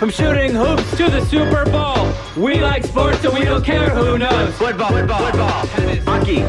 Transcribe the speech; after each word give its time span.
From 0.00 0.08
shooting 0.08 0.54
hoops 0.54 0.96
to 0.96 1.10
the 1.10 1.22
Super 1.26 1.66
Bowl. 1.66 2.10
We 2.34 2.58
like 2.62 2.84
sports 2.84 3.22
and 3.22 3.34
we 3.34 3.44
don't 3.44 3.62
care 3.62 3.90
who 3.90 4.16
knows. 4.16 4.54
Football, 4.56 4.88
football, 4.92 5.26
football. 5.26 5.66
tennis, 5.66 6.02
Hockey. 6.06 6.40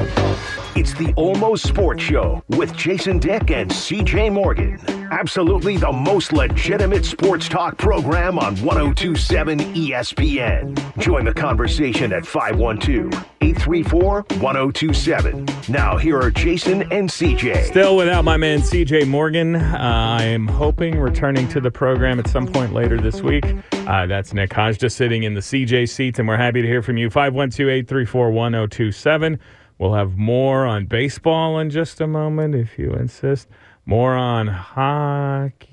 It's 0.74 0.94
the 0.94 1.14
Almost 1.18 1.68
Sports 1.68 2.02
Show 2.02 2.42
with 2.48 2.74
Jason 2.78 3.20
Dick 3.20 3.52
and 3.52 3.70
CJ 3.70 4.32
Morgan. 4.32 4.80
Absolutely 5.12 5.76
the 5.76 5.92
most 5.92 6.32
legitimate 6.32 7.04
sports 7.04 7.50
talk 7.50 7.78
program 7.78 8.40
on 8.40 8.56
1027 8.64 9.60
ESPN. 9.60 10.98
Join 10.98 11.26
the 11.26 11.34
conversation 11.34 12.14
at 12.14 12.26
512 12.26 13.14
834 13.42 14.22
1027. 14.40 15.46
Now, 15.68 15.98
here 15.98 16.18
are 16.18 16.32
Jason 16.32 16.84
and 16.84 17.10
CJ. 17.10 17.66
Still 17.66 17.98
without 17.98 18.24
my 18.24 18.38
man 18.38 18.60
CJ 18.60 19.10
Morgan. 19.10 19.58
Uh, 19.58 19.78
I'm 20.22 20.48
hoping 20.48 20.98
returning 20.98 21.50
to 21.50 21.60
the 21.60 21.72
program 21.72 22.18
at 22.18 22.30
some 22.30 22.48
point 22.48 22.72
later 22.74 22.98
this 22.98 23.22
week. 23.22 23.44
Uh, 23.74 24.06
that's 24.06 24.34
Nick 24.34 24.54
just 24.78 24.96
sitting 24.96 25.24
in 25.24 25.34
the 25.34 25.42
CJ 25.42 25.90
seats, 25.90 26.18
and 26.18 26.30
we're 26.30 26.38
happy 26.38 26.62
to 26.62 26.68
hear 26.68 26.82
from 26.82 26.96
you. 26.96 27.10
512 27.10 27.70
834 27.70 28.32
1027. 28.32 29.38
We'll 29.82 29.96
have 29.96 30.16
more 30.16 30.68
on 30.68 30.86
baseball 30.86 31.58
in 31.58 31.72
just 31.72 32.00
a 32.02 32.06
moment, 32.06 32.54
if 32.54 32.78
you 32.78 32.92
insist. 32.94 33.48
More 33.88 34.14
on 34.14 34.46
hockey. 34.46 35.72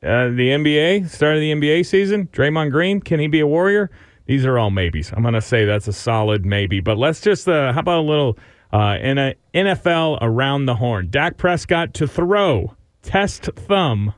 Uh, 0.00 0.28
the 0.28 0.50
NBA, 0.50 1.10
start 1.10 1.34
of 1.34 1.40
the 1.40 1.50
NBA 1.50 1.84
season. 1.84 2.28
Draymond 2.28 2.70
Green, 2.70 3.00
can 3.00 3.18
he 3.18 3.26
be 3.26 3.40
a 3.40 3.46
warrior? 3.48 3.90
These 4.26 4.46
are 4.46 4.56
all 4.56 4.70
maybes. 4.70 5.12
I'm 5.12 5.22
going 5.22 5.34
to 5.34 5.40
say 5.40 5.64
that's 5.64 5.88
a 5.88 5.92
solid 5.92 6.46
maybe. 6.46 6.78
But 6.78 6.96
let's 6.96 7.20
just, 7.20 7.48
uh, 7.48 7.72
how 7.72 7.80
about 7.80 7.98
a 7.98 8.06
little 8.06 8.38
uh, 8.72 8.98
in 9.00 9.18
a 9.18 9.34
NFL 9.52 10.18
around 10.20 10.66
the 10.66 10.76
horn? 10.76 11.08
Dak 11.10 11.36
Prescott 11.36 11.92
to 11.94 12.06
throw, 12.06 12.76
test 13.02 13.46
thumb, 13.56 14.14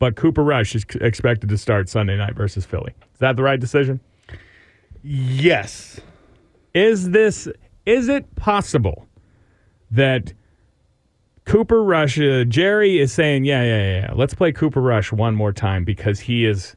but 0.00 0.16
Cooper 0.16 0.42
Rush 0.42 0.74
is 0.74 0.84
expected 1.00 1.50
to 1.50 1.56
start 1.56 1.88
Sunday 1.88 2.16
night 2.16 2.34
versus 2.34 2.66
Philly. 2.66 2.94
Is 3.12 3.20
that 3.20 3.36
the 3.36 3.44
right 3.44 3.60
decision? 3.60 4.00
Yes. 5.04 6.00
Is 6.74 7.10
this 7.10 7.48
is 7.86 8.08
it 8.08 8.34
possible 8.36 9.06
that 9.90 10.32
Cooper 11.44 11.82
Rush 11.82 12.20
uh, 12.20 12.44
Jerry 12.44 12.98
is 12.98 13.12
saying, 13.12 13.44
yeah, 13.44 13.62
yeah, 13.62 14.00
yeah, 14.00 14.12
let's 14.14 14.34
play 14.34 14.52
Cooper 14.52 14.82
Rush 14.82 15.10
one 15.12 15.34
more 15.34 15.52
time 15.52 15.84
because 15.84 16.20
he 16.20 16.44
is 16.44 16.76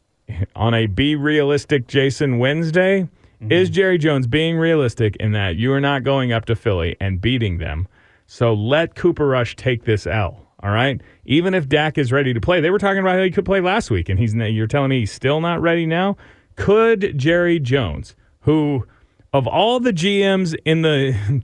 on 0.56 0.74
a 0.74 0.88
be 0.88 1.16
realistic 1.16 1.88
Jason 1.88 2.40
Wednesday. 2.40 3.02
Mm-hmm. 3.02 3.52
Is 3.52 3.70
Jerry 3.70 3.98
Jones 3.98 4.28
being 4.28 4.58
realistic 4.58 5.18
in 5.18 5.34
that 5.34 5.58
you 5.58 5.74
are 5.74 5.82
not 5.82 6.04
going 6.04 6.32
up 6.32 6.46
to 6.46 6.56
Philly 6.56 6.96
and 7.02 7.20
beating 7.20 7.58
them? 7.58 7.88
So 8.28 8.54
let 8.54 8.96
Cooper 8.96 9.28
Rush 9.28 9.58
take 9.58 9.84
this 9.84 10.08
L. 10.08 10.48
All 10.64 10.72
right. 10.72 11.02
Even 11.26 11.54
if 11.54 11.68
Dak 11.68 11.98
is 11.98 12.12
ready 12.12 12.34
to 12.34 12.40
play, 12.40 12.62
they 12.62 12.70
were 12.70 12.78
talking 12.78 13.00
about 13.00 13.18
how 13.18 13.24
he 13.24 13.32
could 13.32 13.46
play 13.46 13.60
last 13.60 13.92
week, 13.92 14.10
and 14.10 14.20
he's 14.20 14.34
you're 14.36 14.68
telling 14.68 14.90
me 14.90 15.00
he's 15.00 15.12
still 15.12 15.42
not 15.42 15.62
ready 15.62 15.86
now. 15.86 16.16
Could 16.56 17.18
Jerry 17.18 17.60
Jones, 17.60 18.16
who 18.42 18.86
of 19.34 19.48
all 19.48 19.80
the 19.80 19.94
GMs 19.94 20.56
in 20.66 20.82
the 20.82 21.44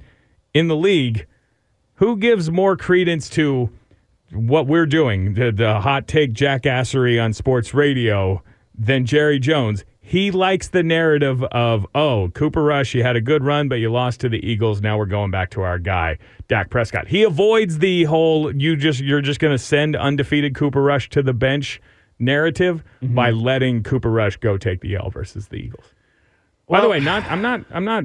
in 0.54 0.68
the 0.68 0.76
league, 0.76 1.28
who 1.96 2.18
gives 2.18 2.50
more 2.50 2.76
credence 2.76 3.30
to 3.30 3.70
what 4.32 4.68
we're 4.68 4.86
doing, 4.86 5.36
the, 5.36 5.52
the 5.52 5.80
hot 5.80 6.08
take 6.08 6.34
jackassery 6.34 7.24
on 7.24 7.34
sports 7.34 7.74
radio, 7.74 8.42
than 8.78 9.06
Jerry 9.06 9.40
Jones? 9.40 9.86
He 10.00 10.32
likes 10.32 10.70
the 10.70 10.84
narrative 10.84 11.44
of, 11.44 11.86
oh, 11.94 12.30
Cooper 12.34 12.64
Rush, 12.64 12.96
you 12.96 13.04
had 13.04 13.18
a 13.18 13.22
good 13.22 13.44
run, 13.44 13.68
but 13.68 13.76
you 13.76 13.92
lost 13.92 14.22
to 14.22 14.30
the 14.30 14.38
Eagles. 14.38 14.82
Now 14.82 14.98
we're 14.98 15.06
going 15.06 15.32
back 15.32 15.50
to 15.52 15.64
our 15.64 15.78
guy, 15.78 16.18
Dak 16.48 16.70
Prescott. 16.70 17.10
He 17.10 17.24
avoids 17.24 17.80
the 17.80 18.06
whole 18.06 18.56
you 18.56 18.78
just 18.78 19.02
you're 19.02 19.22
just 19.22 19.42
going 19.42 19.54
to 19.54 19.62
send 19.62 19.96
undefeated 19.98 20.56
Cooper 20.56 20.82
Rush 20.82 21.10
to 21.10 21.22
the 21.22 21.34
bench 21.34 21.82
narrative 22.20 22.84
mm-hmm. 23.02 23.16
by 23.16 23.32
letting 23.32 23.84
Cooper 23.84 24.10
Rush 24.10 24.38
go 24.38 24.58
take 24.58 24.80
the 24.80 24.96
L 24.96 25.10
versus 25.10 25.50
the 25.50 25.58
Eagles. 25.58 25.94
By 26.70 26.82
the 26.82 26.90
way, 26.90 27.00
not 27.00 27.24
I'm 27.32 27.42
not 27.42 27.62
I'm 27.72 27.86
not 27.86 28.04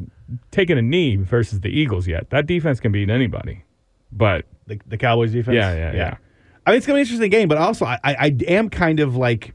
taking 0.50 0.78
a 0.78 0.82
knee 0.82 1.16
versus 1.16 1.60
the 1.60 1.68
Eagles 1.68 2.06
yet. 2.06 2.30
That 2.30 2.46
defense 2.46 2.80
can 2.80 2.92
beat 2.92 3.10
anybody. 3.10 3.64
But 4.12 4.46
the, 4.66 4.80
the 4.86 4.96
Cowboys 4.96 5.32
defense. 5.32 5.54
Yeah, 5.54 5.72
yeah, 5.72 5.92
yeah, 5.92 5.96
yeah. 5.96 6.16
I 6.66 6.70
mean, 6.70 6.78
it's 6.78 6.86
gonna 6.86 6.96
be 6.96 7.00
an 7.00 7.06
interesting 7.06 7.30
game, 7.30 7.48
but 7.48 7.58
also 7.58 7.84
I, 7.84 7.98
I, 8.04 8.14
I 8.14 8.36
am 8.48 8.70
kind 8.70 9.00
of 9.00 9.16
like 9.16 9.54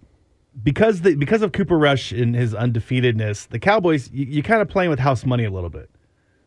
because 0.62 1.02
the 1.02 1.16
because 1.16 1.42
of 1.42 1.52
Cooper 1.52 1.78
Rush 1.78 2.12
and 2.12 2.36
his 2.36 2.54
undefeatedness, 2.54 3.48
the 3.48 3.60
Cowboys 3.60 4.12
you, 4.12 4.26
you're 4.26 4.44
kind 4.44 4.62
of 4.62 4.68
playing 4.68 4.90
with 4.90 5.00
house 5.00 5.26
money 5.26 5.46
a 5.46 5.52
little 5.52 5.70
bit. 5.70 5.90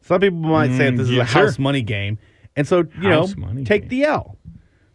Some 0.03 0.21
people 0.21 0.39
might 0.39 0.77
say 0.77 0.91
that 0.91 0.97
this 0.97 1.09
is 1.09 1.17
a 1.17 1.21
mm, 1.21 1.27
sure. 1.27 1.45
house 1.45 1.59
money 1.59 1.83
game, 1.83 2.19
and 2.57 2.67
so 2.67 2.85
you 3.01 3.09
House 3.09 3.37
know 3.37 3.55
take 3.65 3.83
game. 3.83 3.89
the 3.89 4.05
L. 4.05 4.37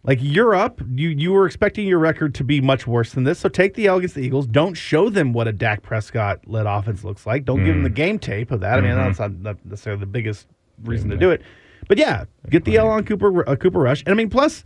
Like 0.06 0.20
you're 0.22 0.54
up, 0.54 0.80
you 0.94 1.08
you 1.08 1.32
were 1.32 1.46
expecting 1.46 1.88
your 1.88 1.98
record 1.98 2.32
to 2.36 2.44
be 2.44 2.60
much 2.60 2.86
worse 2.86 3.12
than 3.12 3.24
this, 3.24 3.40
so 3.40 3.48
take 3.48 3.74
the 3.74 3.88
L 3.88 3.96
against 3.96 4.14
the 4.14 4.20
Eagles. 4.20 4.46
Don't 4.46 4.74
show 4.74 5.10
them 5.10 5.32
what 5.32 5.48
a 5.48 5.52
Dak 5.52 5.82
Prescott 5.82 6.46
led 6.46 6.64
offense 6.64 7.02
looks 7.02 7.26
like. 7.26 7.44
Don't 7.44 7.64
give 7.64 7.74
them 7.74 7.82
the 7.82 7.90
game 7.90 8.20
tape 8.20 8.52
of 8.52 8.60
that. 8.60 8.78
I 8.78 8.82
mean, 8.82 8.94
that's 8.94 9.18
not 9.18 9.32
not 9.40 9.56
necessarily 9.66 9.98
the 9.98 10.06
biggest 10.06 10.46
reason 10.84 11.10
to 11.10 11.16
do 11.16 11.30
it, 11.30 11.42
but 11.88 11.98
yeah, 11.98 12.24
get 12.50 12.64
the 12.64 12.76
L 12.76 12.88
on 12.88 13.04
Cooper 13.04 13.48
uh, 13.48 13.56
Cooper 13.56 13.80
Rush. 13.80 14.02
And 14.02 14.10
I 14.10 14.14
mean, 14.14 14.30
plus, 14.30 14.62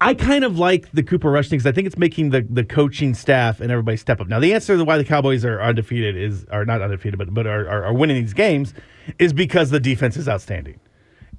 I 0.00 0.14
kind 0.14 0.44
of 0.44 0.60
like 0.60 0.90
the 0.92 1.02
Cooper 1.02 1.32
Rush 1.32 1.48
thing 1.48 1.58
because 1.58 1.68
I 1.68 1.72
think 1.72 1.88
it's 1.88 1.98
making 1.98 2.30
the, 2.30 2.46
the 2.48 2.62
coaching 2.62 3.14
staff 3.14 3.60
and 3.60 3.72
everybody 3.72 3.96
step 3.96 4.20
up. 4.20 4.28
Now, 4.28 4.38
the 4.38 4.54
answer 4.54 4.76
to 4.76 4.84
why 4.84 4.96
the 4.96 5.04
Cowboys 5.04 5.44
are 5.44 5.60
undefeated 5.60 6.16
is, 6.16 6.44
are 6.52 6.64
not 6.64 6.82
undefeated, 6.82 7.18
but 7.18 7.34
but 7.34 7.48
are, 7.48 7.68
are, 7.68 7.86
are 7.86 7.92
winning 7.92 8.22
these 8.22 8.32
games, 8.32 8.74
is 9.18 9.32
because 9.32 9.70
the 9.70 9.80
defense 9.80 10.16
is 10.16 10.28
outstanding 10.28 10.78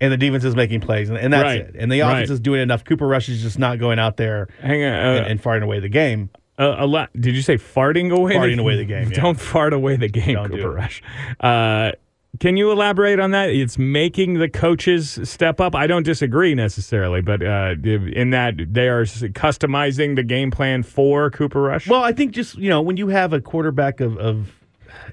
and 0.01 0.11
the 0.11 0.17
defense 0.17 0.43
is 0.43 0.55
making 0.55 0.81
plays, 0.81 1.09
and, 1.09 1.17
and 1.17 1.31
that's 1.33 1.43
Right. 1.43 1.61
it. 1.61 1.75
And 1.77 1.91
the 1.91 1.99
offense 2.01 2.29
Right. 2.29 2.33
is 2.33 2.39
doing 2.39 2.61
enough. 2.61 2.83
Cooper 2.83 3.07
Rush 3.07 3.29
is 3.29 3.41
just 3.41 3.57
not 3.59 3.79
going 3.79 3.99
out 3.99 4.17
there 4.17 4.47
hang 4.61 4.83
on. 4.83 4.93
and, 4.93 5.25
Uh, 5.25 5.29
and 5.29 5.41
firing 5.41 5.63
away 5.63 5.79
the 5.79 5.89
game. 5.89 6.29
a, 6.57 6.75
a 6.79 6.85
lot. 6.85 7.09
Did 7.19 7.35
you 7.35 7.41
say 7.41 7.57
farting 7.57 8.11
away? 8.15 8.33
Farting 8.35 8.59
away 8.59 8.75
the 8.77 8.85
game, 8.85 9.09
yeah. 9.11 9.21
Don't 9.21 9.39
fart 9.39 9.73
away 9.73 9.95
the 9.95 10.07
game, 10.09 10.35
Don't 10.35 10.49
Cooper. 10.51 10.71
Rush. 10.71 11.01
Uh, 11.39 11.91
can 12.39 12.57
you 12.57 12.71
elaborate 12.71 13.19
on 13.19 13.29
that? 13.31 13.49
It's 13.51 13.77
making 13.77 14.35
the 14.39 14.49
coaches 14.49 15.19
step 15.23 15.61
up. 15.61 15.75
I 15.75 15.85
don't 15.85 16.01
disagree 16.03 16.55
necessarily, 16.55 17.21
but 17.21 17.43
uh, 17.43 17.75
in 17.83 18.31
that 18.31 18.55
they 18.73 18.87
are 18.89 19.03
customizing 19.03 20.15
the 20.15 20.23
game 20.23 20.49
plan 20.51 20.81
for 20.83 21.29
Cooper 21.29 21.61
Rush. 21.61 21.87
Well, 21.87 22.03
I 22.03 22.11
think 22.11 22.31
just 22.31 22.57
you 22.57 22.69
know 22.69 22.81
when 22.81 22.97
you 22.97 23.09
have 23.09 23.33
a 23.33 23.41
quarterback 23.41 23.99
of, 24.01 24.17
of 24.17 24.51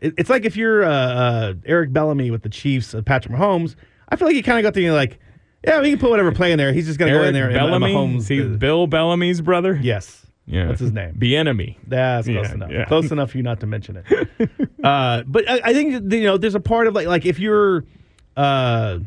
it's 0.00 0.30
like 0.30 0.44
if 0.47 0.56
you're 0.56 0.82
uh, 0.84 0.91
uh, 0.91 1.54
Eric 1.66 1.92
Bellamy 1.92 2.30
with 2.30 2.42
the 2.42 2.48
Chiefs, 2.48 2.94
uh, 2.94 3.02
Patrick 3.02 3.34
Mahomes. 3.34 3.74
I 4.10 4.16
feel 4.16 4.26
like 4.28 4.37
you 4.37 4.43
kind 4.43 4.59
of 4.59 4.62
got 4.62 4.75
the 4.75 4.91
like, 4.91 5.19
yeah, 5.66 5.81
we 5.81 5.91
can 5.91 5.98
put 5.98 6.10
whatever 6.10 6.32
play 6.32 6.53
in 6.53 6.59
there. 6.59 6.72
He's 6.72 6.87
just 6.87 6.98
going 6.98 7.12
to 7.12 7.19
go 7.19 7.25
in 7.25 7.34
there 7.34 7.50
Bellamy, 7.50 7.94
and 7.94 8.21
Mahomes. 8.21 8.28
he 8.28 8.43
Bill 8.56 8.87
Bellamy's 8.87 9.41
brother. 9.41 9.78
yes, 9.82 10.26
Yeah. 10.47 10.69
What's 10.69 10.81
his 10.81 10.93
name? 10.93 11.15
Bieniemy. 11.15 11.76
That's 11.87 12.26
close 12.26 12.48
Yeah, 12.48 12.54
enough. 12.54 12.71
yeah. 12.71 12.84
Close 12.87 13.12
enough 13.12 13.31
for 13.32 13.37
you 13.37 13.43
not 13.43 13.60
to 13.60 13.66
mention 13.66 14.03
it. 14.04 14.50
uh, 14.82 15.22
but 15.26 15.48
I, 15.48 15.60
I 15.65 15.75
think 15.75 16.12
you 16.12 16.22
know, 16.25 16.38
there's 16.38 16.54
a 16.54 16.60
part 16.60 16.87
of 16.87 16.94
like, 16.94 17.06
like 17.06 17.26
if 17.26 17.38
you're, 17.38 17.84
uh, 18.37 18.98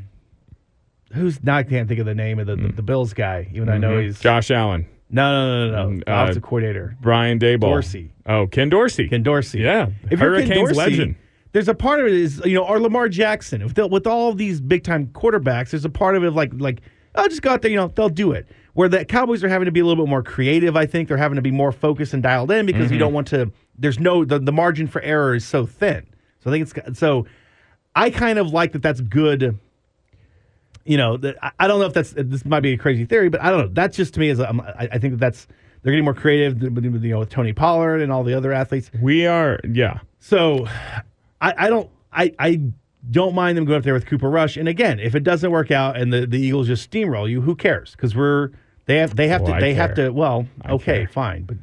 who's 1.13 1.41
now 1.43 1.57
I 1.57 1.63
can't 1.63 1.87
think 1.87 1.99
of 1.99 2.05
the 2.05 2.15
name 2.15 2.39
of 2.39 2.47
the, 2.47 2.55
the, 2.55 2.67
the 2.73 2.81
Bills 2.81 3.13
guy, 3.13 3.47
even 3.51 3.67
though 3.67 3.73
I 3.73 3.77
know 3.77 3.99
he's 3.99 4.17
Mm. 4.19 4.21
Josh 4.21 4.51
Allen, 4.51 4.87
no, 5.09 5.31
no, 5.31 5.47
no, 5.47 5.71
no, 5.71 5.89
no, 5.89 5.97
Mm, 5.97 5.99
uh, 6.09 6.21
offensive 6.23 6.43
coordinator 6.43 6.95
Brian 7.01 7.39
Daboll, 7.39 7.59
Dorsey. 7.59 8.11
Oh, 8.25 8.47
Ken 8.47 8.69
Dorsey. 8.69 9.07
Ken 9.09 9.21
Dorsey. 9.23 9.59
Yeah, 9.59 9.89
if 10.09 10.19
you're 10.19 10.41
Ken 10.43 10.57
Dorsey, 10.57 10.75
legend. 10.75 11.15
There's 11.53 11.69
a 11.69 11.73
part 11.73 12.01
of 12.01 12.07
it 12.07 12.13
is 12.13 12.41
you 12.45 12.55
know, 12.55 12.65
or 12.65 12.79
Lamar 12.79 13.07
Jackson. 13.07 13.63
With 13.63 13.75
the, 13.75 13.87
with 13.87 14.05
all 14.05 14.33
these 14.33 14.59
big 14.59 14.83
time 14.83 15.07
quarterbacks, 15.07 15.69
there's 15.69 15.85
a 15.85 15.89
part 15.89 16.15
of 16.15 16.23
it 16.23 16.27
of 16.27 16.35
like 16.35 16.51
like 16.55 16.81
I'll 17.15 17.29
just 17.29 17.41
go 17.41 17.51
out 17.51 17.61
there, 17.61 17.71
you 17.71 17.77
know, 17.77 17.87
they'll 17.87 18.09
do 18.09 18.31
it. 18.31 18.47
Where 18.73 18.89
the 18.89 19.05
Cowboys 19.05 19.43
are 19.43 19.49
having 19.49 19.67
to 19.67 19.71
be 19.71 19.79
a 19.79 19.85
little 19.85 20.03
bit 20.03 20.09
more 20.09 20.23
creative, 20.23 20.75
I 20.75 20.87
think 20.87 21.07
they're 21.07 21.17
having 21.17 21.35
to 21.35 21.43
be 21.43 21.51
more 21.51 21.71
focused 21.71 22.13
and 22.13 22.23
dialed 22.23 22.49
in 22.49 22.65
because 22.65 22.89
you 22.89 22.95
mm-hmm. 22.95 22.99
don't 22.99 23.13
want 23.13 23.27
to. 23.27 23.51
There's 23.77 23.99
no 23.99 24.25
the, 24.25 24.39
the 24.39 24.51
margin 24.51 24.87
for 24.87 24.99
error 25.01 25.35
is 25.35 25.45
so 25.45 25.65
thin. 25.65 26.07
So 26.43 26.49
I 26.49 26.53
think 26.53 26.75
it's 26.75 26.99
so. 26.99 27.27
I 27.95 28.09
kind 28.09 28.39
of 28.39 28.51
like 28.51 28.71
that. 28.73 28.81
That's 28.81 28.99
good. 28.99 29.59
You 30.85 30.97
know, 30.97 31.19
I, 31.41 31.51
I 31.59 31.67
don't 31.67 31.79
know 31.79 31.85
if 31.85 31.93
that's 31.93 32.13
this 32.17 32.43
might 32.45 32.61
be 32.61 32.73
a 32.73 32.77
crazy 32.77 33.05
theory, 33.05 33.29
but 33.29 33.41
I 33.41 33.51
don't 33.51 33.59
know. 33.59 33.67
That's 33.71 33.95
just 33.95 34.15
to 34.15 34.19
me 34.19 34.29
is 34.29 34.39
um, 34.39 34.59
I, 34.59 34.89
I 34.93 34.97
think 34.97 35.13
that 35.13 35.19
that's 35.19 35.47
they're 35.83 35.91
getting 35.91 36.03
more 36.03 36.15
creative. 36.15 36.61
You 36.63 36.69
know, 36.71 37.19
with 37.19 37.29
Tony 37.29 37.53
Pollard 37.53 38.01
and 38.01 38.11
all 38.11 38.23
the 38.23 38.33
other 38.33 38.51
athletes. 38.51 38.89
We 38.99 39.27
are, 39.27 39.59
yeah. 39.69 39.99
So 40.19 40.67
I, 41.43 41.65
I 41.65 41.69
don't 41.69 41.89
I, 42.11 42.33
I 42.39 42.61
don't 43.11 43.35
mind 43.35 43.57
them 43.57 43.65
going 43.65 43.77
up 43.77 43.83
there 43.83 43.93
with 43.93 44.05
Cooper 44.05 44.29
Rush. 44.29 44.55
And 44.57 44.67
again, 44.67 44.99
if 44.99 45.13
it 45.13 45.23
doesn't 45.23 45.51
work 45.51 45.71
out 45.71 45.97
and 45.97 46.11
the, 46.13 46.25
the 46.25 46.39
Eagles 46.39 46.67
just 46.67 46.89
steamroll 46.89 47.29
you, 47.29 47.41
who 47.41 47.55
cares? 47.55 47.91
Because 47.91 48.15
we're 48.15 48.49
they 48.85 48.97
have 48.97 49.15
they 49.15 49.27
have 49.27 49.41
Oh, 49.43 49.47
to 49.47 49.53
I 49.55 49.59
they 49.59 49.73
have 49.73 49.93
to 49.95 50.09
well, 50.09 50.47
okay, 50.69 50.99
care. 50.99 51.07
fine. 51.07 51.43
But 51.43 51.57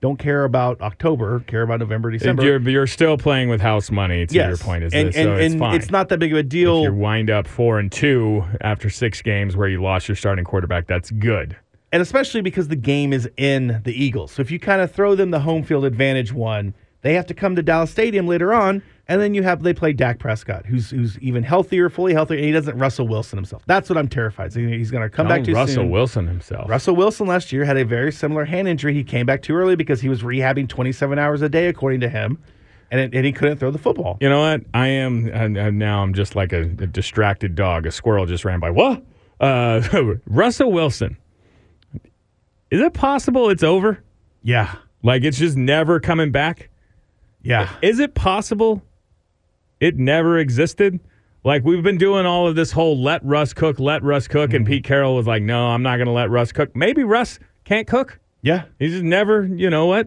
don't 0.00 0.18
care 0.18 0.44
about 0.44 0.80
October, 0.80 1.40
care 1.40 1.62
about 1.62 1.80
November, 1.80 2.10
December. 2.10 2.44
You're, 2.44 2.60
you're 2.70 2.86
still 2.86 3.18
playing 3.18 3.48
with 3.48 3.60
house 3.60 3.90
money. 3.90 4.26
To 4.26 4.34
yes. 4.34 4.48
your 4.48 4.56
point 4.58 4.84
is 4.84 4.94
and, 4.94 5.08
this, 5.08 5.16
and, 5.16 5.24
so 5.26 5.34
it's 5.34 5.54
and 5.54 5.74
it's 5.74 5.90
not 5.90 6.08
that 6.10 6.18
big 6.18 6.32
of 6.32 6.36
a 6.36 6.40
if 6.40 6.48
deal. 6.48 6.82
you 6.84 6.94
wind 6.94 7.30
up 7.30 7.46
four 7.48 7.78
and 7.80 7.90
two 7.92 8.44
after 8.60 8.88
six 8.90 9.20
games 9.22 9.56
where 9.56 9.68
you 9.68 9.82
lost 9.82 10.08
your 10.08 10.14
starting 10.16 10.44
quarterback, 10.44 10.86
that's 10.86 11.10
good. 11.10 11.56
and 11.92 12.00
especially 12.00 12.40
because 12.42 12.68
the 12.68 12.76
game 12.76 13.12
is 13.12 13.28
in 13.36 13.80
the 13.84 13.92
Eagles. 13.92 14.30
So 14.32 14.40
if 14.40 14.50
you 14.50 14.58
kind 14.60 14.80
of 14.80 14.92
throw 14.92 15.14
them 15.16 15.32
the 15.32 15.40
home 15.40 15.64
field 15.64 15.84
advantage 15.84 16.32
one, 16.32 16.74
they 17.02 17.14
have 17.14 17.26
to 17.26 17.34
come 17.34 17.56
to 17.56 17.62
Dallas 17.62 17.90
Stadium 17.90 18.26
later 18.26 18.54
on 18.54 18.82
And 19.10 19.20
then 19.22 19.32
you 19.32 19.42
have 19.42 19.62
they 19.62 19.72
play 19.72 19.94
Dak 19.94 20.18
Prescott, 20.18 20.66
who's 20.66 20.90
who's 20.90 21.18
even 21.20 21.42
healthier, 21.42 21.88
fully 21.88 22.12
healthier, 22.12 22.36
and 22.36 22.44
he 22.44 22.52
doesn't 22.52 22.76
Russell 22.76 23.08
Wilson 23.08 23.38
himself. 23.38 23.62
That's 23.66 23.88
what 23.88 23.96
I'm 23.96 24.06
terrified. 24.08 24.52
So 24.52 24.60
he's 24.60 24.90
going 24.90 25.02
to 25.02 25.08
come 25.08 25.26
back 25.26 25.40
Oh, 25.40 25.44
too 25.44 25.54
Russell 25.54 25.74
soon. 25.76 25.90
Wilson 25.90 26.26
himself. 26.26 26.68
Russell 26.68 26.94
Wilson 26.94 27.26
last 27.26 27.50
year 27.50 27.64
had 27.64 27.78
a 27.78 27.86
very 27.86 28.12
similar 28.12 28.44
hand 28.44 28.68
injury. 28.68 28.92
He 28.92 29.02
came 29.02 29.24
back 29.24 29.40
too 29.40 29.54
early 29.54 29.76
because 29.76 30.02
he 30.02 30.10
was 30.10 30.22
rehabbing 30.22 30.68
27 30.68 31.18
hours 31.18 31.40
a 31.40 31.48
day, 31.48 31.68
according 31.68 32.00
to 32.00 32.08
him, 32.10 32.36
and, 32.90 33.00
it, 33.00 33.14
and 33.14 33.24
he 33.24 33.32
couldn't 33.32 33.56
throw 33.56 33.70
the 33.70 33.78
football. 33.78 34.18
You 34.20 34.28
know 34.28 34.40
what? 34.40 34.60
I 34.74 34.88
am 34.88 35.30
and, 35.32 35.56
and 35.56 35.78
now. 35.78 36.02
I'm 36.02 36.12
just 36.12 36.36
like 36.36 36.52
a, 36.52 36.60
a 36.62 36.86
distracted 36.86 37.54
dog. 37.54 37.86
A 37.86 37.90
squirrel 37.90 38.26
just 38.26 38.44
ran 38.44 38.60
by. 38.60 38.68
What? 38.70 39.02
Uh, 39.40 39.80
Russell 40.26 40.70
Wilson. 40.70 41.16
Is 42.70 42.82
it 42.82 42.92
possible 42.92 43.48
it's 43.48 43.62
over? 43.62 44.04
Yeah, 44.42 44.74
Like 45.02 45.24
it's 45.24 45.38
just 45.38 45.56
never 45.56 45.98
coming 45.98 46.30
back? 46.30 46.68
yeah. 47.42 47.70
Is 47.80 47.98
it 48.00 48.14
possible 48.14 48.82
it 49.80 49.96
never 49.96 50.38
existed? 50.38 51.00
Like 51.44 51.64
we've 51.64 51.82
been 51.82 51.98
doing 51.98 52.26
all 52.26 52.48
of 52.48 52.56
this 52.56 52.72
whole 52.72 53.00
let 53.00 53.24
Russ 53.24 53.54
cook, 53.54 53.78
let 53.78 54.02
Russ 54.02 54.28
cook, 54.28 54.50
Mm-hmm. 54.50 54.56
and 54.56 54.66
Pete 54.66 54.84
Carroll 54.84 55.14
was 55.16 55.26
like, 55.26 55.42
"No, 55.42 55.68
I'm 55.68 55.82
not 55.82 55.96
going 55.96 56.06
to 56.06 56.12
let 56.12 56.30
Russ 56.30 56.52
cook." 56.52 56.74
Maybe 56.74 57.04
Russ 57.04 57.38
can't 57.64 57.86
cook. 57.86 58.18
Yeah. 58.42 58.64
He's 58.78 58.92
just 58.92 59.04
never, 59.04 59.44
you 59.44 59.68
know 59.70 59.86
what? 59.86 60.06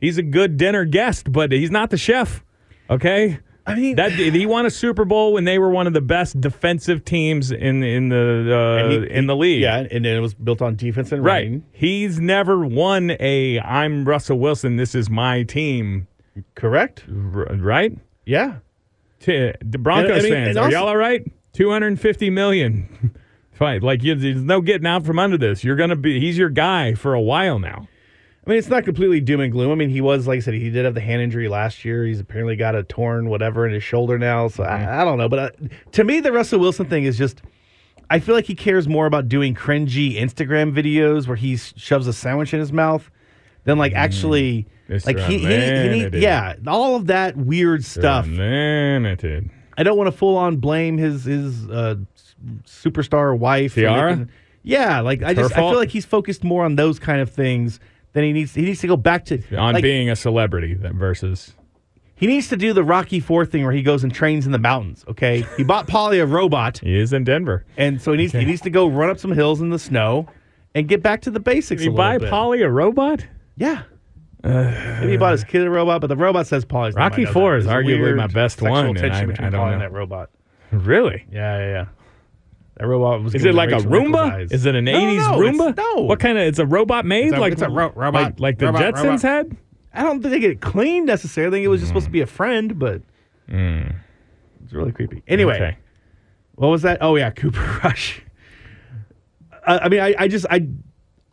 He's 0.00 0.18
a 0.18 0.22
good 0.22 0.56
dinner 0.56 0.84
guest, 0.84 1.32
but 1.32 1.50
he's 1.52 1.70
not 1.70 1.90
the 1.90 1.96
chef. 1.96 2.44
Okay. 2.90 3.38
I 3.66 3.74
mean, 3.74 3.96
That 3.96 4.12
he 4.12 4.44
won 4.54 4.66
a 4.66 4.70
Super 4.70 5.04
Bowl 5.06 5.32
when 5.32 5.44
they 5.44 5.58
were 5.58 5.70
one 5.70 5.86
of 5.86 5.94
the 5.94 6.02
best 6.02 6.38
defensive 6.40 7.04
teams 7.04 7.50
in 7.50 7.82
in 7.82 8.08
the 8.10 8.54
uh, 8.54 8.88
he- 8.90 9.10
in 9.10 9.26
the 9.26 9.34
league. 9.36 9.62
Yeah, 9.62 9.86
and 9.90 10.04
it 10.04 10.20
was 10.20 10.34
built 10.34 10.60
on 10.60 10.76
defense 10.76 11.12
and 11.12 11.24
right. 11.24 11.44
running. 11.44 11.64
He's 11.72 12.20
never 12.20 12.66
won 12.66 13.16
a 13.20 13.60
"I'm 13.60 14.04
Russell 14.06 14.38
Wilson. 14.38 14.76
This 14.76 14.94
is 14.94 15.08
my 15.08 15.42
team." 15.44 16.06
Correct. 16.54 17.04
r- 17.08 17.54
Right? 17.56 17.96
Yeah. 18.26 18.56
T- 19.24 19.52
the 19.64 19.78
Broncos 19.78 20.10
And- 20.10 20.18
I 20.18 20.22
mean, 20.22 20.32
fans, 20.32 20.56
are 20.56 20.70
y'all 20.70 20.88
all 20.88 20.96
right? 20.96 21.26
Two 21.52 21.70
hundred 21.70 21.88
and 21.88 22.00
fifty 22.00 22.28
million. 22.30 23.14
Fine. 23.52 23.82
Like 23.82 24.02
you, 24.02 24.14
there's 24.16 24.42
no 24.42 24.60
getting 24.60 24.86
out 24.86 25.06
from 25.06 25.18
under 25.18 25.38
this. 25.38 25.62
You're 25.64 25.76
gonna 25.76 25.96
be. 25.96 26.20
He's 26.20 26.36
your 26.36 26.50
guy 26.50 26.94
for 26.94 27.14
a 27.14 27.20
while 27.20 27.58
now. 27.58 27.88
I 28.46 28.50
mean, 28.50 28.58
it's 28.58 28.68
not 28.68 28.84
completely 28.84 29.20
doom 29.20 29.40
and 29.40 29.50
gloom. 29.50 29.72
I 29.72 29.74
mean, 29.76 29.88
he 29.88 30.02
was, 30.02 30.26
like 30.26 30.36
I 30.36 30.40
said, 30.40 30.52
he 30.52 30.68
did 30.68 30.84
have 30.84 30.92
the 30.94 31.00
hand 31.00 31.22
injury 31.22 31.48
last 31.48 31.82
year. 31.82 32.04
He's 32.04 32.20
apparently 32.20 32.56
got 32.56 32.74
a 32.74 32.82
torn 32.82 33.30
whatever 33.30 33.66
in 33.66 33.72
his 33.72 33.82
shoulder 33.82 34.18
now. 34.18 34.48
So 34.48 34.64
I, 34.64 35.00
I 35.00 35.04
don't 35.04 35.16
know. 35.16 35.30
But 35.30 35.38
uh, 35.38 35.50
to 35.92 36.04
me, 36.04 36.20
the 36.20 36.30
Russell 36.30 36.58
Wilson 36.60 36.84
thing 36.86 37.04
is 37.04 37.16
just, 37.16 37.40
I 38.10 38.18
feel 38.18 38.34
like 38.34 38.44
he 38.44 38.54
cares 38.54 38.86
more 38.86 39.06
about 39.06 39.28
doing 39.30 39.54
cringy 39.54 40.16
Instagram 40.20 40.74
videos 40.76 41.26
where 41.26 41.38
he 41.38 41.56
shoves 41.56 42.06
a 42.06 42.12
sandwich 42.12 42.52
in 42.52 42.60
his 42.60 42.70
mouth 42.70 43.10
than 43.64 43.78
like 43.78 43.94
actually, 43.94 44.66
Mr. 44.94 45.06
like 45.06 45.18
he, 45.18 45.38
he, 45.38 45.46
he, 45.46 45.54
Unlimited. 45.54 46.22
yeah, 46.22 46.54
all 46.66 46.96
of 46.96 47.06
that 47.08 47.36
weird 47.36 47.84
stuff. 47.84 48.26
Limited. 48.26 49.50
I 49.76 49.82
don't 49.82 49.96
want 49.98 50.08
to 50.08 50.16
full 50.16 50.36
on 50.36 50.56
blame 50.58 50.98
his 50.98 51.24
his 51.24 51.68
uh, 51.68 51.96
superstar 52.66 53.36
wife. 53.38 53.74
Ciara? 53.74 54.16
making- 54.16 54.30
yeah, 54.62 55.00
like 55.00 55.22
I 55.22 55.34
just 55.34 55.52
I 55.52 55.56
feel 55.56 55.76
like 55.76 55.90
he's 55.90 56.06
focused 56.06 56.42
more 56.44 56.64
on 56.64 56.76
those 56.76 56.98
kind 56.98 57.20
of 57.20 57.30
things 57.30 57.80
than 58.12 58.24
he 58.24 58.32
needs. 58.32 58.54
He 58.54 58.62
needs 58.62 58.80
to 58.80 58.86
go 58.86 58.96
back 58.96 59.26
to 59.26 59.42
On 59.56 59.74
like, 59.74 59.82
being 59.82 60.08
a 60.08 60.16
celebrity 60.16 60.74
versus 60.74 61.52
He 62.14 62.26
needs 62.26 62.48
to 62.48 62.56
do 62.56 62.72
the 62.72 62.82
Rocky 62.84 63.20
Four 63.20 63.44
thing 63.44 63.62
where 63.64 63.72
he 63.72 63.82
goes 63.82 64.04
and 64.04 64.14
trains 64.14 64.46
in 64.46 64.52
the 64.52 64.58
mountains. 64.58 65.04
Okay, 65.08 65.44
he 65.58 65.64
bought 65.64 65.86
Polly 65.86 66.18
a 66.18 66.24
robot, 66.26 66.78
he 66.78 66.96
is 66.98 67.12
in 67.12 67.24
Denver. 67.24 67.66
and 67.76 68.00
so 68.00 68.12
he 68.12 68.18
needs 68.18 68.32
he 68.32 68.44
needs 68.44 68.62
to 68.62 68.70
go 68.70 68.86
run 68.86 69.10
up 69.10 69.18
some 69.18 69.32
hills 69.32 69.60
in 69.60 69.68
the 69.68 69.78
snow 69.78 70.26
and 70.74 70.88
get 70.88 71.02
back 71.02 71.20
to 71.22 71.30
the 71.30 71.40
basics. 71.40 71.82
Did 71.82 71.90
little 71.90 71.96
buy 71.98 72.18
bit. 72.18 72.30
Polly 72.30 72.62
a 72.62 72.70
robot? 72.70 73.26
Yeah. 73.56 73.82
Maybe 74.44 75.12
he 75.12 75.16
bought 75.16 75.32
his 75.32 75.44
kid 75.48 75.62
a 75.62 75.70
robot, 75.70 76.00
but 76.00 76.08
the 76.08 76.16
robot 76.16 76.46
says 76.46 76.64
Polly's. 76.64 76.94
not 76.94 77.10
Rocky 77.12 77.24
mine, 77.24 77.32
Four 77.32 77.52
that. 77.52 77.58
is 77.58 77.64
There's 77.66 77.74
a 77.74 77.78
arguably 77.88 78.00
weird 78.00 78.16
my 78.18 78.26
best 78.26 78.58
sexual 78.58 78.70
one, 78.72 78.86
and 78.86 78.96
tension 78.98 79.22
I- 79.24 79.26
between 79.26 79.46
I 79.46 79.50
don't 79.50 79.60
Polly 79.60 79.68
know. 79.70 79.72
and 79.74 79.82
that 79.82 79.92
robot. 79.92 80.30
Really? 80.72 81.24
Yeah, 81.30 81.58
yeah, 81.58 81.66
yeah. 81.72 81.84
That 82.78 82.86
robot 82.88 83.22
was. 83.22 83.34
Is 83.34 83.42
giving 83.42 83.54
it 83.54 83.56
like 83.56 83.70
a 83.70 83.76
Rachel 83.76 83.90
Nichols 83.90 84.08
Roomba? 84.16 84.32
eyes. 84.32 84.50
Is 84.52 84.66
it 84.66 84.74
an 84.74 84.84
No, 84.86 84.92
'80s 84.92 85.16
no, 85.16 85.38
Roomba? 85.38 85.76
No. 85.76 86.02
What 86.02 86.18
kind 86.18 86.36
of? 86.36 86.44
It's 86.44 86.58
a 86.58 86.66
robot 86.66 87.04
made 87.06 87.26
It's 87.26 87.36
a- 87.36 87.40
like 87.40 87.52
it's 87.52 87.62
a 87.62 87.68
ro- 87.68 87.92
robot- 87.94 88.22
like, 88.22 88.40
like 88.40 88.58
the 88.58 88.66
robot- 88.66 88.82
Jetsons 88.94 89.04
robot. 89.04 89.22
had. 89.22 89.56
I 89.92 90.02
don't 90.02 90.20
think 90.20 90.32
they 90.32 90.40
get 90.40 90.50
it 90.50 90.60
cleaned 90.60 91.06
necessarily. 91.06 91.58
I 91.58 91.58
think 91.58 91.64
it 91.66 91.68
was 91.68 91.80
just 91.80 91.90
supposed 91.90 92.06
to 92.06 92.10
be 92.10 92.22
a 92.22 92.26
mm. 92.26 92.28
friend, 92.30 92.76
but 92.76 93.02
mm. 93.48 93.94
it's 94.64 94.72
really 94.72 94.90
creepy. 94.90 95.22
Anyway. 95.28 95.54
Okay. 95.54 95.76
what 96.56 96.66
was 96.68 96.82
that? 96.82 96.98
Oh 97.00 97.14
yeah, 97.14 97.30
Cooper 97.30 97.80
Rush. 97.84 98.20
I, 99.64 99.78
I 99.78 99.88
mean, 99.88 100.00
I, 100.00 100.14
I 100.18 100.26
just 100.26 100.46
I 100.50 100.66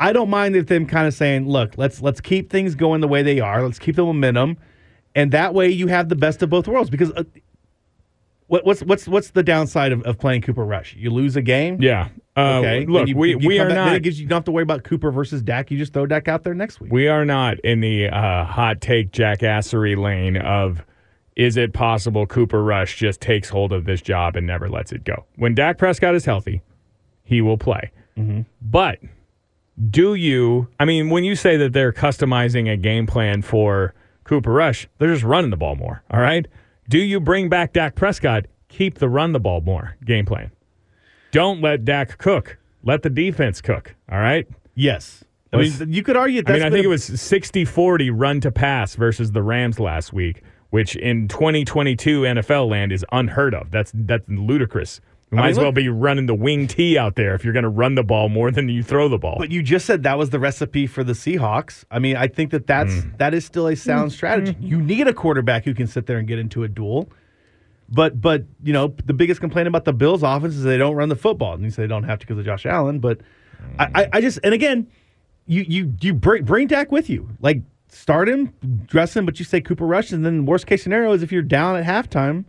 I 0.01 0.11
don't 0.13 0.29
mind 0.29 0.55
if 0.55 0.65
them 0.67 0.85
kind 0.85 1.07
of 1.07 1.13
saying, 1.13 1.47
look, 1.47 1.77
let's 1.77 2.01
let's 2.01 2.19
keep 2.19 2.49
things 2.49 2.75
going 2.75 2.99
the 3.01 3.07
way 3.07 3.21
they 3.23 3.39
are. 3.39 3.63
Let's 3.63 3.79
keep 3.79 3.95
the 3.95 4.03
momentum, 4.03 4.57
and 5.15 5.31
that 5.31 5.53
way 5.53 5.69
you 5.69 5.87
have 5.87 6.09
the 6.09 6.15
best 6.15 6.41
of 6.41 6.49
both 6.49 6.67
worlds. 6.67 6.89
Because 6.89 7.11
uh, 7.11 7.23
what, 8.47 8.65
what's 8.65 8.81
what's 8.83 9.07
what's 9.07 9.31
the 9.31 9.43
downside 9.43 9.91
of, 9.91 10.01
of 10.03 10.17
playing 10.17 10.41
Cooper 10.41 10.65
Rush? 10.65 10.95
You 10.95 11.09
lose 11.11 11.35
a 11.35 11.41
game. 11.41 11.81
Yeah. 11.81 12.09
Uh, 12.35 12.57
Okay. 12.59 12.85
Look, 12.85 13.07
you- 13.07 13.15
we 13.15 13.29
you 13.31 13.37
we 13.47 13.59
are 13.59 13.67
back- 13.67 13.75
not. 13.75 13.95
it 13.95 14.03
gives 14.03 14.19
you, 14.19 14.23
you 14.23 14.29
don't 14.29 14.37
have 14.37 14.45
to 14.45 14.51
worry 14.51 14.63
about 14.63 14.83
Cooper 14.83 15.11
versus 15.11 15.41
Dak. 15.41 15.69
You 15.71 15.77
just 15.77 15.93
throw 15.93 16.05
Dak 16.05 16.27
out 16.27 16.43
there 16.43 16.53
next 16.53 16.79
week. 16.81 16.91
We 16.91 17.07
are 17.07 17.23
not 17.25 17.59
in 17.59 17.79
the 17.81 18.07
uh, 18.09 18.43
hot 18.45 18.81
take 18.81 19.11
jackassery 19.11 19.97
lane 19.97 20.35
of 20.37 20.83
is 21.35 21.55
it 21.57 21.73
possible 21.73 22.25
Cooper 22.25 22.61
Rush 22.63 22.97
just 22.97 23.21
takes 23.21 23.47
hold 23.49 23.71
of 23.71 23.85
this 23.85 24.01
job 24.01 24.35
and 24.35 24.45
never 24.47 24.67
lets 24.67 24.91
it 24.91 25.03
go? 25.05 25.25
When 25.37 25.55
Dak 25.55 25.77
Prescott 25.77 26.13
is 26.15 26.25
healthy, 26.25 26.61
he 27.23 27.41
will 27.41 27.57
play. 27.57 27.91
But 28.61 28.99
do 29.89 30.13
you, 30.13 30.67
I 30.79 30.85
mean, 30.85 31.09
when 31.09 31.23
you 31.23 31.35
say 31.35 31.57
that 31.57 31.73
they're 31.73 31.93
customizing 31.93 32.71
a 32.71 32.77
game 32.77 33.07
plan 33.07 33.41
for 33.41 33.93
Cooper 34.23 34.51
Rush, 34.51 34.87
they're 34.99 35.11
just 35.13 35.23
running 35.23 35.49
the 35.49 35.57
ball 35.57 35.75
more, 35.75 36.03
all 36.11 36.19
right? 36.19 36.45
Do 36.89 36.99
you 36.99 37.19
bring 37.19 37.49
back 37.49 37.73
Dak 37.73 37.95
Prescott, 37.95 38.45
keep 38.67 38.99
the 38.99 39.09
run 39.09 39.31
the 39.31 39.39
ball 39.39 39.61
more 39.61 39.97
game 40.05 40.25
plan? 40.25 40.51
Don't 41.31 41.61
let 41.61 41.85
Dak 41.85 42.17
cook. 42.17 42.57
Let 42.83 43.03
the 43.03 43.09
defense 43.09 43.61
cook, 43.61 43.95
all 44.11 44.19
right? 44.19 44.47
yes. 44.75 45.23
I 45.53 45.57
Was- 45.57 45.81
mean, 45.81 45.91
you 45.91 46.01
could 46.01 46.15
argue. 46.15 46.41
I 46.47 46.53
mean, 46.53 46.61
I 46.63 46.69
think 46.69 46.83
a- 46.85 46.87
it 46.87 46.89
was 46.89 47.03
60 47.03 47.65
40 47.65 48.09
run 48.09 48.39
to 48.39 48.51
pass 48.51 48.95
versus 48.95 49.33
the 49.33 49.43
Rams 49.43 49.81
last 49.81 50.13
week, 50.13 50.43
which 50.69 50.95
in 50.95 51.27
2022 51.27 52.21
NFL 52.21 52.69
land 52.69 52.93
is 52.93 53.05
unheard 53.11 53.53
of. 53.53 53.69
That's 53.69 53.91
that's 53.93 54.23
ludicrous. 54.29 55.01
Might 55.33 55.43
mean, 55.43 55.49
as 55.51 55.57
well 55.57 55.67
look- 55.67 55.75
be 55.75 55.87
running 55.89 56.25
the 56.25 56.35
wing 56.35 56.67
T 56.67 56.97
out 56.97 57.15
there 57.15 57.33
if 57.35 57.43
you're 57.45 57.53
going 57.53 57.63
to 57.63 57.69
run 57.69 57.95
the 57.95 58.03
ball 58.03 58.27
more 58.27 58.51
than 58.51 58.67
you 58.67 58.83
throw 58.83 59.07
the 59.07 59.17
ball. 59.17 59.37
But 59.39 59.49
you 59.51 59.63
just 59.63 59.85
said 59.85 60.03
that 60.03 60.17
was 60.17 60.29
the 60.29 60.39
recipe 60.39 60.87
for 60.87 61.03
the 61.05 61.13
Seahawks. 61.13 61.85
I 61.89 61.99
mean, 61.99 62.17
I 62.17 62.27
think 62.27 62.51
that 62.51 62.67
that's 62.67 63.01
Hmm. 63.01 63.09
that 63.17 63.33
is 63.33 63.45
still 63.45 63.67
a 63.67 63.75
sound 63.75 64.11
strategy. 64.11 64.57
You 64.59 64.81
need 64.81 65.07
a 65.07 65.13
quarterback 65.13 65.63
who 65.63 65.73
can 65.73 65.87
sit 65.87 66.05
there 66.05 66.17
and 66.17 66.27
get 66.27 66.37
into 66.37 66.63
a 66.63 66.67
duel. 66.67 67.09
But 67.89 68.19
but 68.21 68.43
you 68.63 68.73
know 68.73 68.93
the 69.05 69.13
biggest 69.13 69.39
complaint 69.41 69.67
about 69.67 69.85
the 69.85 69.93
Bills' 69.93 70.23
offense 70.23 70.55
is 70.55 70.63
they 70.63 70.77
don't 70.77 70.95
run 70.95 71.09
the 71.09 71.15
football, 71.15 71.53
and 71.53 71.63
you 71.63 71.69
say 71.71 71.83
they 71.83 71.87
don't 71.87 72.03
have 72.03 72.19
to 72.19 72.25
because 72.27 72.37
of 72.39 72.45
Josh 72.45 72.65
Allen. 72.65 72.99
But 72.99 73.19
I, 73.79 73.87
I, 73.95 74.09
I 74.13 74.21
just 74.21 74.39
and 74.43 74.53
again, 74.53 74.87
you 75.45 75.63
you 75.67 75.93
you 76.01 76.13
bring 76.13 76.43
bring 76.43 76.67
Dak 76.67 76.91
with 76.91 77.09
you, 77.09 77.29
like 77.41 77.61
start 77.89 78.29
him, 78.29 78.53
dress 78.85 79.15
him, 79.15 79.25
but 79.25 79.39
you 79.39 79.45
say 79.45 79.59
Cooper 79.61 79.85
Rush, 79.85 80.11
and 80.13 80.25
then 80.25 80.45
worst 80.45 80.67
case 80.67 80.83
scenario 80.83 81.11
is 81.11 81.21
if 81.23 81.31
you're 81.33 81.41
down 81.41 81.75
at 81.75 81.83
halftime, 81.85 82.45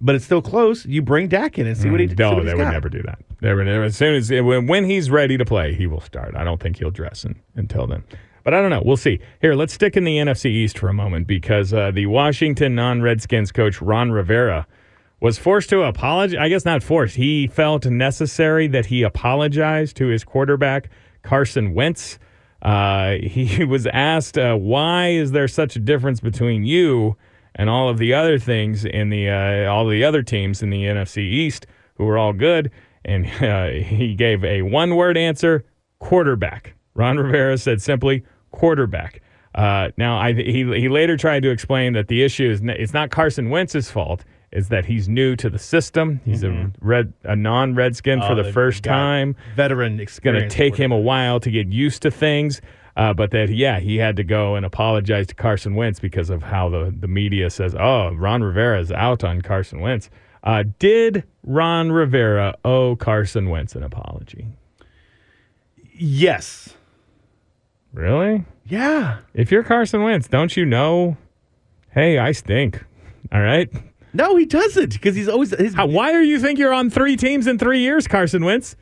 but 0.00 0.14
it's 0.14 0.24
still 0.24 0.42
close, 0.42 0.84
you 0.84 1.02
bring 1.02 1.28
Dak 1.28 1.58
in 1.58 1.66
and 1.66 1.76
see 1.76 1.90
what 1.90 2.00
he 2.00 2.08
see 2.08 2.14
no, 2.18 2.42
they 2.42 2.54
would 2.54 2.62
got. 2.62 2.72
never 2.72 2.88
do 2.88 3.02
that. 3.02 3.18
They 3.40 3.54
would 3.54 3.66
never, 3.66 3.84
as 3.84 3.96
soon 3.96 4.14
as 4.14 4.30
when, 4.30 4.66
when 4.66 4.84
he's 4.84 5.10
ready 5.10 5.36
to 5.38 5.44
play, 5.44 5.74
he 5.74 5.86
will 5.86 6.00
start. 6.00 6.34
I 6.36 6.44
don't 6.44 6.60
think 6.60 6.78
he'll 6.78 6.90
dress 6.90 7.24
in, 7.24 7.40
until 7.54 7.86
then. 7.86 8.04
But 8.44 8.54
I 8.54 8.60
don't 8.60 8.70
know. 8.70 8.82
We'll 8.84 8.96
see. 8.96 9.18
Here, 9.40 9.54
let's 9.54 9.72
stick 9.72 9.96
in 9.96 10.04
the 10.04 10.18
NFC 10.18 10.46
East 10.46 10.78
for 10.78 10.88
a 10.88 10.92
moment 10.94 11.26
because 11.26 11.72
uh, 11.72 11.90
the 11.90 12.06
Washington 12.06 12.74
non-Redskins 12.74 13.50
coach 13.50 13.82
Ron 13.82 14.12
Rivera 14.12 14.66
was 15.20 15.38
forced 15.38 15.70
to 15.70 15.82
apologize. 15.82 16.38
I 16.38 16.48
guess 16.48 16.64
not 16.64 16.82
forced. 16.82 17.16
He 17.16 17.48
felt 17.48 17.86
necessary 17.86 18.68
that 18.68 18.86
he 18.86 19.02
apologized 19.02 19.96
to 19.96 20.06
his 20.06 20.22
quarterback 20.24 20.90
Carson 21.22 21.74
Wentz. 21.74 22.18
Uh, 22.62 23.12
he 23.22 23.64
was 23.64 23.86
asked, 23.88 24.38
uh, 24.38 24.54
"Why 24.54 25.08
is 25.08 25.32
there 25.32 25.48
such 25.48 25.74
a 25.74 25.80
difference 25.80 26.20
between 26.20 26.64
you 26.64 27.16
and 27.56 27.68
all 27.68 27.88
of 27.88 27.98
the 27.98 28.14
other 28.14 28.38
things 28.38 28.84
in 28.84 29.08
the 29.10 29.28
uh, 29.28 29.70
all 29.70 29.86
the 29.86 30.04
other 30.04 30.22
teams 30.22 30.62
in 30.62 30.70
the 30.70 30.84
NFC 30.84 31.18
East 31.18 31.66
who 31.94 32.04
were 32.04 32.16
all 32.16 32.32
good?" 32.32 32.70
And 33.04 33.26
uh, 33.42 33.70
he 33.70 34.14
gave 34.14 34.44
a 34.44 34.62
one-word 34.62 35.16
answer: 35.16 35.64
quarterback. 35.98 36.74
Ron 36.94 37.16
Rivera 37.18 37.58
said 37.58 37.82
simply, 37.82 38.22
"Quarterback." 38.52 39.22
Uh, 39.54 39.90
now, 39.96 40.18
I, 40.18 40.34
he 40.34 40.64
he 40.78 40.88
later 40.88 41.16
tried 41.16 41.42
to 41.42 41.50
explain 41.50 41.94
that 41.94 42.08
the 42.08 42.22
issue 42.22 42.50
is 42.50 42.60
it's 42.62 42.92
not 42.92 43.10
Carson 43.10 43.50
Wentz's 43.50 43.90
fault. 43.90 44.24
Is 44.52 44.68
that 44.68 44.84
he's 44.84 45.08
new 45.08 45.34
to 45.36 45.50
the 45.50 45.58
system? 45.58 46.20
He's 46.24 46.44
a 46.44 46.70
red 46.80 47.12
a 47.24 47.34
non-Redskin 47.34 48.20
for 48.20 48.32
Oh, 48.32 48.34
the 48.36 48.52
first 48.52 48.84
time 48.84 49.34
veteran 49.54 49.98
it's 49.98 50.20
going 50.20 50.36
to 50.40 50.48
take 50.48 50.76
him 50.76 50.92
a 50.92 50.98
while 50.98 51.40
to 51.40 51.50
get 51.50 51.66
used 51.68 52.02
to 52.02 52.10
things. 52.10 52.60
Uh, 52.96 53.12
but 53.12 53.30
that, 53.30 53.50
yeah, 53.50 53.78
he 53.78 53.96
had 53.96 54.16
to 54.16 54.24
go 54.24 54.54
and 54.54 54.64
apologize 54.64 55.26
to 55.26 55.34
Carson 55.34 55.74
Wentz 55.74 56.00
because 56.00 56.30
of 56.30 56.42
how 56.42 56.68
the, 56.70 56.94
the 56.98 57.08
media 57.08 57.50
says, 57.50 57.74
oh, 57.74 58.12
Ron 58.14 58.42
Rivera 58.42 58.80
is 58.80 58.90
out 58.90 59.22
on 59.22 59.42
Carson 59.42 59.80
Wentz. 59.80 60.08
Uh, 60.42 60.64
did 60.78 61.24
Ron 61.42 61.92
Rivera 61.92 62.56
owe 62.64 62.96
Carson 62.96 63.50
Wentz 63.50 63.74
an 63.74 63.82
apology? 63.82 64.46
Yes. 65.92 66.74
Really? 67.92 68.44
Yeah. 68.64 69.18
If 69.34 69.50
you're 69.50 69.62
Carson 69.62 70.02
Wentz, 70.02 70.28
don't 70.28 70.56
you 70.56 70.64
know, 70.64 71.16
hey, 71.90 72.18
I 72.18 72.32
stink. 72.32 72.82
All 73.32 73.42
right. 73.42 73.70
No, 74.14 74.36
he 74.36 74.46
doesn't 74.46 74.94
because 74.94 75.14
he's 75.14 75.28
always 75.28 75.50
his. 75.50 75.74
How, 75.74 75.86
why 75.86 76.12
are 76.14 76.22
you 76.22 76.38
think 76.38 76.58
you're 76.58 76.72
on 76.72 76.88
three 76.88 77.16
teams 77.16 77.46
in 77.46 77.58
three 77.58 77.80
years, 77.80 78.08
Carson 78.08 78.44
Wentz? 78.44 78.74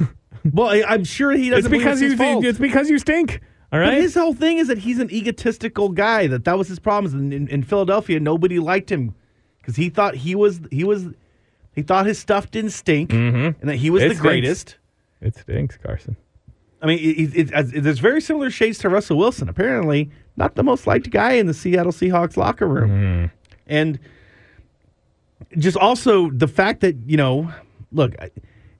well, 0.52 0.68
I, 0.68 0.82
I'm 0.88 1.04
sure 1.04 1.30
he 1.30 1.50
doesn't. 1.50 1.72
It's 1.72 1.78
because 1.82 2.00
you 2.00 2.16
fault. 2.16 2.44
it's 2.44 2.58
because 2.58 2.90
you 2.90 2.98
stink. 2.98 3.40
All 3.72 3.78
But 3.78 3.94
his 3.94 4.14
whole 4.14 4.34
thing 4.34 4.58
is 4.58 4.66
that 4.68 4.78
he's 4.78 4.98
an 4.98 5.10
egotistical 5.12 5.90
guy. 5.90 6.26
That 6.26 6.44
that 6.44 6.58
was 6.58 6.68
his 6.68 6.78
problem. 6.78 7.14
In, 7.14 7.32
in, 7.32 7.48
in 7.48 7.62
Philadelphia, 7.62 8.18
nobody 8.18 8.58
liked 8.58 8.90
him 8.90 9.14
because 9.58 9.76
he 9.76 9.88
thought 9.90 10.16
he 10.16 10.34
was 10.34 10.60
he 10.70 10.82
was 10.84 11.06
he 11.74 11.82
thought 11.82 12.06
his 12.06 12.18
stuff 12.18 12.50
didn't 12.50 12.70
stink 12.70 13.12
and 13.12 13.54
that 13.62 13.76
he 13.76 13.90
was 13.90 14.02
Mm-hmm. 14.02 14.06
It 14.06 14.14
the 14.14 14.14
stinks. 14.14 14.20
greatest. 14.20 14.76
It 15.20 15.36
stinks, 15.36 15.76
Carson. 15.76 16.16
I 16.82 16.86
mean, 16.86 16.98
it, 16.98 17.36
it, 17.36 17.50
it, 17.52 17.82
there's 17.82 17.98
very 17.98 18.20
similar 18.22 18.50
shades 18.50 18.78
to 18.78 18.88
Russell 18.88 19.18
Wilson. 19.18 19.48
Apparently, 19.50 20.10
not 20.36 20.54
the 20.54 20.62
most 20.62 20.86
liked 20.86 21.10
guy 21.10 21.32
in 21.32 21.46
the 21.46 21.52
Seattle 21.54 21.92
Seahawks 21.92 22.36
locker 22.38 22.66
room, 22.66 23.30
and 23.66 23.98
just 25.58 25.76
also 25.76 26.30
the 26.30 26.48
fact 26.48 26.80
that 26.80 26.96
you 27.06 27.16
know, 27.18 27.52
look, 27.92 28.14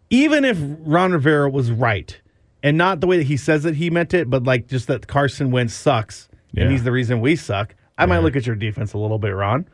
even 0.08 0.44
if 0.46 0.56
Ron 0.60 1.12
Rivera 1.12 1.50
was 1.50 1.70
right, 1.70 2.18
and 2.62 2.76
not 2.76 3.00
the 3.00 3.06
way 3.06 3.16
that 3.16 3.26
he 3.26 3.36
says 3.36 3.62
that 3.62 3.76
he 3.76 3.90
meant 3.90 4.14
it, 4.14 4.28
but 4.28 4.44
like 4.44 4.66
just 4.66 4.86
that 4.88 5.06
Carson 5.06 5.50
Wentz 5.50 5.74
sucks, 5.74 6.28
Yeah. 6.52 6.64
and 6.64 6.72
he's 6.72 6.84
the 6.84 6.92
reason 6.92 7.20
we 7.20 7.36
suck. 7.36 7.74
I 7.98 8.06
might 8.06 8.20
look 8.20 8.34
at 8.34 8.46
your 8.46 8.56
defense 8.56 8.94
a 8.94 8.98
little 8.98 9.18
bit, 9.18 9.34
Ron, 9.34 9.68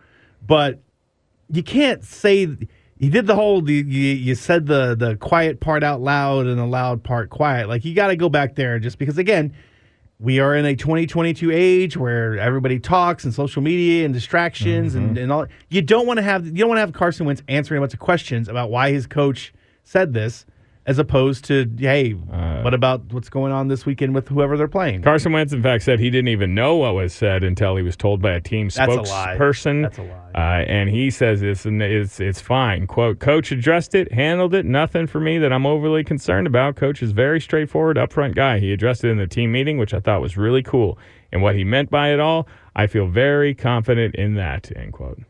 but 0.45 0.81
you 1.49 1.63
can't 1.63 2.05
say 2.05 2.49
he 2.99 3.09
did 3.09 3.27
the 3.27 3.35
whole 3.35 3.69
you, 3.69 3.85
you, 3.85 4.15
you 4.15 4.35
said 4.35 4.67
the 4.67 4.97
the 4.97 5.17
quiet 5.17 5.61
part 5.61 5.85
out 5.85 6.01
loud 6.01 6.47
and 6.47 6.59
the 6.59 6.67
loud 6.67 7.05
part 7.05 7.31
quiet. 7.31 7.69
Like 7.69 7.85
you 7.85 7.95
got 7.95 8.09
to 8.09 8.17
go 8.17 8.29
back 8.29 8.57
there 8.57 8.79
just 8.79 8.99
because 8.99 9.19
again, 9.19 9.55
we 10.19 10.41
are 10.41 10.57
in 10.57 10.65
a 10.65 10.75
2022 10.75 11.51
age 11.53 11.97
where 11.97 12.39
everybody 12.39 12.81
talks 12.81 13.25
and 13.25 13.35
social 13.35 13.63
media 13.63 14.05
and 14.05 14.15
distractions 14.15 14.95
and, 14.95 15.11
mm-hmm. 15.11 15.19
and 15.19 15.33
all. 15.33 15.47
You 15.69 15.83
don't 15.83 16.07
want 16.07 16.19
to 16.19 16.23
have 16.23 16.47
you 16.47 16.53
don't 16.53 16.69
want 16.69 16.79
to 16.79 16.81
have 16.81 16.93
Carson 16.93 17.27
Wentz 17.27 17.43
answering 17.49 17.79
a 17.79 17.83
bunch 17.83 17.95
of 17.95 18.01
questions 18.01 18.49
about 18.49 18.71
why 18.71 18.93
his 18.93 19.07
coach 19.07 19.53
said 19.85 20.15
this, 20.15 20.47
as 20.87 21.01
opposed 21.01 21.45
to 21.45 21.69
hey, 21.79 22.13
what 22.13 22.73
about 22.73 23.13
what's 23.13 23.29
going 23.29 23.53
on 23.53 23.67
this 23.69 23.85
weekend 23.85 24.15
with 24.15 24.29
whoever 24.29 24.57
they're 24.57 24.69
playing? 24.69 25.03
Carson 25.03 25.33
Wentz, 25.33 25.53
in 25.53 25.63
fact, 25.63 25.83
said 25.83 25.99
he 25.99 26.11
didn't 26.11 26.29
even 26.29 26.55
know 26.55 26.77
what 26.77 26.95
was 26.95 27.13
said 27.13 27.43
until 27.43 27.75
he 27.77 27.83
was 27.83 27.97
told 27.97 28.23
by 28.23 28.33
a 28.33 28.41
team 28.41 28.69
That's 28.69 28.93
a 28.93 29.01
lie. 29.03 29.37
spokesperson. 29.37 29.83
That's 29.83 29.99
a 29.99 30.03
lie. 30.03 30.23
Uh, 30.35 30.65
and 30.65 30.89
he 30.89 31.11
says 31.11 31.43
it's, 31.43 31.67
it's 31.67 32.21
it's 32.21 32.41
fine. 32.41 32.87
"Quote: 32.87 33.19
Coach 33.19 33.51
addressed 33.51 33.95
it, 33.95 34.13
handled 34.13 34.55
it. 34.55 34.65
Nothing 34.65 35.07
for 35.07 35.19
me 35.19 35.39
that 35.39 35.53
I'm 35.53 35.67
overly 35.67 36.05
concerned 36.05 36.47
about. 36.47 36.77
Coach 36.77 37.03
is 37.03 37.13
very 37.13 37.41
straightforward, 37.41 37.97
upfront 37.97 38.35
guy. 38.35 38.61
He 38.61 38.73
addressed 38.73 39.03
it 39.03 39.09
in 39.09 39.19
the 39.19 39.27
team 39.27 39.51
meeting, 39.51 39.79
which 39.79 39.93
I 39.93 40.01
thought 40.01 40.21
was 40.21 40.37
really 40.37 40.63
cool. 40.63 40.99
And 41.33 41.43
what 41.43 41.57
he 41.57 41.65
meant 41.65 41.91
by 41.91 42.13
it 42.13 42.21
all, 42.21 42.47
I 42.77 42.87
feel 42.87 43.09
very 43.09 43.55
confident 43.55 44.15
in 44.15 44.35
that." 44.35 44.71
End 44.77 44.93
quote. 44.93 45.21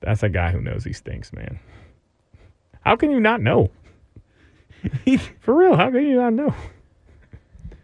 That's 0.00 0.22
a 0.22 0.28
guy 0.28 0.50
who 0.50 0.60
knows 0.60 0.84
he 0.84 0.92
stinks, 0.92 1.32
man. 1.32 1.60
How 2.82 2.96
can 2.96 3.10
you 3.10 3.20
not 3.20 3.42
know? 3.42 3.70
For 5.40 5.54
real, 5.54 5.76
how 5.76 5.90
can 5.90 6.02
you 6.06 6.16
not 6.16 6.32
know? 6.32 6.54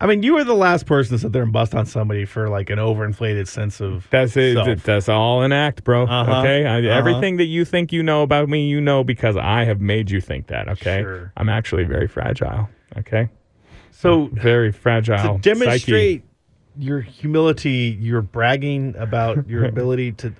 I 0.01 0.07
mean, 0.07 0.23
you 0.23 0.35
were 0.35 0.45
the 0.45 0.55
last 0.55 0.87
person 0.87 1.17
to 1.17 1.19
sit 1.19 1.33
there 1.33 1.43
and 1.45 1.53
bust 1.53 1.75
on 1.75 1.87
somebody 1.87 2.25
for 2.25 2.49
like 2.51 2.69
an 2.69 2.79
overinflated 2.79 3.47
sense 3.49 3.81
of 3.81 4.07
That's 4.11 4.37
it. 4.37 4.55
self. 4.55 4.83
That's 4.83 5.09
all 5.09 5.43
an 5.43 5.53
act, 5.53 5.85
bro. 5.85 6.05
Uh-huh. 6.05 6.41
Okay. 6.41 6.67
I, 6.67 6.79
Uh-huh. 6.81 6.89
Everything 6.89 7.37
that 7.39 7.47
you 7.47 7.65
think 7.65 7.93
you 7.93 8.03
know 8.03 8.23
about 8.23 8.49
me, 8.49 8.67
you 8.69 8.81
know 8.81 9.03
because 9.05 9.37
I 9.37 9.65
have 9.65 9.81
made 9.81 10.11
you 10.11 10.21
think 10.21 10.49
that. 10.49 10.69
Okay. 10.69 11.01
Sure. 11.03 11.33
I'm 11.37 11.49
actually 11.49 11.85
very 11.85 12.09
fragile. 12.09 12.69
Okay. 12.99 13.31
So 13.93 14.27
Very 14.33 14.73
fragile. 14.73 15.39
to 15.39 15.41
demonstrate 15.41 16.25
your 16.77 17.01
humility, 17.01 17.97
you're 18.01 18.21
bragging 18.21 18.95
about 18.99 19.49
your 19.49 19.65
ability 19.73 20.13
to. 20.13 20.33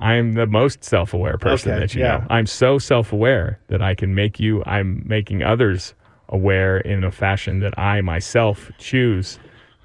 I'm 0.00 0.32
the 0.32 0.46
most 0.46 0.82
self-aware 0.84 1.38
person 1.38 1.72
Okay, 1.72 1.80
that 1.80 1.94
you 1.94 2.00
yeah. 2.00 2.18
know. 2.18 2.26
I'm 2.30 2.46
so 2.46 2.78
self-aware 2.78 3.60
that 3.68 3.82
I 3.82 3.94
can 3.94 4.14
make 4.14 4.40
you. 4.40 4.62
I'm 4.66 5.02
making 5.06 5.42
others 5.42 5.94
aware 6.30 6.78
in 6.78 7.04
a 7.04 7.10
fashion 7.10 7.60
that 7.60 7.78
I 7.78 8.00
myself 8.00 8.70
choose 8.78 9.38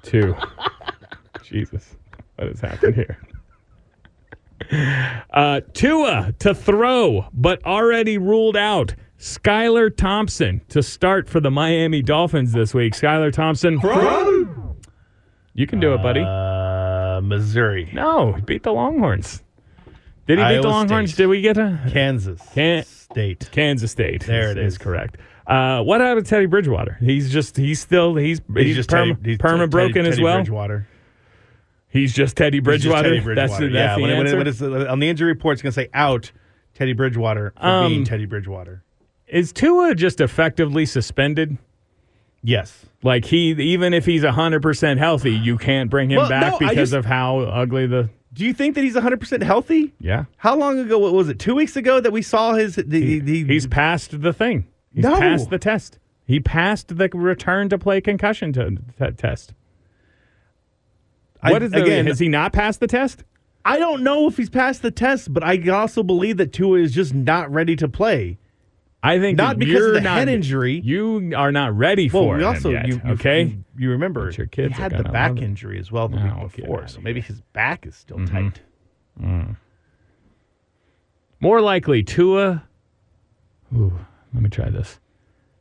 to. 0.04 0.34
Jesus, 1.42 1.96
what 2.36 2.48
has 2.48 2.60
happened 2.60 2.94
here? 2.94 3.18
Uh, 5.30 5.60
Tua 5.74 6.32
to 6.40 6.54
throw, 6.54 7.26
but 7.32 7.64
already 7.64 8.18
ruled 8.18 8.56
out. 8.56 8.94
Skylar 9.18 9.94
Thompson 9.94 10.60
to 10.70 10.82
start 10.82 11.28
for 11.28 11.38
the 11.40 11.50
Miami 11.50 12.02
Dolphins 12.02 12.52
this 12.52 12.74
week. 12.74 12.94
Skylar 12.94 13.32
Thompson. 13.32 13.78
You 15.54 15.66
can 15.66 15.78
do 15.78 15.94
it, 15.94 16.02
buddy. 16.02 16.22
Uh, 16.22 17.20
Missouri, 17.22 17.90
no, 17.92 18.36
beat 18.44 18.62
the 18.64 18.72
Longhorns. 18.72 19.42
Did 20.26 20.38
he 20.38 20.44
beat 20.44 20.62
the 20.62 20.68
Longhorns? 20.68 21.12
State. 21.12 21.22
Did 21.24 21.26
we 21.28 21.40
get 21.40 21.56
a 21.56 21.78
Kansas 21.92 22.40
Can- 22.52 22.84
State. 22.84 23.48
Kansas 23.52 23.90
State? 23.92 24.24
There 24.26 24.50
it 24.50 24.58
is. 24.58 24.76
correct. 24.78 25.16
Uh, 25.46 25.80
what 25.82 26.00
happened 26.00 26.26
to 26.26 26.30
Teddy 26.30 26.46
Bridgewater? 26.46 26.96
He's 27.00 27.30
just 27.32 27.56
he's 27.56 27.78
still 27.80 28.16
he's 28.16 28.40
he's, 28.56 28.74
just 28.74 28.90
perma, 28.90 29.14
Teddy- 29.16 29.30
he's 29.30 29.38
perma 29.38 29.58
Teddy- 29.58 29.70
broken 29.70 30.06
as 30.06 30.14
Teddy 30.14 30.24
well. 30.24 30.36
Bridgewater. 30.38 30.88
He's 31.88 32.12
just 32.12 32.36
Teddy 32.36 32.58
He's 32.58 32.64
just 32.64 32.64
Bridgewater. 32.84 33.08
Teddy 33.10 33.20
Bridgewater. 33.20 33.48
That's 33.48 33.58
the, 33.60 33.66
yeah, 33.68 33.86
that's 33.86 33.96
the 33.96 34.02
when, 34.02 34.10
when, 34.18 34.26
it- 34.26 34.30
answer. 34.30 34.38
when 34.38 34.46
it's, 34.80 34.86
uh, 34.88 34.92
on 34.92 34.98
the 34.98 35.08
injury 35.08 35.28
report, 35.28 35.54
it's 35.54 35.62
going 35.62 35.70
to 35.72 35.74
say 35.80 35.88
out 35.94 36.32
Teddy 36.74 36.92
Bridgewater 36.92 37.52
for 37.56 37.64
Um, 37.66 37.88
being 37.92 38.04
Teddy 38.04 38.26
Bridgewater. 38.26 38.82
Is 39.28 39.52
Tua 39.52 39.94
just 39.94 40.20
effectively 40.20 40.84
suspended? 40.84 41.56
Yes. 42.42 42.84
Like 43.02 43.24
he, 43.24 43.50
even 43.52 43.94
if 43.94 44.04
he's 44.04 44.24
hundred 44.24 44.62
percent 44.62 44.98
healthy, 44.98 45.32
you 45.32 45.58
can't 45.58 45.88
bring 45.90 46.10
him 46.10 46.18
Well, 46.18 46.28
back 46.28 46.52
no, 46.52 46.58
because 46.58 46.90
just- 46.90 46.92
of 46.92 47.04
how 47.04 47.38
ugly 47.40 47.86
the. 47.86 48.10
Do 48.36 48.44
you 48.44 48.52
think 48.52 48.74
that 48.74 48.84
he's 48.84 48.94
100% 48.94 49.42
healthy? 49.42 49.94
Yeah, 49.98 50.26
How 50.36 50.56
long 50.56 50.78
ago? 50.78 50.98
What 50.98 51.14
was 51.14 51.30
it? 51.30 51.38
Two 51.38 51.54
weeks 51.54 51.74
ago 51.74 52.00
that 52.00 52.12
we 52.12 52.20
saw 52.20 52.52
his. 52.52 52.74
The, 52.76 53.00
he, 53.00 53.18
the, 53.18 53.44
he's 53.44 53.66
passed 53.66 54.20
the 54.20 54.32
thing. 54.34 54.66
He's 54.94 55.04
No. 55.04 55.18
passed 55.18 55.48
the 55.48 55.58
test. 55.58 55.98
He 56.26 56.38
passed 56.38 56.88
the 56.88 57.08
return 57.14 57.70
to 57.70 57.78
play 57.78 58.02
concussion 58.02 58.52
to, 58.52 58.72
t- 58.98 59.10
test. 59.16 59.54
I- 61.42 61.50
What 61.52 61.62
is 61.62 61.70
the, 61.70 61.82
again? 61.82 62.06
Has 62.06 62.18
he 62.18 62.28
not 62.28 62.52
passed 62.52 62.80
the 62.80 62.86
test? 62.86 63.24
I 63.64 63.78
don't 63.78 64.02
know 64.02 64.26
if 64.28 64.36
he's 64.36 64.50
passed 64.50 64.82
the 64.82 64.90
test, 64.90 65.32
but 65.32 65.42
I 65.42 65.58
also 65.70 66.02
believe 66.02 66.36
that 66.36 66.52
Tua 66.52 66.78
is 66.80 66.92
just 66.92 67.14
not 67.14 67.50
ready 67.50 67.74
to 67.76 67.88
play. 67.88 68.38
I 69.06 69.18
think 69.20 69.38
Not 69.38 69.58
because 69.58 69.72
you're 69.74 69.88
of 69.88 69.94
the 69.94 70.00
not- 70.00 70.18
head 70.18 70.28
injury. 70.28 70.80
You 70.84 71.32
are 71.36 71.52
not 71.52 71.76
ready 71.76 72.10
Well, 72.12 72.24
for 72.24 72.36
we 72.36 72.44
also 72.44 72.70
yet, 72.70 72.86
you, 72.88 73.00
okay. 73.06 73.42
You, 73.44 73.64
you 73.78 73.90
remember 73.90 74.26
But 74.26 74.38
your 74.38 74.46
kids 74.48 74.76
he 74.76 74.82
had 74.82 74.96
the 74.96 75.04
back 75.04 75.38
injury 75.38 75.78
as 75.78 75.92
well 75.92 76.08
the 76.08 76.16
No, 76.16 76.40
week 76.42 76.56
before, 76.56 76.88
so 76.88 77.00
maybe 77.00 77.20
his 77.20 77.40
back 77.52 77.86
is 77.86 77.94
still 77.94 78.18
Mm-hmm. 78.18 78.50
tight. 78.50 79.56
More 81.40 81.60
likely, 81.60 82.02
Tua. 82.02 82.64
Ooh, 83.74 83.92
let 84.32 84.42
me 84.42 84.48
try 84.48 84.70
this. 84.70 84.98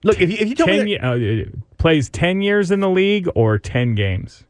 Look, 0.04 0.22
if 0.22 0.30
you, 0.30 0.38
if 0.40 0.48
you 0.50 0.56
me 0.66 0.66
Ten 0.66 0.80
that, 0.80 0.88
ye- 0.88 0.98
uh, 1.42 1.44
uh, 1.44 1.50
plays 1.78 2.10
ten 2.10 2.42
years 2.42 2.72
in 2.72 2.80
the 2.80 2.90
league 2.90 3.28
or 3.36 3.58
ten 3.58 3.96
games. 3.96 4.44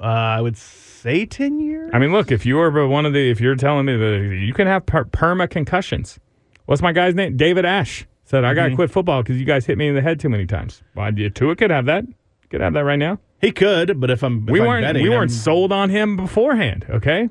uh, 0.00 0.04
I 0.04 0.40
would 0.40 0.56
say 0.56 1.26
ten 1.26 1.60
years. 1.60 1.90
I 1.92 1.98
mean, 1.98 2.12
look, 2.12 2.32
if 2.32 2.44
you 2.46 2.58
are 2.58 2.86
one 2.88 3.06
of 3.06 3.12
the, 3.12 3.30
if 3.30 3.40
you're 3.40 3.54
telling 3.56 3.86
me 3.86 3.96
that 3.96 4.38
you 4.44 4.52
can 4.54 4.66
have 4.66 4.84
per- 4.86 5.04
perma 5.04 5.48
concussions. 5.48 6.18
What's 6.66 6.82
my 6.82 6.92
guy's 6.92 7.14
name? 7.14 7.36
David 7.36 7.64
Ash 7.64 8.06
said, 8.24 8.44
"I 8.44 8.48
Mm-hmm. 8.48 8.56
got 8.56 8.68
to 8.68 8.74
quit 8.76 8.90
football 8.90 9.22
because 9.22 9.38
you 9.38 9.44
guys 9.46 9.66
hit 9.66 9.78
me 9.78 9.88
in 9.88 9.94
the 9.94 10.02
head 10.02 10.20
too 10.20 10.28
many 10.28 10.46
times." 10.46 10.82
Well, 10.94 11.12
you- 11.18 11.30
Tua 11.30 11.56
could 11.56 11.70
have 11.70 11.86
that. 11.86 12.04
Could 12.50 12.60
have 12.60 12.74
that 12.74 12.84
right 12.84 12.98
now. 12.98 13.18
he 13.40 13.50
could, 13.50 14.00
but 14.00 14.10
if 14.10 14.22
I'm 14.22 14.44
if 14.44 14.50
we 14.50 14.60
I'm 14.60 14.66
weren't 14.66 14.84
betting, 14.84 15.02
we 15.02 15.08
I'm- 15.10 15.18
weren't 15.18 15.30
sold 15.32 15.72
on 15.72 15.90
him 15.90 16.16
beforehand. 16.16 16.86
Okay. 16.88 17.28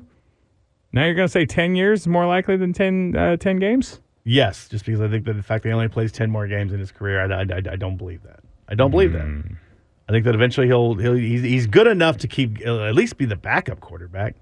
Now 0.92 1.04
you're 1.04 1.14
going 1.14 1.28
to 1.28 1.32
say 1.32 1.44
ten 1.46 1.74
years 1.76 2.06
more 2.06 2.26
likely 2.26 2.56
than 2.56 2.72
10, 2.72 3.14
uh, 3.16 3.36
10 3.36 3.58
games. 3.58 4.00
Yes, 4.24 4.68
just 4.68 4.84
because 4.86 5.00
I 5.00 5.08
think 5.08 5.24
that 5.26 5.34
the 5.34 5.42
fact 5.42 5.62
that 5.62 5.68
he 5.68 5.72
only 5.74 5.88
plays 5.88 6.10
ten 6.12 6.30
more 6.30 6.46
games 6.48 6.72
in 6.72 6.78
his 6.80 6.90
career, 6.90 7.20
I, 7.30 7.42
I, 7.42 7.72
I, 7.72 7.76
don't 7.76 7.96
believe 7.96 8.22
that. 8.24 8.40
I 8.68 8.74
don't 8.74 8.90
believe 8.90 9.12
that. 9.12 9.22
Mm. 9.24 9.56
I 10.08 10.12
think 10.12 10.24
that 10.24 10.34
eventually 10.34 10.66
he'll 10.68 10.94
he'll 10.94 11.14
he's, 11.14 11.42
he's 11.42 11.66
good 11.66 11.86
enough 11.86 12.16
to 12.18 12.28
keep 12.28 12.58
uh, 12.66 12.84
at 12.84 12.94
least 12.94 13.18
be 13.18 13.24
the 13.24 13.36
backup 13.36 13.80
quarterback 13.80 14.34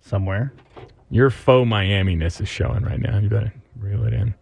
somewhere. 0.00 0.52
Your 1.10 1.30
faux 1.30 1.68
Miami-ness 1.68 2.40
is 2.40 2.48
showing 2.48 2.82
right 2.84 3.00
now. 3.00 3.18
You 3.18 3.28
better 3.28 3.52
reel 3.78 4.04
it 4.04 4.12
in. 4.12 4.34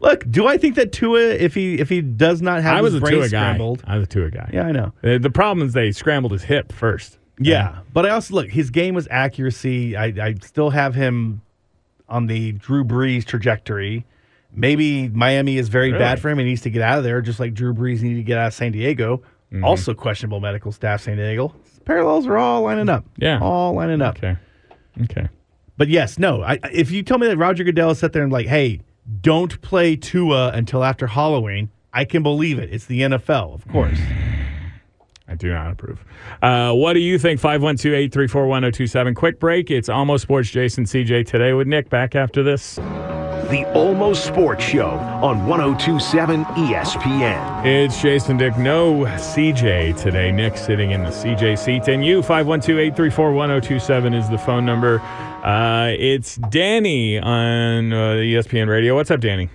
Look, 0.00 0.24
do 0.30 0.46
I 0.46 0.58
think 0.58 0.76
that 0.76 0.92
Tua, 0.92 1.20
if 1.20 1.54
he 1.54 1.78
if 1.78 1.88
he 1.88 2.00
does 2.00 2.40
not 2.40 2.62
have 2.62 2.76
I 2.76 2.82
was 2.82 2.92
his 2.92 2.98
a 2.98 3.04
brain 3.04 3.14
Tua 3.14 3.22
guy. 3.22 3.26
scrambled, 3.28 3.82
I 3.86 3.96
was 3.98 4.04
a 4.04 4.10
Tua 4.10 4.30
guy. 4.30 4.50
yeah, 4.52 4.62
I 4.66 4.72
know. 4.72 4.92
The, 5.02 5.18
the 5.18 5.30
problem 5.30 5.66
is 5.66 5.72
they 5.74 5.90
scrambled 5.92 6.32
his 6.32 6.44
hip 6.44 6.72
first. 6.72 7.18
Yeah, 7.40 7.78
but 7.92 8.06
I 8.06 8.10
also 8.10 8.34
look. 8.34 8.48
His 8.48 8.70
game 8.70 8.94
was 8.94 9.06
accuracy. 9.10 9.96
I, 9.96 10.06
I 10.06 10.34
still 10.42 10.70
have 10.70 10.94
him 10.94 11.42
on 12.08 12.26
the 12.26 12.52
Drew 12.52 12.84
Brees 12.84 13.24
trajectory. 13.24 14.04
Maybe 14.52 15.08
Miami 15.08 15.58
is 15.58 15.68
very 15.68 15.88
Really? 15.92 15.98
bad 16.02 16.20
for 16.20 16.30
him. 16.30 16.38
He 16.38 16.44
needs 16.44 16.62
to 16.62 16.70
get 16.70 16.82
out 16.82 16.98
of 16.98 17.04
there, 17.04 17.20
just 17.20 17.38
like 17.38 17.54
Drew 17.54 17.74
Brees 17.74 18.00
needed 18.02 18.16
to 18.16 18.22
get 18.24 18.38
out 18.38 18.48
of 18.48 18.54
San 18.54 18.72
Diego. 18.72 19.18
Mm-hmm. 19.52 19.64
Also 19.64 19.94
questionable 19.94 20.40
medical 20.40 20.72
staff, 20.72 21.02
San 21.02 21.16
Diego. 21.16 21.54
Parallels 21.84 22.26
are 22.26 22.36
all 22.38 22.62
lining 22.62 22.88
up. 22.88 23.04
Yeah. 23.18 23.38
all 23.40 23.74
lining 23.74 24.00
up. 24.02 24.16
Okay. 24.18 24.36
Okay. 25.02 25.28
But 25.78 25.88
yes, 25.88 26.18
no. 26.18 26.42
I, 26.42 26.58
if 26.72 26.90
you 26.90 27.02
tell 27.02 27.18
me 27.18 27.28
that 27.28 27.38
Roger 27.38 27.64
Goodell 27.64 27.94
sat 27.94 28.12
there 28.12 28.24
and 28.24 28.32
like, 28.32 28.46
hey, 28.46 28.80
don't 29.22 29.58
play 29.62 29.96
Tua 29.96 30.50
until 30.52 30.84
after 30.84 31.06
Halloween, 31.06 31.70
I 31.94 32.04
can 32.04 32.22
believe 32.22 32.58
it. 32.58 32.70
It's 32.70 32.84
the 32.84 33.00
NFL, 33.00 33.54
of 33.54 33.66
course. 33.68 33.98
I 35.28 35.34
do 35.34 35.52
not 35.52 35.70
approve. 35.72 36.04
Uh, 36.42 36.72
what 36.72 36.94
do 36.94 37.00
you 37.00 37.18
think? 37.18 37.38
512 37.38 37.94
834 37.94 38.46
1027. 38.46 39.14
Quick 39.14 39.38
break. 39.38 39.70
It's 39.70 39.88
Almost 39.88 40.22
Sports 40.22 40.50
Jason 40.50 40.84
CJ 40.84 41.26
today 41.26 41.52
with 41.52 41.66
Nick. 41.66 41.88
Back 41.90 42.14
after 42.14 42.42
this. 42.42 42.78
The 43.48 43.64
Almost 43.72 44.26
Sports 44.26 44.62
Show 44.62 44.90
on 44.90 45.46
1027 45.46 46.44
ESPN. 46.44 47.64
It's 47.64 48.02
Jason 48.02 48.36
Dick. 48.36 48.58
No 48.58 49.04
CJ 49.04 49.98
today. 49.98 50.30
Nick 50.30 50.58
sitting 50.58 50.90
in 50.90 51.02
the 51.02 51.08
CJ 51.08 51.58
seat. 51.58 51.88
And 51.88 52.04
you, 52.04 52.20
512 52.20 52.78
834 52.78 53.32
1027 53.32 54.12
is 54.12 54.28
the 54.28 54.36
phone 54.36 54.66
number. 54.66 55.00
Uh, 55.00 55.94
it's 55.98 56.36
Danny 56.36 57.18
on 57.18 57.90
uh, 57.90 58.16
ESPN 58.16 58.68
radio. 58.68 58.94
What's 58.94 59.10
up, 59.10 59.20
Danny? 59.20 59.48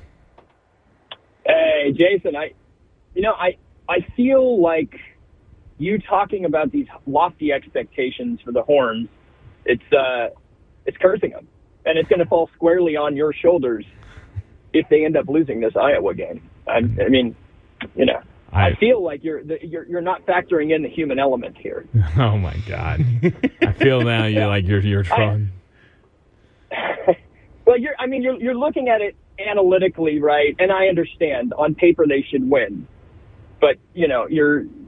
Hey, 1.45 1.93
Jason, 1.95 2.35
I, 2.35 2.53
you 3.13 3.21
know, 3.21 3.33
I, 3.33 3.57
I 3.87 3.99
feel 4.15 4.59
like 4.59 4.95
you 5.77 5.99
talking 5.99 6.45
about 6.45 6.71
these 6.71 6.87
lofty 7.05 7.51
expectations 7.51 8.39
for 8.43 8.53
the 8.53 8.63
Horns. 8.63 9.07
It's, 9.65 9.83
uh, 9.93 10.29
it's 10.87 10.97
cursing 10.97 11.29
them, 11.29 11.47
and 11.85 11.97
it's 11.97 12.07
going 12.09 12.19
to 12.19 12.25
fall 12.25 12.49
squarely 12.55 12.95
on 12.95 13.15
your 13.15 13.33
shoulders 13.33 13.85
if 14.73 14.87
they 14.89 15.05
end 15.05 15.15
up 15.17 15.27
losing 15.27 15.59
this 15.59 15.73
Iowa 15.75 16.13
game. 16.15 16.49
I, 16.67 16.77
I 16.77 17.09
mean, 17.09 17.35
you 17.95 18.05
know, 18.05 18.19
I, 18.51 18.67
I- 18.69 18.75
feel 18.75 19.03
like 19.03 19.23
you're 19.23 19.43
the, 19.43 19.57
you're 19.65 19.85
you're 19.85 20.01
not 20.01 20.25
factoring 20.25 20.73
in 20.75 20.83
the 20.83 20.89
human 20.89 21.19
element 21.19 21.57
here. 21.57 21.85
Oh 22.17 22.37
my 22.37 22.55
God! 22.67 23.03
I 23.61 23.71
feel 23.73 24.01
now 24.01 24.25
you're 24.25 24.47
like 24.47 24.65
you're 24.67 24.79
you're 24.81 25.03
trying. 25.03 25.49
Well, 27.65 27.79
you're 27.79 27.95
I 27.97 28.07
mean 28.07 28.21
you're 28.23 28.35
you're 28.41 28.55
looking 28.57 28.89
at 28.89 28.99
it 29.01 29.15
analytically, 29.39 30.19
right? 30.19 30.53
And 30.59 30.69
I 30.71 30.87
understand 30.87 31.53
on 31.57 31.75
paper 31.75 32.05
they 32.05 32.21
should 32.29 32.49
win, 32.49 32.87
but 33.61 33.77
you 33.93 34.07
know 34.09 34.27
you're 34.27 34.61
you- 34.63 34.82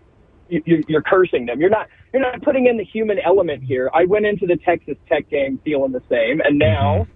you're, 0.50 0.80
you're 0.88 1.02
cursing 1.02 1.46
them. 1.46 1.60
You're 1.60 1.70
not 1.70 1.88
you're 2.14 2.22
not 2.22 2.42
putting 2.42 2.68
in 2.68 2.78
the 2.78 2.84
human 2.84 3.20
element 3.20 3.64
here. 3.64 3.90
I 3.94 4.06
went 4.06 4.26
into 4.26 4.46
the 4.46 4.58
Texas 4.58 4.98
Tech 5.08 5.30
game 5.30 5.60
feeling 5.64 5.92
the 5.92 6.04
same, 6.10 6.42
and 6.42 6.58
now 6.58 7.02
mm-hmm. 7.02 7.12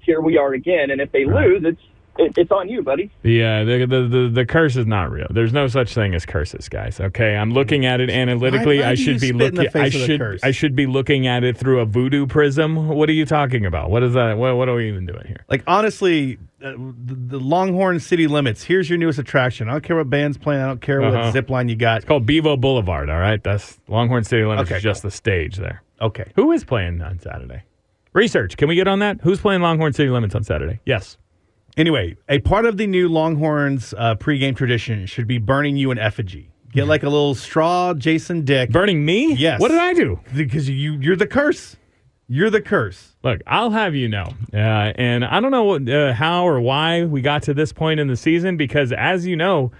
here 0.00 0.20
we 0.20 0.36
are 0.38 0.52
again. 0.52 0.90
And 0.90 1.00
if 1.00 1.10
they 1.12 1.24
lose, 1.24 1.62
it's 1.64 1.80
it, 2.18 2.32
it's 2.36 2.50
on 2.50 2.68
you, 2.68 2.82
buddy. 2.82 3.10
The, 3.22 3.42
uh, 3.44 3.64
the, 3.64 3.86
the 3.86 4.02
the 4.08 4.28
the 4.32 4.46
curse 4.46 4.76
is 4.76 4.86
not 4.86 5.10
real. 5.10 5.26
There's 5.30 5.52
no 5.52 5.66
such 5.68 5.94
thing 5.94 6.14
as 6.14 6.24
curses, 6.26 6.68
guys. 6.68 7.00
Okay, 7.00 7.36
I'm 7.36 7.52
looking 7.52 7.86
at 7.86 8.00
it 8.00 8.10
analytically. 8.10 8.78
Why- 8.78 8.84
why 8.84 8.90
I 8.90 8.94
should 8.94 9.20
be 9.20 9.28
spit 9.28 9.40
in 9.48 9.54
the 9.54 9.62
looking. 9.64 9.80
I 9.80 9.84
face 9.84 9.94
of 9.94 10.00
the 10.00 10.06
should 10.06 10.20
curse? 10.20 10.40
I 10.44 10.50
should 10.50 10.74
be 10.76 10.86
looking 10.86 11.26
at 11.26 11.44
it 11.44 11.56
through 11.56 11.80
a 11.80 11.84
voodoo 11.86 12.26
prism. 12.26 12.88
What 12.88 13.08
are 13.08 13.12
you 13.14 13.26
talking 13.26 13.66
about? 13.66 13.90
What 13.90 14.02
is 14.02 14.14
that? 14.14 14.38
What, 14.38 14.56
what 14.56 14.68
are 14.68 14.74
we 14.74 14.88
even 14.88 15.06
doing 15.06 15.26
here? 15.26 15.44
Like 15.48 15.62
honestly, 15.66 16.38
uh, 16.62 16.72
the, 16.72 17.14
the 17.14 17.38
Longhorn 17.38 18.00
City 18.00 18.26
Limits. 18.26 18.62
Here's 18.64 18.88
your 18.88 18.98
newest 18.98 19.18
attraction. 19.18 19.68
I 19.68 19.72
don't 19.72 19.84
care 19.84 19.96
what 19.96 20.08
band's 20.10 20.38
playing. 20.38 20.62
I 20.62 20.66
don't 20.66 20.80
care 20.80 21.02
Uh-huh. 21.02 21.24
what 21.24 21.32
zip 21.32 21.50
line 21.50 21.68
you 21.68 21.76
got. 21.76 21.98
It's 21.98 22.06
called 22.06 22.26
Bevo 22.26 22.56
Boulevard. 22.56 23.10
All 23.10 23.18
right, 23.20 23.42
that's 23.42 23.78
Longhorn 23.88 24.24
City 24.24 24.44
Limits. 24.44 24.70
Okay, 24.70 24.78
is 24.78 24.82
just 24.82 25.02
the 25.02 25.10
stage 25.10 25.56
there. 25.56 25.82
Okay. 26.00 26.30
Who 26.36 26.52
is 26.52 26.64
playing 26.64 27.00
on 27.02 27.18
Saturday? 27.20 27.62
Research. 28.12 28.56
Can 28.56 28.68
we 28.68 28.74
get 28.74 28.88
on 28.88 28.98
that? 29.00 29.18
Who's 29.22 29.40
playing 29.40 29.60
Longhorn 29.62 29.92
City 29.92 30.08
Limits 30.08 30.34
on 30.34 30.42
Saturday? 30.44 30.80
Yes. 30.86 31.18
Anyway, 31.76 32.16
a 32.28 32.38
part 32.38 32.64
of 32.64 32.78
the 32.78 32.86
new 32.86 33.06
Longhorns 33.08 33.92
uh, 33.98 34.14
pregame 34.14 34.56
tradition 34.56 35.04
should 35.04 35.26
be 35.26 35.36
burning 35.36 35.76
you 35.76 35.90
an 35.90 35.98
effigy. 35.98 36.50
Get 36.72 36.86
like 36.86 37.02
a 37.02 37.08
little 37.08 37.34
straw 37.34 37.92
Jason 37.94 38.44
Dick 38.44 38.70
Burning 38.70 39.04
me? 39.04 39.34
Yes. 39.34 39.60
What 39.60 39.68
did 39.68 39.78
I 39.78 39.92
do? 39.92 40.20
because 40.34 40.68
you 40.68 40.92
you're 41.00 41.16
the 41.16 41.26
curse. 41.26 41.76
You're 42.28 42.50
the 42.50 42.60
curse. 42.60 43.14
Look, 43.22 43.40
I'll 43.46 43.70
have 43.70 43.94
you 43.94 44.08
know, 44.08 44.26
uh, 44.52 44.56
and 44.56 45.24
I 45.24 45.38
don't 45.38 45.52
know 45.52 45.64
what, 45.64 45.88
uh, 45.88 46.12
how 46.12 46.46
or 46.46 46.60
why 46.60 47.04
we 47.04 47.20
got 47.20 47.42
to 47.44 47.54
this 47.54 47.72
point 47.72 48.00
in 48.00 48.08
the 48.08 48.16
season 48.16 48.56
because, 48.56 48.90
as 48.92 49.26
you 49.26 49.36
know, 49.36 49.70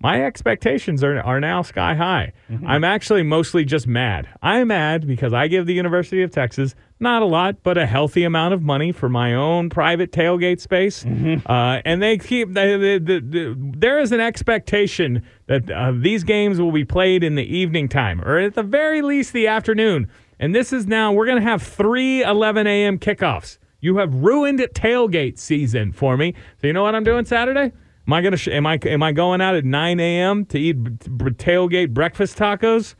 my 0.00 0.22
expectations 0.22 1.02
are, 1.02 1.18
are 1.20 1.40
now 1.40 1.62
sky 1.62 1.94
high. 1.94 2.32
I'm 2.66 2.84
actually 2.84 3.22
mostly 3.22 3.64
just 3.64 3.86
mad. 3.86 4.28
I'm 4.42 4.68
mad 4.68 5.06
because 5.06 5.32
I 5.32 5.48
give 5.48 5.64
the 5.64 5.72
University 5.72 6.22
of 6.22 6.30
Texas 6.30 6.74
not 7.04 7.22
a 7.22 7.26
lot, 7.26 7.62
but 7.62 7.78
a 7.78 7.86
healthy 7.86 8.24
amount 8.24 8.52
of 8.54 8.62
money 8.62 8.90
for 8.90 9.08
my 9.08 9.32
own 9.34 9.70
private 9.70 10.10
tailgate 10.10 10.60
space, 10.60 11.04
uh, 11.46 11.80
and 11.84 12.02
they 12.02 12.18
keep 12.18 12.52
they, 12.52 12.76
they, 12.76 12.98
they- 12.98 13.54
there 13.56 14.00
is 14.00 14.10
an 14.10 14.18
expectation 14.20 15.22
that 15.46 15.70
uh, 15.70 15.92
these 15.94 16.24
games 16.24 16.60
will 16.60 16.72
be 16.72 16.84
played 16.84 17.22
in 17.22 17.36
the 17.36 17.44
evening 17.44 17.88
time 17.88 18.20
or 18.22 18.38
at 18.38 18.54
the 18.54 18.62
very 18.64 19.00
least 19.02 19.32
the 19.32 19.46
afternoon. 19.46 20.08
And 20.40 20.52
this 20.54 20.72
is 20.72 20.86
now, 20.86 21.12
we're 21.12 21.26
going 21.26 21.38
to 21.40 21.48
have 21.48 21.62
three 21.62 22.22
11 22.24 22.66
a.m. 22.66 22.98
kickoffs. 22.98 23.58
You 23.80 23.98
have 23.98 24.12
ruined 24.14 24.58
tailgate 24.74 25.38
season 25.38 25.92
for 25.92 26.16
me. 26.16 26.34
So 26.60 26.66
you 26.66 26.72
know 26.72 26.82
what 26.82 26.94
I'm 26.96 27.04
doing 27.04 27.24
Saturday? 27.24 27.72
Am 28.06 28.12
I 28.12 28.20
gonna? 28.20 28.36
Sh- 28.36 28.48
am 28.48 28.66
I? 28.66 28.78
Am 28.84 29.02
I 29.02 29.12
going 29.12 29.40
out 29.40 29.54
at 29.54 29.64
9 29.64 30.00
a.m. 30.00 30.44
to 30.46 30.58
eat 30.58 30.72
b- 30.74 30.90
b- 30.90 31.24
tailgate 31.32 31.90
breakfast 31.94 32.36
tacos? 32.36 32.94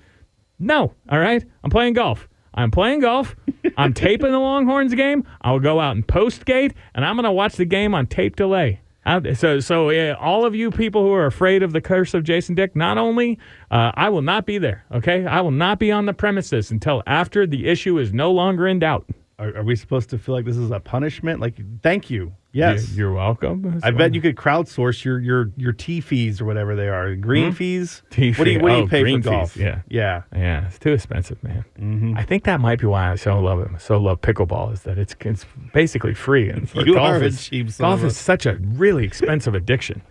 No. 0.59 0.94
All 1.11 1.18
right. 1.18 1.44
I'm 1.62 1.70
playing 1.70 1.94
golf. 1.94 2.28
I'm 2.54 2.70
playing 2.70 3.00
golf. 3.00 3.34
I'm 3.76 3.92
taping 3.94 4.30
the 4.32 4.38
Longhorns 4.38 4.94
game. 4.94 5.26
I'll 5.42 5.58
go 5.60 5.80
out 5.80 5.96
and 5.96 6.06
post 6.06 6.44
gate, 6.44 6.72
and 6.94 7.04
I'm 7.04 7.16
gonna 7.16 7.32
watch 7.32 7.56
the 7.56 7.64
game 7.64 7.94
on 7.94 8.06
tape 8.06 8.36
delay. 8.36 8.80
How- 9.04 9.22
So, 9.34 9.60
so 9.60 9.90
uh, 9.90 10.16
all 10.18 10.46
of 10.46 10.54
you 10.54 10.70
people 10.70 11.02
who 11.02 11.12
are 11.12 11.26
afraid 11.26 11.62
of 11.62 11.72
the 11.72 11.80
curse 11.80 12.14
of 12.14 12.24
Jason 12.24 12.54
Dick, 12.54 12.74
not 12.76 12.96
only 12.96 13.38
uh, 13.70 13.90
I 13.94 14.08
will 14.08 14.22
not 14.22 14.46
be 14.46 14.56
there. 14.58 14.84
Okay, 14.92 15.26
I 15.26 15.40
will 15.42 15.50
not 15.50 15.78
be 15.78 15.90
on 15.92 16.06
the 16.06 16.14
premises 16.14 16.70
until 16.70 17.02
after 17.06 17.46
the 17.46 17.66
issue 17.66 17.98
is 17.98 18.12
no 18.14 18.30
longer 18.32 18.66
in 18.66 18.78
doubt. 18.78 19.06
Are, 19.37 19.57
are 19.57 19.62
we 19.64 19.75
supposed 19.75 20.11
to 20.11 20.18
feel 20.18 20.33
like 20.35 20.44
this 20.44 20.57
is 20.57 20.70
a 20.70 20.79
punishment? 20.79 21.40
Like, 21.40 21.57
thank 21.83 22.09
you. 22.09 22.35
Yes. 22.53 22.90
You- 22.90 22.99
you're 22.99 23.12
welcome. 23.12 23.81
I 23.83 23.90
bet 23.90 24.14
you 24.14 24.20
could 24.20 24.37
crowdsource 24.37 25.05
your 25.05 25.18
your 25.18 25.51
your 25.57 25.73
T 25.73 26.01
fees 26.01 26.40
or 26.40 26.44
whatever 26.44 26.77
they 26.77 26.88
are. 26.88 27.16
Green 27.16 27.51
fees. 27.53 28.03
Hmm? 28.14 28.14
T 28.14 28.33
What 28.35 28.44
do 28.44 28.51
you 28.53 28.61
what 28.61 28.68
do 28.68 28.75
you 28.77 28.83
Oh, 28.83 28.87
pay 28.87 29.03
green 29.03 29.23
for 29.23 29.31
golf? 29.31 29.53
fees, 29.53 29.62
yeah. 29.64 29.81
Yeah. 29.88 30.23
Yeah, 30.33 30.66
it's 30.68 30.79
too 30.79 30.92
expensive, 30.92 31.42
man. 31.42 32.14
I 32.16 32.23
think 32.23 32.44
that 32.44 32.61
might 32.61 32.79
be 32.79 32.87
why 32.87 33.11
I 33.11 33.16
so 33.16 33.40
love 33.40 33.59
it. 33.61 33.81
So 33.81 33.99
love 33.99 34.20
pickleball 34.20 34.73
is 34.73 34.83
that 34.83 34.99
it's 34.99 35.16
it's 35.20 35.44
basically 35.73 36.14
free 36.14 36.49
and 36.49 36.70
for 36.70 36.83
You 36.87 36.94
golf 36.94 37.20
are 37.20 37.25
is, 37.25 37.42
cheap 37.42 37.77
golf 37.79 38.05
is 38.05 38.16
such 38.16 38.47
a 38.47 38.55
really 38.61 39.05
expensive 39.05 39.55
addiction. 39.57 40.03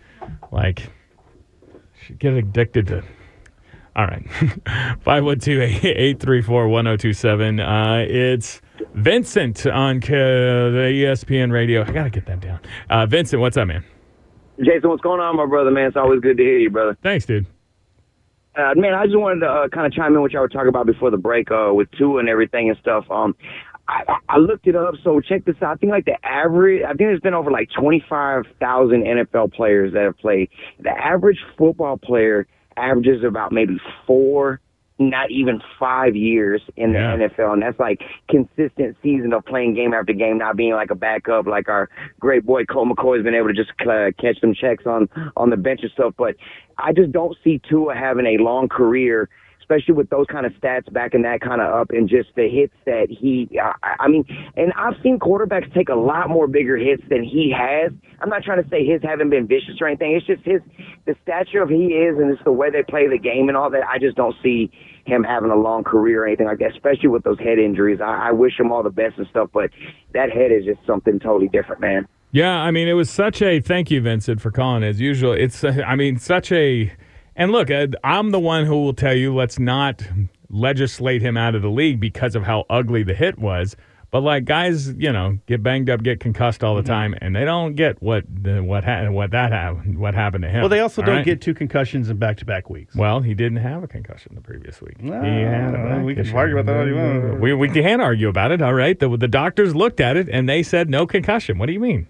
Like, 0.51 0.89
should 2.01 2.19
get 2.19 2.33
addicted 2.33 2.87
to. 2.87 3.03
All 3.95 4.05
right, 4.07 4.25
five 5.01 5.23
one 5.23 5.39
two 5.39 5.61
eight 5.61 6.19
three 6.19 6.41
four 6.41 6.67
one 6.67 6.85
zero 6.85 6.97
two 6.97 7.13
seven. 7.13 7.59
Uh, 7.61 8.03
it's 8.07 8.59
Vincent 8.95 9.65
on 9.67 9.99
K- 9.99 10.13
the 10.13 10.89
ESPN 11.05 11.51
radio. 11.51 11.81
I 11.83 11.91
gotta 11.91 12.09
get 12.09 12.25
that 12.27 12.39
down. 12.39 12.59
Uh, 12.89 13.05
Vincent, 13.05 13.41
what's 13.41 13.57
up, 13.57 13.67
man? 13.67 13.83
Jason, 14.59 14.89
what's 14.89 15.01
going 15.01 15.19
on, 15.19 15.35
my 15.35 15.45
brother, 15.47 15.71
man? 15.71 15.87
It's 15.87 15.97
always 15.97 16.19
good 16.19 16.37
to 16.37 16.43
hear 16.43 16.57
you, 16.59 16.69
brother. 16.69 16.95
Thanks, 17.01 17.25
dude. 17.25 17.47
Uh, 18.55 18.73
man, 18.75 18.93
I 18.93 19.05
just 19.05 19.17
wanted 19.17 19.39
to 19.39 19.47
uh, 19.47 19.67
kind 19.69 19.87
of 19.87 19.93
chime 19.93 20.13
in 20.13 20.21
what 20.21 20.31
y'all 20.31 20.41
were 20.43 20.47
talking 20.49 20.67
about 20.67 20.85
before 20.85 21.09
the 21.09 21.17
break 21.17 21.49
uh, 21.49 21.71
with 21.73 21.89
Tua 21.97 22.19
and 22.19 22.29
everything 22.29 22.69
and 22.69 22.77
stuff. 22.77 23.05
Um, 23.09 23.35
I, 23.87 24.03
I- 24.07 24.17
I 24.29 24.37
looked 24.37 24.67
it 24.67 24.75
up, 24.75 24.93
so 25.03 25.19
check 25.21 25.43
this 25.45 25.55
out. 25.63 25.71
I 25.73 25.75
think 25.77 25.91
like 25.91 26.05
the 26.05 26.23
average, 26.23 26.83
I 26.83 26.89
think 26.89 26.99
there's 26.99 27.19
been 27.19 27.33
over 27.33 27.49
like 27.51 27.69
25,000 27.77 29.03
NFL 29.03 29.53
players 29.53 29.93
that 29.93 30.03
have 30.03 30.17
played. 30.19 30.49
The 30.79 30.91
average 30.91 31.39
football 31.57 31.97
player 31.97 32.47
averages 32.77 33.23
about 33.23 33.51
maybe 33.51 33.79
four, 34.07 34.59
not 34.99 35.31
even 35.31 35.61
five 35.79 36.15
years 36.15 36.61
in 36.77 36.93
the 36.93 36.99
Yeah. 36.99 37.17
NFL, 37.17 37.53
and 37.53 37.61
that's 37.61 37.79
like 37.79 38.03
consistent 38.29 38.95
season 39.01 39.33
of 39.33 39.45
playing 39.45 39.73
game 39.73 39.93
after 39.93 40.13
game, 40.13 40.37
not 40.37 40.55
being 40.55 40.73
like 40.73 40.91
a 40.91 40.95
backup, 40.95 41.47
like 41.47 41.67
our 41.67 41.89
great 42.19 42.45
boy 42.45 42.63
Colt 42.65 42.87
McCoy 42.89 43.17
has 43.17 43.23
been 43.23 43.33
able 43.35 43.47
to 43.47 43.53
just 43.53 43.71
uh, 43.81 44.11
catch 44.19 44.39
some 44.39 44.53
checks 44.53 44.85
on 44.85 45.09
on 45.35 45.49
the 45.49 45.57
bench 45.57 45.81
and 45.83 45.91
stuff. 45.91 46.13
But 46.17 46.35
I 46.77 46.93
just 46.93 47.11
don't 47.11 47.35
see 47.43 47.59
Tua 47.67 47.95
having 47.95 48.25
a 48.25 48.37
long 48.37 48.69
career 48.69 49.29
especially 49.63 49.93
with 49.93 50.09
those 50.09 50.25
kind 50.29 50.45
of 50.45 50.51
stats 50.53 50.91
backing 50.91 51.21
that 51.21 51.39
kind 51.41 51.61
of 51.61 51.73
up 51.73 51.89
and 51.91 52.09
just 52.09 52.29
the 52.35 52.49
hits 52.49 52.73
that 52.85 53.07
he, 53.09 53.49
I, 53.61 53.95
I 54.01 54.07
mean, 54.07 54.25
and 54.57 54.73
I've 54.73 54.95
seen 55.01 55.19
quarterbacks 55.19 55.73
take 55.73 55.89
a 55.89 55.95
lot 55.95 56.29
more 56.29 56.47
bigger 56.47 56.77
hits 56.77 57.01
than 57.09 57.23
he 57.23 57.53
has. 57.55 57.91
I'm 58.19 58.29
not 58.29 58.43
trying 58.43 58.61
to 58.61 58.69
say 58.69 58.85
his 58.85 59.01
haven't 59.01 59.29
been 59.29 59.47
vicious 59.47 59.79
or 59.79 59.87
anything. 59.87 60.13
It's 60.13 60.25
just 60.25 60.43
his, 60.43 60.61
the 61.05 61.15
stature 61.23 61.61
of 61.61 61.69
he 61.69 61.95
is 61.95 62.17
and 62.17 62.29
it's 62.31 62.43
the 62.43 62.51
way 62.51 62.69
they 62.69 62.83
play 62.83 63.07
the 63.07 63.17
game 63.17 63.47
and 63.47 63.57
all 63.57 63.69
that. 63.69 63.83
I 63.87 63.99
just 63.99 64.17
don't 64.17 64.35
see 64.43 64.69
him 65.05 65.23
having 65.23 65.49
a 65.49 65.55
long 65.55 65.83
career 65.83 66.23
or 66.23 66.27
anything 66.27 66.47
like 66.47 66.59
that, 66.59 66.71
especially 66.71 67.09
with 67.09 67.23
those 67.23 67.39
head 67.39 67.57
injuries. 67.57 67.99
I, 68.01 68.29
I 68.29 68.31
wish 68.31 68.59
him 68.59 68.71
all 68.71 68.83
the 68.83 68.89
best 68.89 69.17
and 69.17 69.27
stuff, 69.27 69.49
but 69.53 69.69
that 70.13 70.31
head 70.31 70.51
is 70.51 70.65
just 70.65 70.85
something 70.85 71.19
totally 71.19 71.47
different, 71.47 71.81
man. 71.81 72.07
Yeah, 72.31 72.55
I 72.55 72.71
mean, 72.71 72.87
it 72.87 72.93
was 72.93 73.09
such 73.09 73.41
a 73.41 73.59
thank 73.59 73.91
you, 73.91 74.01
Vincent, 74.01 74.41
for 74.41 74.49
calling 74.49 74.83
as 74.83 74.99
usual. 74.99 75.33
It's, 75.33 75.63
I 75.63 75.95
mean, 75.95 76.17
such 76.17 76.51
a, 76.51 76.91
and 77.35 77.51
look, 77.51 77.69
uh, 77.71 77.87
I'm 78.03 78.31
the 78.31 78.39
one 78.39 78.65
who 78.65 78.83
will 78.83 78.93
tell 78.93 79.13
you 79.15 79.33
let's 79.35 79.59
not 79.59 80.03
legislate 80.49 81.21
him 81.21 81.35
out 81.37 81.55
of 81.55 81.61
the 81.61 81.69
league 81.69 81.99
because 81.99 82.35
of 82.35 82.43
how 82.43 82.65
ugly 82.69 83.03
the 83.03 83.13
hit 83.15 83.39
was. 83.39 83.75
But 84.11 84.21
like 84.21 84.45
guys, 84.45 84.89
you 84.93 85.11
know, 85.11 85.39
get 85.47 85.63
banged 85.63 85.89
up, 85.89 86.03
get 86.03 86.19
concussed 86.19 86.63
all 86.63 86.75
the 86.75 86.83
time, 86.83 87.15
and 87.19 87.35
they 87.35 87.45
don't 87.45 87.73
get 87.73 87.99
what 87.99 88.23
the, 88.29 88.61
what 88.61 88.83
ha- 88.83 89.09
what 89.09 89.31
that 89.31 89.51
ha- 89.51 89.73
what 89.73 90.13
happened 90.13 90.43
to 90.43 90.49
him. 90.49 90.59
Well, 90.61 90.69
they 90.69 90.81
also 90.81 91.01
all 91.01 91.07
don't 91.07 91.15
right? 91.15 91.25
get 91.25 91.41
two 91.41 91.55
concussions 91.55 92.11
in 92.11 92.17
back 92.17 92.37
to 92.37 92.45
back 92.45 92.69
weeks. 92.69 92.95
Well, 92.95 93.21
he 93.21 93.33
didn't 93.33 93.57
have 93.57 93.81
a 93.81 93.87
concussion 93.87 94.35
the 94.35 94.41
previous 94.41 94.79
week. 94.83 94.97
he 95.01 95.09
Well, 95.09 95.23
had 95.23 95.73
a 95.73 96.03
we 96.03 96.13
can 96.13 96.31
argue 96.35 96.59
about 96.59 96.71
that 96.71 96.79
all 96.81 96.87
you 96.87 96.95
want. 96.95 97.41
We 97.41 97.55
we 97.55 97.69
can 97.69 98.01
argue 98.01 98.29
about 98.29 98.51
it. 98.51 98.61
All 98.61 98.75
right. 98.75 98.99
The 98.99 99.17
the 99.17 99.27
doctors 99.27 99.75
looked 99.75 99.99
at 99.99 100.15
it 100.15 100.29
and 100.29 100.47
they 100.47 100.61
said 100.61 100.91
no 100.91 101.07
concussion. 101.07 101.57
What 101.57 101.65
do 101.65 101.73
you 101.73 101.79
mean? 101.79 102.05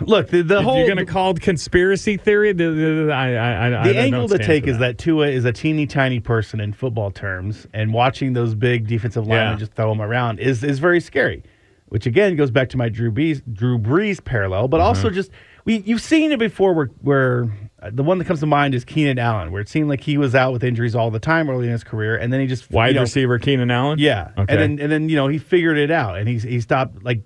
Look, 0.00 0.28
the, 0.28 0.42
the 0.42 0.58
If 0.58 0.64
whole 0.64 0.78
you're 0.78 0.86
going 0.86 1.04
to 1.04 1.04
call 1.10 1.30
it 1.30 1.40
conspiracy 1.40 2.16
theory, 2.16 2.52
the, 2.52 2.64
the, 2.70 3.04
the- 3.06 3.12
I, 3.12 3.34
I, 3.34 3.68
I, 3.70 3.88
angle 3.90 4.28
to 4.28 4.38
take 4.38 4.66
is 4.66 4.78
that 4.78 4.98
Tua 4.98 5.28
is 5.28 5.44
a 5.44 5.52
teeny 5.52 5.86
tiny 5.86 6.18
person 6.20 6.60
in 6.60 6.72
football 6.72 7.10
terms, 7.10 7.66
and 7.72 7.92
watching 7.92 8.32
those 8.32 8.54
big 8.54 8.86
defensive 8.88 9.26
linemen 9.26 9.54
Yeah. 9.54 9.58
just 9.58 9.74
throw 9.74 9.92
him 9.92 10.00
around 10.02 10.40
is 10.40 10.64
is 10.64 10.78
very 10.78 11.00
scary. 11.00 11.42
Which 11.88 12.06
again 12.06 12.36
goes 12.36 12.50
back 12.50 12.70
to 12.70 12.78
my 12.78 12.88
Drew 12.88 13.12
Brees 13.12 13.42
Drew 13.52 13.78
Brees 13.78 14.24
parallel, 14.24 14.66
but 14.68 14.80
also 14.80 15.08
Uh-huh. 15.08 15.14
just 15.14 15.30
we 15.66 15.76
you've 15.78 16.00
seen 16.00 16.32
it 16.32 16.38
before 16.38 16.72
where 16.72 16.86
where 17.02 17.44
uh, 17.82 17.90
the 17.92 18.02
one 18.02 18.16
that 18.18 18.24
comes 18.24 18.40
to 18.40 18.46
mind 18.46 18.74
is 18.74 18.82
Keenan 18.82 19.18
Allen, 19.18 19.52
where 19.52 19.60
it 19.60 19.68
seemed 19.68 19.90
like 19.90 20.00
he 20.00 20.16
was 20.16 20.34
out 20.34 20.54
with 20.54 20.64
injuries 20.64 20.94
all 20.94 21.10
the 21.10 21.18
time 21.20 21.50
early 21.50 21.66
in 21.66 21.72
his 21.72 21.84
career, 21.84 22.16
and 22.16 22.32
then 22.32 22.40
he 22.40 22.46
just 22.46 22.70
wide 22.70 22.88
you 22.88 22.94
know, 22.94 23.00
receiver 23.02 23.38
Keenan 23.38 23.70
Allen. 23.70 23.98
yeah, 23.98 24.30
Okay. 24.38 24.52
and 24.54 24.60
then 24.60 24.78
and 24.80 24.90
then 24.90 25.08
you 25.10 25.16
know 25.16 25.28
he 25.28 25.36
figured 25.36 25.76
it 25.76 25.90
out, 25.90 26.16
and 26.18 26.26
he's 26.28 26.42
he 26.42 26.60
stopped 26.60 27.04
like. 27.04 27.20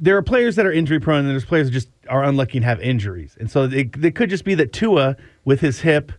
There 0.00 0.16
are 0.16 0.22
players 0.22 0.56
that 0.56 0.66
are 0.66 0.72
injury 0.72 1.00
prone, 1.00 1.20
and 1.20 1.30
there's 1.30 1.44
players 1.44 1.68
that 1.68 1.72
just 1.72 1.88
are 2.08 2.22
unlucky 2.24 2.58
and 2.58 2.64
have 2.64 2.80
injuries, 2.80 3.36
and 3.40 3.50
so 3.50 3.64
it, 3.64 3.96
it 4.04 4.14
could 4.14 4.30
just 4.30 4.44
be 4.44 4.54
that 4.56 4.72
Tua 4.72 5.16
with 5.44 5.60
his 5.60 5.80
hip, 5.80 6.12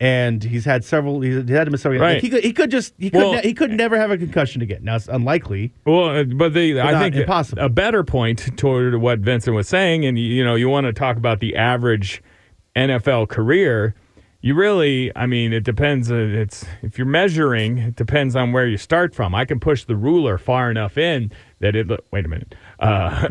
and 0.00 0.42
he's 0.42 0.64
had 0.64 0.84
several. 0.84 1.20
He 1.20 1.32
had 1.34 1.64
to 1.66 1.70
miss 1.70 1.82
several. 1.82 2.00
Right. 2.00 2.14
Like, 2.14 2.22
he 2.22 2.30
could 2.30 2.44
he 2.44 2.52
could 2.52 2.70
just 2.70 2.94
he 2.98 3.10
could 3.10 3.18
Well- 3.18 3.32
ne- 3.34 3.42
he 3.42 3.54
could 3.54 3.70
never 3.72 3.98
have 3.98 4.10
a 4.10 4.18
concussion 4.18 4.62
again. 4.62 4.84
Now 4.84 4.96
it's 4.96 5.08
unlikely. 5.08 5.72
Well, 5.84 6.08
uh, 6.16 6.24
but 6.24 6.54
the 6.54 6.80
I 6.80 6.98
think 6.98 7.14
impossible. 7.14 7.62
a 7.62 7.68
better 7.68 8.02
point 8.04 8.56
toward 8.56 8.94
what 8.96 9.20
Vincent 9.20 9.54
was 9.54 9.68
saying, 9.68 10.04
and 10.04 10.18
you 10.18 10.44
know, 10.44 10.54
you 10.54 10.68
want 10.68 10.86
to 10.86 10.92
talk 10.92 11.16
about 11.16 11.40
the 11.40 11.56
average 11.56 12.22
NFL 12.76 13.28
career. 13.28 13.94
You 14.42 14.54
really, 14.54 15.14
I 15.14 15.26
mean, 15.26 15.52
it 15.52 15.64
depends. 15.64 16.10
Uh, 16.10 16.14
it's 16.14 16.64
if 16.80 16.96
you're 16.96 17.06
measuring, 17.06 17.76
it 17.76 17.96
depends 17.96 18.34
on 18.34 18.52
where 18.52 18.66
you 18.66 18.78
start 18.78 19.14
from. 19.14 19.34
I 19.34 19.44
can 19.44 19.60
push 19.60 19.84
the 19.84 19.96
ruler 19.96 20.38
far 20.38 20.70
enough 20.70 20.96
in 20.96 21.30
that 21.60 21.76
it. 21.76 21.86
look- 21.88 22.04
Wait 22.10 22.24
a 22.24 22.28
minute. 22.28 22.54
Uh, 22.78 23.28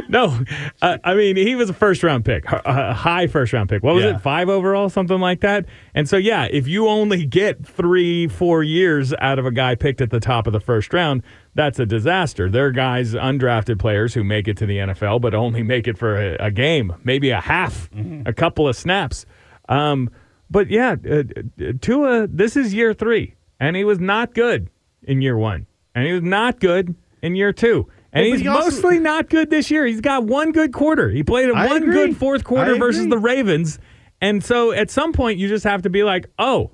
no, 0.08 0.38
uh, 0.80 0.98
I 1.04 1.14
mean 1.14 1.36
he 1.36 1.54
was 1.54 1.70
a 1.70 1.74
first 1.74 2.02
round 2.02 2.24
pick, 2.24 2.50
a- 2.50 2.62
a 2.64 2.94
high 2.94 3.26
first 3.26 3.52
round 3.52 3.68
pick. 3.68 3.82
What 3.82 3.94
was 3.94 4.04
Yeah. 4.04 4.16
it, 4.16 4.20
five 4.20 4.48
overall, 4.48 4.88
something 4.88 5.18
like 5.20 5.40
that? 5.40 5.66
And 5.94 6.08
so 6.08 6.16
yeah, 6.16 6.48
if 6.50 6.66
you 6.66 6.88
only 6.88 7.24
get 7.26 7.66
three, 7.66 8.28
four 8.28 8.62
years 8.62 9.12
out 9.20 9.38
of 9.38 9.46
a 9.46 9.50
guy 9.50 9.74
picked 9.74 10.00
at 10.00 10.10
the 10.10 10.20
top 10.20 10.46
of 10.46 10.52
the 10.52 10.60
first 10.60 10.92
round, 10.92 11.22
that's 11.54 11.78
a 11.78 11.86
disaster. 11.86 12.48
There 12.50 12.66
are 12.66 12.72
guys, 12.72 13.14
undrafted 13.14 13.78
players, 13.78 14.14
who 14.14 14.24
make 14.24 14.48
it 14.48 14.56
to 14.58 14.66
the 14.66 14.78
NFL 14.78 15.20
but 15.20 15.34
only 15.34 15.62
make 15.62 15.86
it 15.86 15.98
for 15.98 16.16
a, 16.16 16.36
a 16.46 16.50
game, 16.50 16.94
maybe 17.04 17.30
a 17.30 17.40
half, 17.40 17.90
a 18.26 18.32
couple 18.32 18.66
of 18.68 18.76
snaps. 18.76 19.26
Um, 19.68 20.10
but 20.50 20.68
yeah, 20.70 20.96
uh, 21.08 21.22
uh, 21.60 21.72
Tua, 21.80 22.26
this 22.26 22.56
is 22.56 22.74
year 22.74 22.92
three, 22.94 23.34
and 23.60 23.76
he 23.76 23.84
was 23.84 23.98
not 23.98 24.34
good 24.34 24.68
in 25.02 25.22
year 25.22 25.36
one, 25.36 25.66
and 25.94 26.06
he 26.06 26.12
was 26.12 26.22
not 26.22 26.60
good 26.60 26.94
in 27.22 27.34
year 27.36 27.52
two. 27.52 27.88
And 28.12 28.24
Well, 28.24 28.32
he's 28.32 28.40
he 28.42 28.48
also- 28.48 28.70
mostly 28.70 28.98
not 28.98 29.28
good 29.30 29.50
this 29.50 29.70
year. 29.70 29.86
He's 29.86 30.00
got 30.02 30.24
one 30.24 30.52
good 30.52 30.72
quarter. 30.72 31.08
He 31.10 31.22
played 31.22 31.48
a 31.48 31.54
one 31.54 31.82
agree. 31.82 31.94
good 31.94 32.16
fourth 32.16 32.44
quarter 32.44 32.76
versus 32.76 33.08
the 33.08 33.18
Ravens. 33.18 33.78
And 34.20 34.44
so 34.44 34.70
at 34.72 34.90
some 34.90 35.12
point, 35.12 35.38
you 35.38 35.48
just 35.48 35.64
have 35.64 35.82
to 35.82 35.90
be 35.90 36.04
like, 36.04 36.26
oh, 36.38 36.72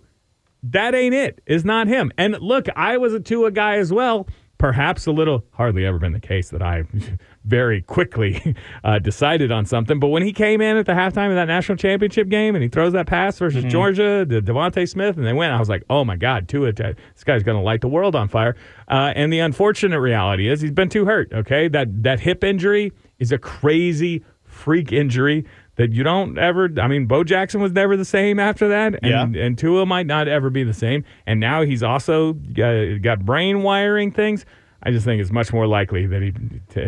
that 0.65 0.95
ain't 0.95 1.15
it. 1.15 1.41
it. 1.47 1.55
Is 1.55 1.65
not 1.65 1.87
him. 1.87 2.11
And 2.19 2.37
look, 2.41 2.67
I 2.75 2.97
was 2.99 3.15
a 3.15 3.21
Tua 3.21 3.51
guy 3.53 3.77
as 3.77 3.93
well. 3.93 4.27
Perhaps 4.59 5.07
a 5.07 5.13
little, 5.13 5.45
hardly 5.53 5.87
ever 5.87 5.99
been 5.99 6.13
the 6.13 6.21
case 6.21 6.51
that 6.51 6.63
I 6.63 6.83
very 7.45 7.81
quickly 7.81 8.57
uh, 8.85 8.99
decided 8.99 9.53
on 9.53 9.65
something. 9.65 10.01
But 10.01 10.09
when 10.09 10.23
he 10.25 10.33
came 10.33 10.61
in 10.61 10.77
at 10.77 10.87
the 10.87 10.93
halftime 10.93 11.29
of 11.31 11.37
that 11.37 11.47
national 11.47 11.79
championship 11.79 12.29
game 12.29 12.55
and 12.57 12.63
he 12.63 12.69
throws 12.69 12.93
that 12.93 13.07
pass 13.07 13.39
versus 13.39 13.59
Mm-hmm. 13.63 13.71
Georgia, 13.71 14.27
to 14.27 14.43
DeVonta 14.43 14.89
Smith, 14.89 15.17
and 15.17 15.27
they 15.27 15.33
went, 15.33 15.53
I 15.53 15.59
was 15.59 15.69
like, 15.69 15.85
oh 15.91 16.05
my 16.05 16.17
God, 16.17 16.49
Tua, 16.49 16.73
this 16.73 17.25
guy's 17.25 17.43
going 17.43 17.57
to 17.57 17.63
light 17.63 17.81
the 17.81 17.89
world 17.89 18.15
on 18.15 18.29
fire. 18.29 18.57
Uh, 18.89 19.13
and 19.15 19.33
the 19.33 19.39
unfortunate 19.41 20.01
reality 20.01 20.49
is 20.49 20.61
he's 20.61 20.71
been 20.71 20.89
too 20.89 21.05
hurt. 21.05 21.33
Okay, 21.33 21.69
that 21.69 22.03
that 22.03 22.21
hip 22.21 22.43
injury 22.45 22.93
is 23.19 23.33
a 23.33 23.39
crazy 23.39 24.25
freak 24.45 24.93
injury 24.93 25.45
that 25.79 25.93
you 25.93 26.03
don't 26.03 26.37
ever. 26.39 26.69
I 26.81 26.87
mean, 26.89 27.07
Bo 27.07 27.25
Jackson 27.25 27.61
was 27.63 27.73
never 27.73 27.97
the 27.97 28.05
same 28.05 28.39
after 28.39 28.69
that, 28.69 28.99
and 29.03 29.35
Yeah. 29.35 29.43
and 29.43 29.57
Tua 29.57 29.87
might 29.87 30.07
not 30.07 30.29
ever 30.29 30.51
be 30.51 30.63
the 30.65 30.75
same. 30.75 31.05
And 31.27 31.41
now 31.41 31.63
he's 31.63 31.83
also 31.83 32.35
got, 32.35 33.01
got 33.01 33.25
brain 33.25 33.63
wiring 33.63 34.11
things. 34.13 34.45
I 34.83 34.91
just 34.91 35.05
think 35.05 35.21
it's 35.21 35.31
much 35.33 35.53
more 35.53 35.67
likely 35.67 36.07
that 36.07 36.23
he 36.23 36.33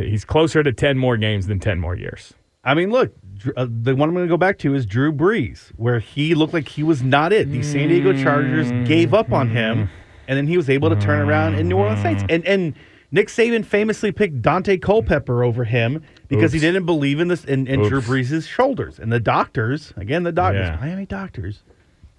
he's 0.09 0.25
closer 0.25 0.63
to 0.63 0.73
ten 0.73 0.99
more 0.99 1.17
games 1.17 1.47
than 1.47 1.59
ten 1.59 1.81
more 1.81 1.97
years. 1.97 2.35
I 2.63 2.75
mean, 2.75 2.91
look, 2.91 3.15
uh, 3.57 3.67
the 3.71 3.97
one 3.97 4.11
I'm 4.11 4.15
going 4.15 4.27
to 4.27 4.31
go 4.31 4.37
back 4.37 4.59
to 4.59 4.75
is 4.75 4.85
Drew 4.85 5.13
Brees, 5.13 5.71
where 5.77 5.99
he 5.99 6.35
looked 6.35 6.53
like 6.53 6.69
he 6.69 6.83
was 6.83 7.03
not 7.03 7.33
it. 7.33 7.51
The 7.51 7.63
San 7.63 7.89
Diego 7.89 8.13
Chargers 8.13 8.71
gave 8.87 9.15
up 9.15 9.33
on 9.33 9.49
him, 9.49 9.89
and 10.29 10.37
then 10.37 10.47
he 10.47 10.57
was 10.59 10.69
able 10.69 10.91
to 10.91 10.97
turn 10.97 11.21
around 11.27 11.55
in 11.55 11.69
New 11.69 11.79
Orleans 11.79 12.03
Saints. 12.03 12.23
And 12.29 12.45
and 12.45 12.75
Nick 13.13 13.29
Saban 13.29 13.65
famously 13.65 14.13
picked 14.13 14.41
Daunte 14.41 14.81
Culpepper 14.81 15.43
over 15.43 15.65
him 15.65 16.03
because 16.29 16.53
he 16.53 16.61
didn't 16.61 16.87
believe 16.87 17.19
in 17.19 17.29
this 17.29 17.45
in, 17.45 17.67
in 17.67 17.83
Drew 17.83 18.01
Brees' 18.01 18.47
shoulders. 18.49 18.99
And 18.99 19.13
the 19.13 19.19
doctors, 19.21 19.93
again, 19.97 20.23
the 20.23 20.33
doctors, 20.33 20.69
Yeah. 20.69 20.77
Miami 20.81 21.07
doctors, 21.07 21.63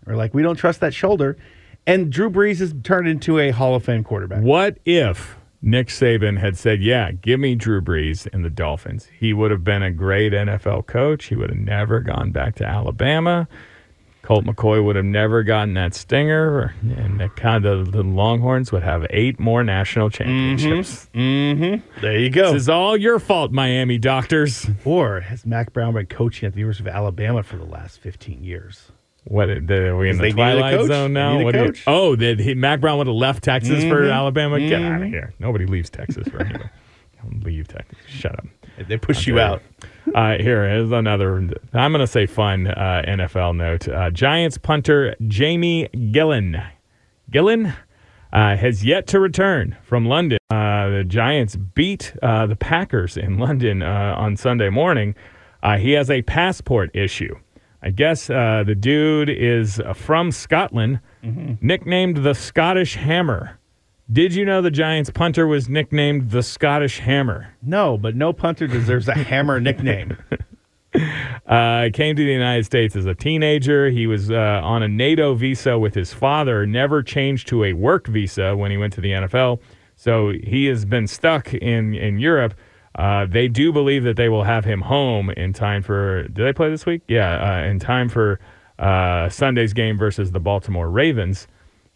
are 0.06 0.16
like, 0.16 0.34
we 0.34 0.42
don't 0.44 0.56
trust 0.58 0.82
that 0.82 0.94
shoulder. 0.94 1.38
And 1.88 2.12
Drew 2.12 2.30
Brees 2.30 2.60
has 2.60 2.74
turned 2.84 3.08
into 3.08 3.40
a 3.40 3.52
Hall 3.52 3.74
of 3.76 3.84
Fame 3.84 4.04
quarterback. 4.04 4.42
What 4.44 4.78
if 4.86 5.38
Nick 5.62 5.88
Saban 5.88 6.40
had 6.40 6.58
said, 6.58 6.82
"Yeah, 6.82 7.12
give 7.12 7.40
me 7.40 7.56
Drew 7.56 7.82
Brees 7.82 8.28
and 8.34 8.44
the 8.44 8.50
Dolphins"? 8.50 9.08
He 9.18 9.32
would 9.34 9.50
have 9.52 9.64
been 9.64 9.82
a 9.84 9.92
great 9.92 10.34
NFL 10.34 10.86
coach. 10.88 11.26
He 11.26 11.36
would 11.36 11.50
have 11.50 11.60
never 11.60 12.00
gone 12.00 12.32
back 12.32 12.56
to 12.56 12.66
Alabama. 12.66 13.48
Colt 14.24 14.46
McCoy 14.46 14.84
would 14.84 14.96
have 14.96 15.06
never 15.06 15.42
gotten 15.44 15.74
that 15.74 15.96
stinger, 15.96 16.76
and 16.82 17.20
the 17.20 17.30
kind 17.30 17.66
of 17.66 17.92
the 17.92 18.04
Longhorns 18.04 18.72
would 18.72 18.84
have 18.84 19.06
eight 19.10 19.40
more 19.40 19.64
national 19.64 20.10
championships. 20.12 21.10
Mm-hmm. 21.14 21.64
Mm-hmm. 21.64 22.02
There 22.02 22.20
you 22.20 22.30
go. 22.30 22.54
This 22.54 22.64
is 22.64 22.70
all 22.70 22.96
your 22.96 23.18
fault, 23.20 23.52
Miami 23.52 23.98
doctors. 23.98 24.68
or 24.86 25.22
has 25.22 25.46
Mack 25.46 25.74
Brown 25.74 25.94
been 25.96 26.06
coaching 26.06 26.46
at 26.48 26.54
the 26.54 26.60
University 26.60 26.88
of 26.88 26.96
Alabama 26.96 27.42
for 27.42 27.58
the 27.58 27.66
last 27.66 28.00
15 28.02 28.44
years? 28.44 28.92
What 29.26 29.48
the, 29.68 29.88
are 29.88 29.98
we 29.98 30.10
in 30.10 30.18
the 30.18 30.32
twilight 30.32 30.78
coach. 30.78 30.88
zone 30.88 31.14
now? 31.14 31.38
You- 31.40 31.74
oh, 31.88 32.16
that 32.16 32.40
he, 32.40 32.54
Mack 32.54 32.80
Brown 32.82 32.98
would 33.00 33.08
have 33.08 33.16
left 33.16 33.44
Texas 33.44 33.84
for 33.84 34.02
Mm-hmm. 34.02 34.12
Alabama? 34.12 34.60
Get 34.60 34.82
out 34.82 34.94
of 34.94 35.02
mm-hmm. 35.02 35.12
here! 35.12 35.34
Nobody 35.40 35.66
leaves 35.66 35.90
Texas 35.90 36.28
for. 36.28 36.40
Don't 37.24 37.44
leave 37.44 37.68
Texas. 37.68 37.98
Shut 38.08 38.34
up. 38.34 38.46
They 38.78 38.98
push 38.98 39.28
you 39.28 39.40
out. 39.40 39.62
Uh, 40.16 40.38
here 40.38 40.66
is 40.66 40.92
another. 40.92 41.36
I'm 41.74 41.92
going 41.92 42.00
to 42.00 42.08
say 42.08 42.26
fun 42.26 42.68
uh, 42.68 43.04
NFL 43.08 43.56
note. 43.56 43.88
Uh, 43.88 44.10
Giants 44.10 44.58
punter 44.58 45.16
Jamie 45.28 45.88
Gillan, 45.94 46.64
Gillan 47.32 47.76
uh, 48.34 48.56
has 48.58 48.84
yet 48.84 49.08
to 49.08 49.20
return 49.20 49.78
from 49.84 50.06
London. 50.06 50.40
Uh, 50.50 50.90
the 50.90 51.04
Giants 51.06 51.56
beat 51.56 52.14
uh, 52.24 52.46
the 52.48 52.56
Packers 52.56 53.18
in 53.18 53.38
London 53.38 53.82
uh, 53.82 54.16
on 54.18 54.36
Sunday 54.38 54.70
morning. 54.70 55.16
Uh, 55.64 55.78
he 55.78 55.92
has 55.92 56.10
a 56.10 56.22
passport 56.24 56.90
issue. 56.96 57.36
I 57.84 57.90
guess 57.90 58.30
uh, 58.30 58.64
the 58.66 58.76
dude 58.76 59.30
is 59.30 59.82
from 59.96 60.32
Scotland, 60.32 61.00
nicknamed 61.24 62.18
the 62.18 62.34
Scottish 62.34 62.96
Hammer. 62.96 63.58
Did 64.12 64.36
you 64.36 64.44
know 64.44 64.62
the 64.62 64.72
Giants 64.72 65.10
punter 65.10 65.48
was 65.48 65.70
nicknamed 65.70 66.32
the 66.32 66.44
Scottish 66.44 67.00
Hammer? 67.00 67.56
No, 67.62 67.98
but 67.98 68.14
no 68.14 68.34
punter 68.34 68.68
deserves 68.68 69.08
a 69.08 69.14
hammer 69.14 69.60
nickname. 69.60 70.18
Uh, 71.48 71.90
came 71.94 72.18
to 72.18 72.22
the 72.22 72.32
United 72.32 72.66
States 72.66 72.98
as 72.98 73.06
a 73.06 73.16
teenager. 73.16 73.90
He 73.90 74.08
was 74.08 74.30
uh, 74.30 74.60
on 74.62 74.84
a 74.84 74.90
NATO 74.90 75.34
visa 75.36 75.80
with 75.80 75.96
his 75.96 76.14
father, 76.14 76.66
never 76.66 77.02
changed 77.02 77.48
to 77.48 77.64
a 77.64 77.72
work 77.72 78.08
visa 78.08 78.58
when 78.58 78.72
he 78.72 78.78
went 78.78 78.92
to 78.94 79.02
the 79.02 79.12
NFL. 79.12 79.62
So 79.96 80.32
he 80.32 80.66
has 80.66 80.84
been 80.84 81.08
stuck 81.08 81.54
in, 81.54 81.94
in 81.94 82.20
Europe. 82.20 82.56
Uh, 82.96 83.26
they 83.26 83.48
do 83.48 83.72
believe 83.72 84.04
that 84.04 84.18
they 84.18 84.28
will 84.28 84.44
have 84.44 84.66
him 84.66 84.82
home 84.82 85.30
in 85.30 85.54
time 85.54 85.82
for. 85.82 86.24
Did 86.24 86.46
they 86.46 86.54
play 86.54 86.70
this 86.70 86.86
week? 86.86 87.04
Yeah, 87.08 87.62
uh, 87.62 87.66
in 87.66 87.80
time 87.80 88.10
for 88.10 88.42
uh, 88.78 89.30
Sunday's 89.30 89.72
game 89.72 89.98
versus 89.98 90.32
the 90.32 90.42
Baltimore 90.42 90.90
Ravens. 90.90 91.48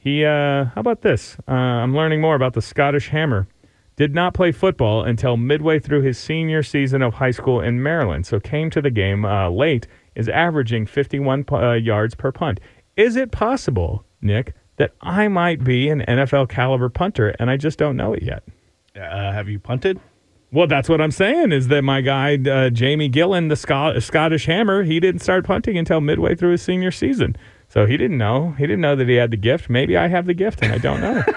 He, 0.05 0.23
uh, 0.23 0.65
how 0.65 0.81
about 0.81 1.01
this? 1.01 1.35
Uh, 1.47 1.51
I'm 1.51 1.95
learning 1.95 2.21
more 2.21 2.35
about 2.35 2.53
the 2.53 2.61
Scottish 2.61 3.09
Hammer. 3.09 3.47
Did 3.95 4.13
not 4.13 4.35
play 4.35 4.51
football 4.51 5.03
until 5.03 5.35
midway 5.35 5.79
through 5.79 6.03
his 6.03 6.19
senior 6.19 6.61
season 6.61 7.01
of 7.01 7.15
high 7.15 7.31
school 7.31 7.59
in 7.59 7.81
Maryland, 7.81 8.27
so 8.27 8.39
came 8.39 8.69
to 8.69 8.83
the 8.83 8.91
game 8.91 9.25
uh, 9.25 9.49
late, 9.49 9.87
is 10.13 10.29
averaging 10.29 10.85
51 10.85 11.45
uh, 11.51 11.71
yards 11.71 12.13
per 12.13 12.31
punt. 12.31 12.59
Is 12.95 13.15
it 13.15 13.31
possible, 13.31 14.05
Nick, 14.21 14.53
that 14.77 14.93
I 15.01 15.27
might 15.27 15.63
be 15.63 15.89
an 15.89 16.01
NFL 16.07 16.49
caliber 16.49 16.89
punter 16.89 17.29
and 17.39 17.49
I 17.49 17.57
just 17.57 17.79
don't 17.79 17.97
know 17.97 18.13
it 18.13 18.21
yet? 18.21 18.43
Uh, 18.95 19.31
have 19.31 19.49
you 19.49 19.57
punted? 19.57 19.99
Well, 20.51 20.67
that's 20.67 20.87
what 20.87 21.01
I'm 21.01 21.09
saying 21.09 21.51
is 21.51 21.69
that 21.69 21.81
my 21.81 22.01
guy, 22.01 22.35
uh, 22.35 22.69
Jamie 22.69 23.09
Gillan, 23.09 23.49
the 23.49 23.55
Scot- 23.55 24.03
Scottish 24.03 24.45
Hammer, 24.45 24.83
he 24.83 24.99
didn't 24.99 25.21
start 25.21 25.45
punting 25.45 25.79
until 25.79 25.99
midway 25.99 26.35
through 26.35 26.51
his 26.51 26.61
senior 26.61 26.91
season. 26.91 27.35
So 27.69 27.85
he 27.85 27.97
didn't 27.97 28.17
know. 28.17 28.51
He 28.57 28.63
didn't 28.65 28.81
know 28.81 28.95
that 28.95 29.07
he 29.07 29.15
had 29.15 29.31
the 29.31 29.37
gift. 29.37 29.69
Maybe 29.69 29.97
I 29.97 30.07
have 30.07 30.25
the 30.25 30.33
gift 30.33 30.61
and 30.63 30.71
I 30.73 30.77
don't 30.77 31.01
know. 31.01 31.23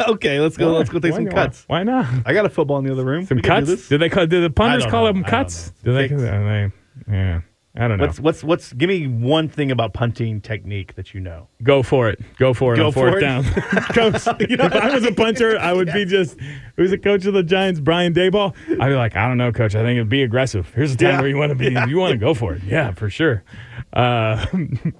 Okay, 0.00 0.38
let's 0.38 0.56
go. 0.56 0.72
let's 0.72 0.88
go 0.88 1.00
take 1.00 1.10
Why 1.10 1.16
some 1.18 1.24
not? 1.24 1.34
cuts. 1.34 1.64
Why 1.66 1.82
not? 1.82 2.06
I 2.24 2.32
got 2.32 2.46
a 2.46 2.48
football 2.48 2.78
in 2.78 2.84
the 2.84 2.92
other 2.92 3.04
room. 3.04 3.26
Some 3.26 3.36
We 3.38 3.42
do 3.42 3.48
cuts? 3.48 3.66
this. 3.66 3.88
Do 3.88 3.98
they 3.98 4.08
call? 4.08 4.26
Do 4.26 4.40
the 4.40 4.48
punters 4.48 4.86
call 4.86 5.04
know. 5.06 5.12
them 5.12 5.24
cuts? 5.24 5.72
Do 5.82 5.92
they? 5.92 6.06
They- 6.06 6.70
Yeah. 7.10 7.40
I 7.78 7.86
don't 7.86 7.98
know. 7.98 8.06
What's 8.06 8.18
what's 8.18 8.42
what's? 8.44 8.72
Give 8.72 8.88
me 8.88 9.06
one 9.06 9.48
thing 9.48 9.70
about 9.70 9.94
punting 9.94 10.40
technique 10.40 10.96
that 10.96 11.14
you 11.14 11.20
know. 11.20 11.46
Go 11.62 11.82
for 11.84 12.08
it. 12.08 12.20
Go 12.36 12.52
for 12.52 12.74
it 12.74 12.78
Go 12.78 12.86
on 12.86 12.92
fourth 12.92 13.12
for 13.12 13.18
it. 13.18 13.20
down. 13.20 13.44
coach, 13.94 14.14
if 14.40 14.60
I 14.60 14.92
was 14.92 15.04
a 15.04 15.12
punter, 15.12 15.56
I 15.56 15.72
would 15.72 15.92
be 15.92 16.04
just, 16.04 16.36
who's 16.76 16.90
the 16.90 16.98
coach 16.98 17.24
of 17.26 17.34
the 17.34 17.42
Giants, 17.44 17.78
Brian 17.78 18.12
Daboll? 18.12 18.54
I'd 18.80 18.88
be 18.88 18.94
like, 18.96 19.14
I 19.16 19.28
don't 19.28 19.38
know, 19.38 19.52
coach. 19.52 19.76
I 19.76 19.82
think 19.82 19.96
it'd 19.96 20.08
be 20.08 20.24
aggressive. 20.24 20.72
Here's 20.74 20.96
the 20.96 21.04
time 21.04 21.14
Yeah. 21.14 21.20
where 21.20 21.30
you 21.30 21.36
want 21.36 21.50
to 21.50 21.54
be. 21.54 21.66
You 21.88 21.98
want 21.98 22.12
to 22.12 22.18
go 22.18 22.34
for 22.34 22.54
it. 22.54 22.62
Yeah, 22.64 22.92
for 22.92 23.08
sure. 23.10 23.44
Uh, 23.90 24.44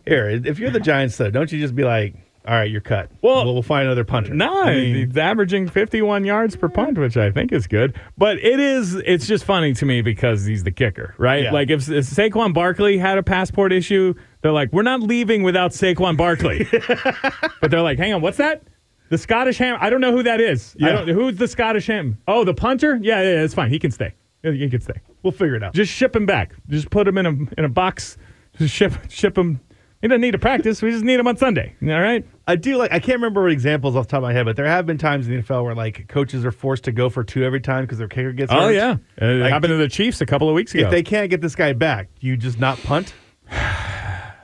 Here, 0.07 0.31
if 0.31 0.59
you're 0.59 0.71
the 0.71 0.81
Giants, 0.81 1.17
though, 1.19 1.31
don't 1.31 1.53
you 1.53 1.61
just 1.61 1.75
be 1.77 1.85
like, 1.85 2.15
"All 2.49 2.55
right, 2.55 2.71
you're 2.71 2.81
cut. 2.81 3.11
Well- 3.23 3.45
we'll, 3.45 3.55
we'll 3.55 3.63
find 3.63 3.87
another 3.87 4.05
punter." 4.05 4.33
no, 4.35 4.63
I 4.65 4.75
mean, 4.75 5.07
he's 5.09 5.17
averaging 5.17 5.69
51 5.69 6.25
yards 6.25 6.57
per 6.57 6.69
punt, 6.69 6.99
which 6.99 7.17
I 7.17 7.31
think 7.31 7.53
is 7.53 7.67
good. 7.67 7.95
But 8.17 8.39
it 8.39 8.59
is, 8.59 8.95
it's 8.95 9.27
just 9.27 9.45
funny 9.45 9.73
to 9.75 9.85
me 9.87 10.03
because 10.03 10.45
he's 10.45 10.65
the 10.65 10.71
kicker, 10.73 11.15
right? 11.19 11.45
Yeah. 11.45 11.53
Like 11.53 11.71
if, 11.71 11.89
if 11.89 12.05
Saquon 12.07 12.53
Barkley 12.55 12.99
had 12.99 13.19
a 13.19 13.23
passport 13.23 13.73
issue, 13.73 14.15
they're 14.43 14.53
like, 14.53 14.73
we're 14.73 14.83
not 14.83 15.01
leaving 15.01 15.43
without 15.43 15.71
Saquon 15.73 16.17
Barkley. 16.17 16.67
but 17.61 17.71
they're 17.71 17.83
like, 17.83 17.99
hang 17.99 18.15
on, 18.15 18.21
what's 18.23 18.39
that? 18.39 18.63
The 19.11 19.19
Scottish 19.19 19.59
ham. 19.59 19.79
I 19.81 19.89
don't 19.91 20.01
know 20.01 20.13
who 20.13 20.23
that 20.25 20.41
is. 20.41 20.77
I 20.83 20.87
Yeah. 20.87 20.93
don't, 20.93 21.09
who's 21.09 21.37
the 21.37 21.49
Scottish 21.49 21.87
ham? 21.87 22.19
Oh, 22.29 22.45
the 22.45 22.55
punter? 22.55 22.99
Yeah, 23.01 23.23
yeah, 23.23 23.35
yeah, 23.37 23.43
it's 23.43 23.55
fine. 23.55 23.71
He 23.71 23.79
can 23.79 23.91
stay. 23.91 24.15
He 24.43 24.69
can 24.71 24.81
stay. 24.81 24.95
we'll 25.23 25.33
figure 25.33 25.57
it 25.57 25.63
out. 25.63 25.75
Just 25.75 25.93
ship 25.93 26.15
him 26.15 26.25
back. 26.27 26.53
Just 26.69 26.91
put 26.91 27.09
him 27.09 27.19
in 27.19 27.27
a 27.27 27.31
in 27.59 27.65
a 27.65 27.69
box. 27.69 28.17
Just 28.57 28.73
ship 28.75 28.93
ship 29.09 29.37
him. 29.37 29.61
He 30.01 30.07
doesn't 30.09 30.21
need 30.21 30.31
to 30.31 30.39
practice. 30.39 30.81
We 30.81 30.91
just 30.93 31.05
need 31.05 31.19
him 31.19 31.27
on 31.27 31.37
Sunday. 31.37 31.75
All 31.83 31.89
right. 31.89 32.25
I 32.47 32.55
do 32.57 32.77
like. 32.77 32.93
I 32.93 33.01
can't 33.01 33.17
remember 33.17 33.43
what 33.43 33.51
examples 33.51 33.97
off 33.97 34.07
the 34.07 34.11
top 34.13 34.19
of 34.19 34.23
my 34.23 34.33
head, 34.33 34.45
but 34.45 34.55
there 34.57 34.65
have 34.67 34.87
been 34.87 34.97
times 34.99 35.27
in 35.27 35.37
the 35.37 35.43
NFL 35.43 35.65
where 35.65 35.75
like 35.75 36.07
coaches 36.09 36.45
are 36.45 36.53
forced 36.53 36.85
to 36.85 36.93
go 36.93 37.09
for 37.09 37.25
two 37.25 37.43
every 37.45 37.61
time 37.61 37.85
because 37.85 37.99
their 37.99 38.07
kicker 38.09 38.33
gets 38.33 38.53
hurt. 38.53 38.61
Oh 38.63 38.69
yeah, 38.69 38.97
Uh, 39.21 39.25
it 39.27 39.35
Like, 39.41 39.53
happened 39.53 39.73
to 39.73 39.77
the 39.77 39.89
Chiefs 39.89 40.21
a 40.21 40.27
couple 40.27 40.49
of 40.49 40.55
weeks 40.55 40.73
ago. 40.75 40.85
If 40.85 40.91
they 40.93 41.03
can't 41.03 41.29
get 41.31 41.41
this 41.41 41.55
guy 41.57 41.73
back, 41.73 42.09
you 42.21 42.37
just 42.37 42.59
not 42.61 42.79
punt? 42.79 43.13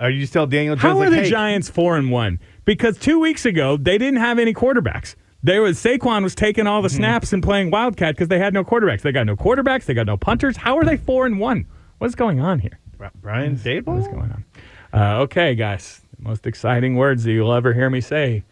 Are 0.00 0.10
you 0.10 0.20
just 0.20 0.32
tell 0.32 0.46
Daniel 0.46 0.74
Jones 0.74 0.82
How 0.82 0.98
like, 0.98 1.06
are 1.08 1.10
the 1.10 1.16
hey, 1.22 1.30
Giants 1.30 1.70
four 1.70 1.96
and 1.96 2.10
one? 2.10 2.40
Because 2.64 2.98
two 2.98 3.20
weeks 3.20 3.46
ago 3.46 3.76
they 3.76 3.96
didn't 3.96 4.20
have 4.20 4.38
any 4.38 4.52
quarterbacks. 4.52 5.14
There 5.42 5.62
was 5.62 5.78
Saquon 5.82 6.22
was 6.22 6.34
taking 6.34 6.66
all 6.66 6.82
the 6.82 6.88
Mm-hmm. 6.88 6.96
snaps 6.96 7.32
and 7.32 7.42
playing 7.42 7.70
wildcat 7.70 8.14
because 8.16 8.28
they 8.28 8.38
had 8.38 8.54
no 8.54 8.64
quarterbacks. 8.64 9.02
They 9.02 9.12
got 9.12 9.26
no 9.26 9.36
quarterbacks. 9.36 9.84
They 9.84 9.94
got 9.94 10.06
no 10.06 10.16
punters. 10.16 10.56
How 10.56 10.76
are 10.78 10.84
they 10.84 10.96
four 10.96 11.26
and 11.26 11.38
one? 11.38 11.66
What's 11.98 12.14
going 12.14 12.40
on 12.40 12.58
here? 12.58 12.78
Brian 12.98 13.12
Brian 13.20 13.56
What's 13.84 14.08
going 14.08 14.30
on? 14.32 14.44
Uh, 14.94 15.22
okay, 15.22 15.56
guys. 15.56 16.02
Most 16.20 16.46
exciting 16.46 16.94
words 16.94 17.24
that 17.24 17.32
you'll 17.32 17.52
ever 17.52 17.72
hear 17.72 17.90
me 17.90 18.00
say. 18.00 18.44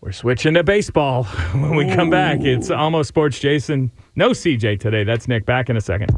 We're 0.00 0.12
switching 0.12 0.54
to 0.54 0.64
baseball 0.64 1.24
when 1.52 1.76
we 1.76 1.86
come 1.94 2.08
back. 2.08 2.40
It's 2.40 2.70
almost 2.70 3.08
sports, 3.08 3.38
Jason. 3.38 3.92
No 4.16 4.30
CJ 4.30 4.80
today. 4.80 5.04
That's 5.04 5.28
Nick. 5.28 5.44
Back 5.44 5.68
in 5.70 5.76
a 5.76 5.80
second. 5.80 6.10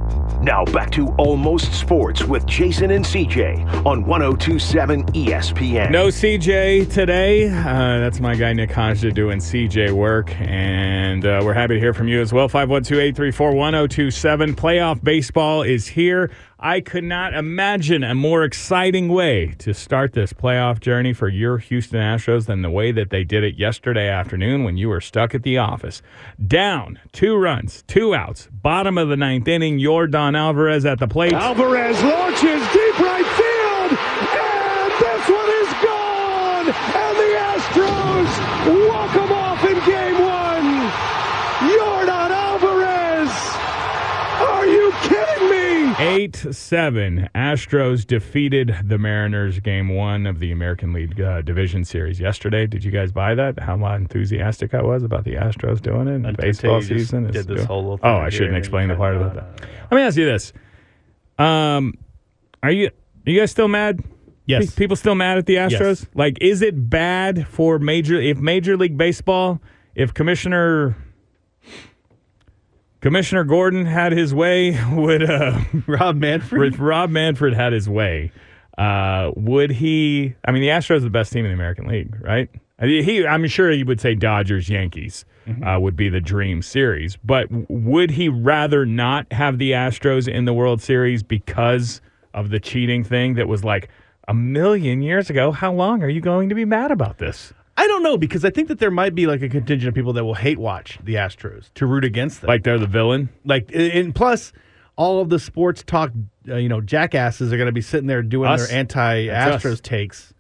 Now 0.43 0.65
back 0.65 0.91
to 0.93 1.09
Almost 1.19 1.73
Sports 1.73 2.25
with 2.25 2.47
Jason 2.47 2.93
and 2.93 3.05
CJ 3.05 3.85
on 3.85 4.07
1027 4.07 5.05
ESPN. 5.07 5.91
No 5.91 6.07
CJ 6.07 6.93
today. 6.93 7.49
Uh, 7.49 7.99
that's 7.99 8.21
my 8.21 8.37
guy 8.37 8.53
Nick 8.53 8.71
Hajda 8.71 9.13
doing 9.13 9.39
CJ 9.39 9.91
work, 9.93 10.33
and 10.41 11.27
uh, 11.27 11.41
we're 11.45 11.53
happy 11.53 11.75
to 11.75 11.81
hear 11.81 11.93
from 11.93 12.09
you 12.09 12.21
as 12.21 12.33
well. 12.33 12.49
512-834-1027. 12.49 14.55
Playoff 14.55 15.05
baseball 15.05 15.63
is 15.63 15.87
here. 15.87 16.31
I 16.67 16.81
could 16.81 17.05
not 17.05 17.35
imagine 17.35 18.03
a 18.03 18.15
more 18.15 18.43
exciting 18.43 19.09
way 19.11 19.55
to 19.59 19.75
start 19.75 20.15
this 20.15 20.33
playoff 20.33 20.81
journey 20.81 21.13
for 21.13 21.29
your 21.29 21.59
Houston 21.59 22.01
Astros 22.01 22.47
than 22.47 22.63
the 22.63 22.71
way 22.71 22.91
that 22.91 23.11
they 23.11 23.23
did 23.23 23.45
it 23.45 23.59
yesterday 23.59 24.09
afternoon 24.09 24.65
when 24.65 24.79
you 24.79 24.89
were 24.89 25.03
stuck 25.03 25.35
at 25.35 25.43
the 25.43 25.59
office. 25.59 26.01
Down 26.47 26.99
two 27.13 27.37
runs, 27.37 27.85
two 27.87 28.15
outs, 28.15 28.49
bottom 28.51 28.97
of 28.97 29.11
the 29.11 29.17
ninth 29.19 29.47
inning. 29.47 29.79
Yordan 29.79 30.35
Alvarez 30.39 30.87
at 30.87 30.99
the 30.99 31.07
plate. 31.07 31.35
Alvarez 31.35 32.03
launches 32.03 32.63
deep 32.73 32.99
right 32.99 33.29
field, 33.37 33.99
and 34.33 34.91
this 35.05 35.29
one 35.29 35.51
is 35.61 35.69
gone. 35.85 36.67
And 36.97 37.15
the 37.21 37.33
Astros 37.45 38.89
walk 38.89 39.13
them 39.13 39.33
off 39.33 39.63
in 39.67 39.77
game 39.85 40.19
one. 40.19 40.91
Yordan 41.77 42.31
Alvarez. 42.31 43.29
Are 44.49 44.67
you 44.67 44.93
kidding 45.03 45.51
me? 45.51 45.65
8 46.25 46.47
7. 46.55 47.29
Astros 47.35 48.07
defeated 48.07 48.75
the 48.83 48.97
Mariners 48.97 49.61
game 49.61 49.91
one 49.95 50.27
of 50.27 50.39
the 50.39 50.53
American 50.53 50.95
League 50.95 51.21
uh, 51.21 51.43
Division 51.43 51.85
Series 51.85 52.19
yesterday. 52.19 52.67
Did 52.67 52.83
you 52.83 52.91
guys 52.91 53.13
buy 53.13 53.35
that? 53.35 53.59
How 53.61 53.77
enthusiastic 53.95 54.73
I 54.73 54.81
was 54.81 55.03
about 55.03 55.25
the 55.25 55.35
Astros 55.35 55.83
doing 55.83 56.09
it? 56.09 56.15
Until 56.27 56.33
Baseball 56.33 56.81
season. 56.81 57.27
is 57.27 57.33
did 57.33 57.47
this 57.47 57.57
doing- 57.57 57.67
whole 57.67 57.83
little 57.83 57.97
thing 57.99 58.09
Oh, 58.11 58.17
I 58.17 58.31
shouldn't 58.31 58.57
explain 58.57 58.89
the 58.89 58.95
part 58.97 59.17
about 59.17 59.35
that. 59.35 59.69
Let 59.91 59.97
me 59.99 60.03
ask 60.03 60.17
you 60.17 60.25
this. 60.25 60.55
Um, 61.39 61.93
are 62.63 62.71
you 62.71 62.87
are 62.87 63.31
you 63.31 63.39
guys 63.41 63.51
still 63.51 63.69
mad? 63.69 64.03
Yes. 64.47 64.71
Pe- 64.71 64.77
People 64.77 64.97
still 64.97 65.15
mad 65.15 65.37
at 65.37 65.45
the 65.45 65.57
Astros? 65.57 66.01
Yes. 66.01 66.07
Like, 66.15 66.39
is 66.41 66.63
it 66.63 66.89
bad 66.89 67.47
for 67.49 67.79
major 67.79 68.19
if 68.19 68.39
Major 68.39 68.79
League 68.79 68.97
Baseball, 68.97 69.61
if 69.95 70.15
Commissioner 70.15 70.97
Commissioner 73.05 73.45
Gordon 73.45 73.85
had 73.85 74.13
his 74.13 74.33
way, 74.33 74.83
would 74.93 75.29
uh 75.29 75.61
Rob 75.87 76.17
Manfred. 76.17 76.73
if 76.73 76.81
Rob 76.81 77.11
Manfred 77.11 77.53
had 77.53 77.75
his 77.75 77.87
way, 77.87 78.33
uh, 78.79 79.31
would 79.37 79.73
he? 79.73 80.35
I 80.43 80.53
mean, 80.53 80.63
the 80.63 80.69
Astros 80.69 80.97
are 80.97 81.01
the 81.01 81.11
best 81.11 81.31
team 81.31 81.45
in 81.45 81.51
the 81.51 81.55
American 81.55 81.87
League, 81.87 82.17
right? 82.23 82.49
I 82.79 82.87
mean, 82.87 83.05
He, 83.05 83.27
I'm 83.27 83.47
sure 83.47 83.71
he 83.71 83.85
would 83.85 84.01
say 84.01 84.15
Dodgers, 84.15 84.71
Yankees 84.71 85.27
uh, 85.63 85.79
would 85.79 85.97
be 85.97 86.09
the 86.09 86.23
dream 86.23 86.63
series, 86.63 87.19
but 87.23 87.47
would 87.69 88.13
he 88.13 88.31
rather 88.31 88.87
not 88.87 89.31
have 89.35 89.59
the 89.59 89.73
Astros 89.73 90.27
in 90.27 90.47
the 90.47 90.55
World 90.55 90.81
Series 90.81 91.23
because 91.23 92.01
of 92.33 92.49
the 92.49 92.59
cheating 92.59 93.05
thing 93.05 93.35
that 93.35 93.49
was 93.49 93.65
like 93.65 93.91
a 94.29 94.33
million 94.33 95.03
years 95.03 95.29
ago? 95.29 95.53
How 95.53 95.75
long 95.75 96.03
are 96.03 96.09
you 96.09 96.23
going 96.23 96.49
to 96.49 96.55
be 96.55 96.65
mad 96.65 96.91
about 96.91 97.19
this? 97.19 97.53
I 97.77 97.87
don't 97.89 98.03
know 98.03 98.17
because 98.17 98.45
I 98.45 98.51
think 98.51 98.69
that 98.69 98.79
there 98.79 98.91
might 98.91 99.15
be 99.15 99.27
like 99.27 99.43
a 99.43 99.49
contingent 99.49 99.89
of 99.89 99.95
people 99.95 100.13
that 100.15 100.25
will 100.25 100.35
hate 100.35 100.59
watch 100.59 100.99
the 101.03 101.15
Astros 101.15 101.73
to 101.75 101.87
root 101.87 102.05
against 102.05 102.41
them. 102.41 102.49
Like 102.49 102.63
they're 102.63 102.79
the 102.79 102.87
villain? 102.87 103.29
like 103.45 103.71
and 103.75 104.15
plus 104.15 104.53
all 104.97 105.21
of 105.21 105.29
the 105.29 105.39
sports 105.41 105.83
talk 105.85 106.13
uh, 106.49 106.55
you 106.55 106.69
know 106.69 106.81
jackasses 106.81 107.53
are 107.53 107.57
going 107.57 107.67
to 107.67 107.73
be 107.73 107.81
sitting 107.83 108.07
there 108.07 108.23
doing 108.23 108.49
Us. 108.49 108.69
their 108.69 108.79
anti 108.79 109.27
That's 109.27 109.65
Astros 109.65 109.83
takes 109.83 110.33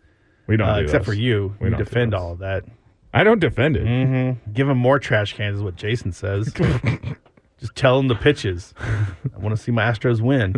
We 0.47 0.57
don't, 0.57 0.69
uh, 0.69 0.77
do 0.79 0.85
except 0.85 1.05
those. 1.07 1.15
for 1.15 1.21
you 1.21 1.57
We 1.61 1.71
you 1.71 1.77
defend 1.77 2.15
all 2.15 2.33
of 2.33 2.39
that 2.39 2.65
I 3.13 3.23
don't 3.25 3.41
defend 3.41 3.77
it. 3.77 3.85
Mm-hmm. 3.85 4.53
give 4.53 4.67
them 4.69 4.79
more 4.79 4.99
trash 5.01 5.33
cans 5.35 5.57
is 5.57 5.63
what 5.63 5.75
jason 5.77 6.13
says 6.13 6.53
just 7.61 7.75
tell 7.75 7.97
them 7.97 8.09
the 8.09 8.15
pitches 8.15 8.75
i 8.81 9.39
want 9.39 9.57
to 9.57 9.61
see 9.63 9.73
my 9.73 9.83
astros 9.83 10.21
win 10.21 10.55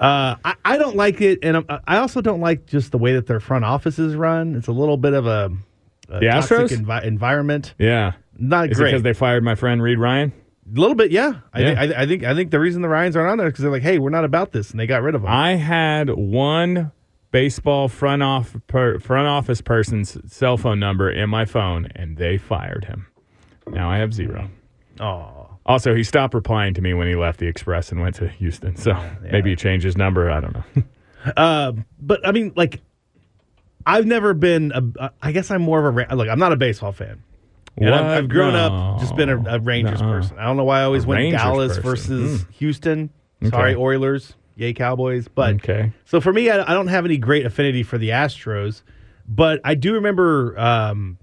uh, 0.00 0.36
I, 0.44 0.54
I 0.64 0.78
don't 0.78 0.96
like 0.96 1.20
it 1.20 1.40
and 1.42 1.56
I'm- 1.56 1.80
i 1.86 1.96
also 1.98 2.20
don't 2.20 2.40
like 2.40 2.66
just 2.66 2.92
the 2.92 2.98
way 2.98 3.14
that 3.14 3.26
their 3.26 3.40
front 3.40 3.64
offices 3.64 4.14
run 4.14 4.54
it's 4.54 4.68
a 4.68 4.72
little 4.72 4.96
bit 4.96 5.12
of 5.12 5.26
a 5.26 5.50
The 6.08 6.20
Astros? 6.26 6.70
envi- 6.70 7.04
environment 7.04 7.74
Yeah. 7.78 8.12
not 8.38 8.66
Is 8.70 8.78
it 8.78 8.80
great 8.82 8.90
because 8.90 9.02
they 9.02 9.12
fired 9.12 9.42
my 9.44 9.54
friend 9.54 9.82
Reid 9.82 9.98
Ryan? 9.98 10.32
a 10.66 10.78
little 10.80 10.94
bit 10.96 11.10
yeah, 11.10 11.40
I, 11.52 11.60
Yeah. 11.60 11.74
thi- 11.86 11.94
I, 11.94 12.02
I 12.02 12.06
think 12.06 12.24
i 12.24 12.34
think 12.34 12.50
the 12.50 12.60
reason 12.60 12.82
the 12.82 12.88
ryans 12.90 13.16
aren't 13.16 13.30
on 13.30 13.38
there 13.38 13.46
is 13.46 13.52
because 13.52 13.62
they're 13.62 13.72
like 13.72 13.82
hey 13.82 13.98
we're 13.98 14.10
not 14.10 14.24
about 14.24 14.52
this 14.52 14.70
and 14.70 14.78
they 14.78 14.86
got 14.86 15.02
rid 15.02 15.14
of 15.14 15.22
them 15.22 15.30
I 15.30 15.54
had 15.54 16.10
one 16.10 16.92
baseball 17.30 17.88
front 17.88 18.22
off 18.22 18.56
per, 18.66 18.98
front 18.98 19.28
office 19.28 19.60
person's 19.60 20.16
cell 20.32 20.56
phone 20.56 20.80
number 20.80 21.10
in 21.10 21.28
my 21.28 21.44
phone, 21.44 21.86
and 21.94 22.16
they 22.16 22.38
fired 22.38 22.86
him. 22.86 23.06
Now 23.66 23.90
I 23.90 23.98
have 23.98 24.14
zero. 24.14 24.48
oh 24.98 25.50
Also, 25.66 25.94
he 25.94 26.02
stopped 26.02 26.32
replying 26.32 26.72
to 26.74 26.80
me 26.80 26.94
when 26.94 27.06
he 27.06 27.14
left 27.16 27.38
the 27.38 27.46
Express 27.46 27.92
and 27.92 28.00
went 28.00 28.14
to 28.16 28.28
Houston. 28.28 28.76
So 28.76 28.94
maybe 29.22 29.50
he 29.50 29.56
changed 29.56 29.84
his 29.84 29.94
number. 29.96 30.30
I 30.30 30.40
don't 30.40 30.54
know. 30.54 30.82
Uh, 31.36 31.72
but 32.00 32.26
I 32.26 32.30
mean, 32.32 32.52
like, 32.56 32.80
I've 33.88 34.06
never 34.06 34.34
been. 34.34 34.72
A, 34.98 35.10
I 35.22 35.32
guess 35.32 35.50
I'm 35.50 35.62
more 35.62 35.84
of 35.86 35.96
a 35.96 36.14
look. 36.16 36.28
I'm 36.28 36.38
not 36.38 36.52
a 36.52 36.56
baseball 36.56 36.92
fan. 36.92 37.22
And 37.76 37.94
I've, 37.94 38.04
What? 38.04 38.10
I've 38.14 38.28
grown 38.28 38.52
No. 38.54 38.58
up 38.94 39.00
just 39.00 39.14
been 39.16 39.28
a, 39.28 39.38
a 39.56 39.58
Rangers 39.60 40.00
person. 40.02 40.38
I 40.38 40.44
don't 40.46 40.56
know 40.56 40.64
why 40.64 40.80
I 40.80 40.84
always 40.84 41.04
A 41.04 41.08
went 41.08 41.18
Rangers 41.20 41.40
Dallas 41.40 41.76
person. 41.78 41.82
versus 41.82 42.42
Mm. 42.44 42.50
Houston. 42.54 43.10
Okay. 43.42 43.50
Sorry, 43.50 43.74
Oilers. 43.76 44.34
Yay, 44.56 44.72
Cowboys. 44.72 45.28
But 45.28 45.54
Okay. 45.56 45.92
so 46.04 46.20
for 46.20 46.32
me, 46.32 46.50
I, 46.50 46.70
I 46.70 46.74
don't 46.74 46.88
have 46.88 47.04
any 47.04 47.16
great 47.18 47.46
affinity 47.46 47.82
for 47.84 47.96
the 47.98 48.08
Astros. 48.08 48.82
But 49.28 49.60
I 49.64 49.74
do 49.74 49.94
remember 49.94 50.58
um, 50.58 51.18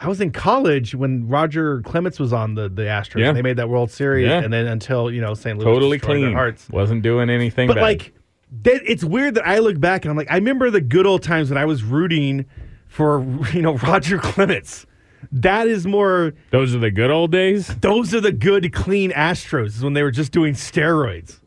I 0.00 0.08
was 0.08 0.20
in 0.22 0.30
college 0.30 0.94
when 0.94 1.28
Roger 1.28 1.82
Clemens 1.82 2.18
was 2.18 2.32
on 2.32 2.54
the 2.54 2.68
the 2.70 2.82
Astros. 2.84 3.20
Yeah. 3.20 3.28
And 3.28 3.36
they 3.36 3.42
made 3.42 3.56
that 3.58 3.68
World 3.68 3.90
Series, 3.90 4.26
Yeah. 4.28 4.40
and 4.42 4.50
then 4.52 4.66
until 4.66 5.10
you 5.10 5.20
know 5.20 5.34
St. 5.34 5.58
Louis 5.58 5.64
Totally 5.66 5.98
clean. 5.98 6.32
hearts. 6.32 6.70
Wasn't 6.70 7.02
doing 7.02 7.28
anything 7.28 7.66
But 7.68 7.74
bad. 7.74 7.82
like, 7.82 8.14
that, 8.62 8.82
it's 8.84 9.04
weird 9.04 9.34
that 9.34 9.46
I 9.46 9.58
look 9.58 9.78
back 9.80 10.04
and 10.04 10.10
I'm 10.10 10.16
like, 10.16 10.30
I 10.30 10.36
remember 10.36 10.70
the 10.70 10.80
good 10.80 11.06
old 11.06 11.22
times 11.22 11.50
when 11.50 11.58
I 11.58 11.64
was 11.64 11.82
rooting 11.82 12.46
for 12.86 13.20
you 13.52 13.62
know 13.62 13.74
Roger 13.76 14.18
Clemens. 14.18 14.86
That 15.32 15.66
is 15.66 15.86
more. 15.86 16.32
Those 16.50 16.74
are 16.74 16.78
the 16.78 16.90
good 16.90 17.10
old 17.10 17.32
days. 17.32 17.66
Those 17.80 18.14
are 18.14 18.20
the 18.20 18.32
good, 18.32 18.72
clean 18.72 19.10
Astros. 19.10 19.66
Is 19.66 19.82
when 19.82 19.92
they 19.92 20.02
were 20.02 20.12
just 20.12 20.32
doing 20.32 20.54
steroids. 20.54 21.40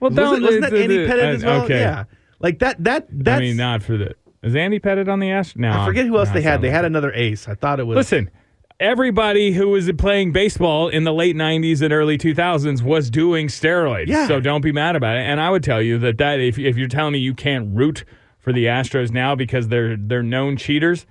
Well, 0.00 0.10
Wasn't, 0.10 0.42
wasn't 0.42 0.60
that 0.62 0.74
Andy 0.74 1.06
Pettitte 1.06 1.34
as 1.36 1.44
well? 1.44 1.62
Okay. 1.62 1.80
Yeah, 1.80 2.04
like 2.40 2.58
that. 2.58 2.82
That 2.84 3.06
that's. 3.10 3.38
I 3.38 3.40
mean, 3.40 3.56
not 3.56 3.82
for 3.82 3.96
the. 3.96 4.14
Is 4.42 4.54
Andy 4.54 4.78
Pettitte 4.78 5.08
on 5.08 5.18
the 5.18 5.28
Astros? 5.28 5.56
No. 5.56 5.72
I 5.72 5.86
forget 5.86 6.06
who 6.06 6.18
else 6.18 6.30
they 6.30 6.42
had. 6.42 6.56
not 6.56 6.60
They 6.60 6.70
had 6.70 6.84
another 6.84 7.12
ace. 7.12 7.48
I 7.48 7.54
thought 7.54 7.80
it 7.80 7.84
was. 7.84 7.96
Listen, 7.96 8.30
everybody 8.80 9.52
who 9.52 9.68
was 9.68 9.90
playing 9.92 10.32
baseball 10.32 10.88
in 10.88 11.04
the 11.04 11.12
late 11.12 11.36
90s 11.36 11.82
and 11.82 11.92
early 11.92 12.18
2000s 12.18 12.82
was 12.82 13.10
doing 13.10 13.48
steroids. 13.48 14.08
Yeah. 14.08 14.26
So 14.28 14.40
don't 14.40 14.60
be 14.60 14.72
mad 14.72 14.96
about 14.96 15.16
it. 15.16 15.22
And 15.22 15.40
I 15.40 15.50
would 15.50 15.62
tell 15.62 15.80
you 15.80 15.98
that 15.98 16.18
that 16.18 16.40
if, 16.40 16.58
if 16.58 16.76
you're 16.76 16.88
telling 16.88 17.12
me 17.12 17.18
you 17.18 17.34
can't 17.34 17.74
root 17.74 18.04
for 18.38 18.52
the 18.52 18.66
Astros 18.66 19.10
now 19.10 19.34
because 19.34 19.68
they're 19.68 19.96
they're 19.96 20.22
known 20.22 20.56
cheaters, 20.56 21.06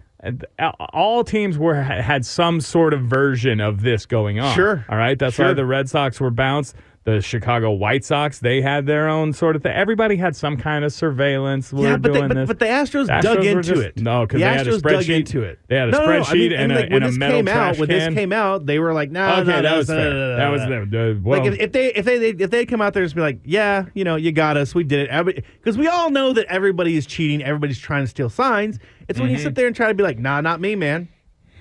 all 0.94 1.24
teams 1.24 1.58
were 1.58 1.76
had 1.76 2.26
some 2.26 2.62
sort 2.62 2.94
of 2.94 3.02
version 3.02 3.60
of 3.60 3.82
this 3.82 4.06
going 4.06 4.40
on. 4.40 4.56
Sure. 4.56 4.86
All 4.90 4.98
right. 4.98 5.18
That's 5.18 5.38
why 5.38 5.54
the 5.54 5.66
Red 5.66 5.90
Sox 5.90 6.20
were 6.20 6.32
bounced. 6.32 6.76
The 7.06 7.22
Chicago 7.22 7.70
White 7.72 8.04
Sox, 8.04 8.40
they 8.40 8.62
had 8.62 8.88
their 8.88 9.08
own 9.08 9.32
sort 9.32 9.56
of 9.56 9.62
thing. 9.62 9.74
Everybody 9.74 10.16
had 10.16 10.36
some 10.36 10.58
kind 10.58 10.84
of 10.84 10.92
surveillance. 10.92 11.72
We're 11.72 11.90
yeah, 11.92 11.98
but 11.98 12.14
they, 12.14 12.22
but, 12.28 12.48
but 12.48 12.58
the 12.58 12.66
Astros, 12.66 13.06
The 13.06 13.22
dug 13.22 13.38
Astros 13.38 13.44
were 13.44 13.50
into 13.60 13.62
just- 13.76 13.82
it. 13.84 13.98
no, 14.02 14.26
'cause 14.26 14.34
the 14.34 14.38
they 14.40 14.44
had 14.52 14.68
a 14.68 14.72
Astros 14.72 14.82
dug 14.82 14.92
spreadsheet. 15.04 15.16
into 15.20 15.44
it. 15.44 15.60
They 15.68 15.76
had 15.76 15.90
a 15.90 15.92
no, 15.92 16.00
no, 16.00 16.06
no, 16.08 16.12
I 16.14 16.20
spreadsheet 16.22 16.34
mean, 16.34 16.52
and 16.54 16.72
a- 16.72 16.76
like, 16.76 16.84
when 16.86 16.94
and 16.94 17.04
a 17.04 17.08
this 17.10 17.18
metal 17.20 17.38
came 17.38 17.48
out, 17.48 17.54
trash 17.54 17.78
when 17.80 17.90
this 17.90 18.14
came 18.16 18.34
out, 18.34 18.66
they 18.66 18.80
were 18.80 18.92
like, 18.94 19.12
"No, 19.12 19.34
okay, 19.36 19.44
no, 19.52 19.62
that 19.62 19.78
was 19.78 19.86
fair. 19.88 19.98
no, 20.14 20.36
that 20.38 20.50
was 20.50 20.62
no." 20.64 20.80
the, 20.80 20.86
the 21.14 21.20
well, 21.24 21.40
like 21.44 21.54
if, 21.54 21.60
if 21.60 21.72
they 21.74 21.94
if 21.94 22.06
they 22.06 22.30
if 22.30 22.50
they 22.50 22.66
come 22.66 22.82
out 22.82 22.94
there 22.96 23.04
and 23.04 23.08
just 23.08 23.16
be 23.16 23.22
like, 23.22 23.40
yeah, 23.46 23.86
you 23.94 24.04
know, 24.04 24.16
you 24.16 24.32
got 24.32 24.58
us, 24.58 24.74
we 24.74 24.84
did 24.84 25.08
it, 25.08 25.46
because 25.60 25.78
we 25.78 25.88
all 25.88 26.10
know 26.10 26.34
that 26.34 26.48
everybody 26.48 26.98
is 26.98 27.06
cheating, 27.06 27.44
everybody's 27.44 27.78
trying 27.78 28.04
to 28.04 28.08
steal 28.08 28.30
signs. 28.32 28.80
It's 29.08 29.20
when 29.20 29.30
you 29.30 29.36
Mm-hmm. 29.36 29.44
sit 29.44 29.54
there 29.54 29.68
and 29.68 29.76
try 29.76 29.90
to 29.90 29.94
be 29.94 30.02
like, 30.02 30.18
nah, 30.18 30.42
not 30.42 30.60
me, 30.60 30.76
man. 30.76 31.08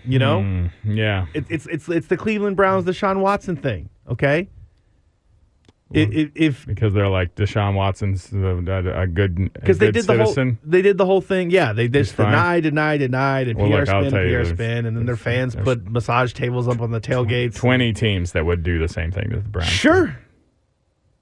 You 0.07 0.19
know, 0.19 0.41
Mm, 0.41 0.71
yeah. 0.85 1.27
it, 1.35 1.45
it's 1.51 1.67
it's 1.67 1.87
it's 1.91 2.07
the 2.07 2.17
Cleveland 2.17 2.57
Browns, 2.57 2.87
the 2.87 2.95
Sean 2.95 3.21
Watson 3.21 3.57
thing. 3.57 3.91
Okay, 4.09 4.49
It- 5.95 6.13
it- 6.15 6.33
if 6.35 6.67
because 6.67 6.93
they're 6.93 7.09
like 7.09 7.35
Deshaun 7.37 7.75
Watson's 7.75 8.33
a, 8.33 9.01
a, 9.03 9.07
good 9.07 9.53
because 9.55 9.79
they 9.79 9.87
did 9.93 10.05
the 10.07 10.15
citizen. 10.17 10.59
whole 10.63 10.71
they 10.71 10.83
did 10.83 10.99
the 10.99 11.07
whole 11.07 11.21
thing. 11.21 11.51
Yeah, 11.51 11.73
they 11.73 11.89
just 11.89 12.17
denied, 12.17 12.65
denied, 12.65 12.99
denied, 12.99 13.49
and 13.49 13.59
Well, 13.59 13.69
PR 13.69 13.77
look, 13.93 14.09
spin, 14.09 14.11
PR 14.13 14.45
spin, 14.45 14.87
and 14.87 14.97
then 14.97 15.07
their 15.07 15.17
fans 15.17 15.55
put 15.55 15.89
massage 15.89 16.33
tables 16.33 16.67
up 16.69 16.81
on 16.81 16.91
the 16.91 17.01
tailgates. 17.01 17.55
Twenty 17.57 17.93
teams 17.93 18.33
that 18.33 18.45
would 18.45 18.63
do 18.63 18.79
the 18.79 18.89
same 18.89 19.13
thing 19.13 19.31
to 19.31 19.37
the 19.37 19.49
Browns. 19.49 19.69
Sure, 19.71 20.17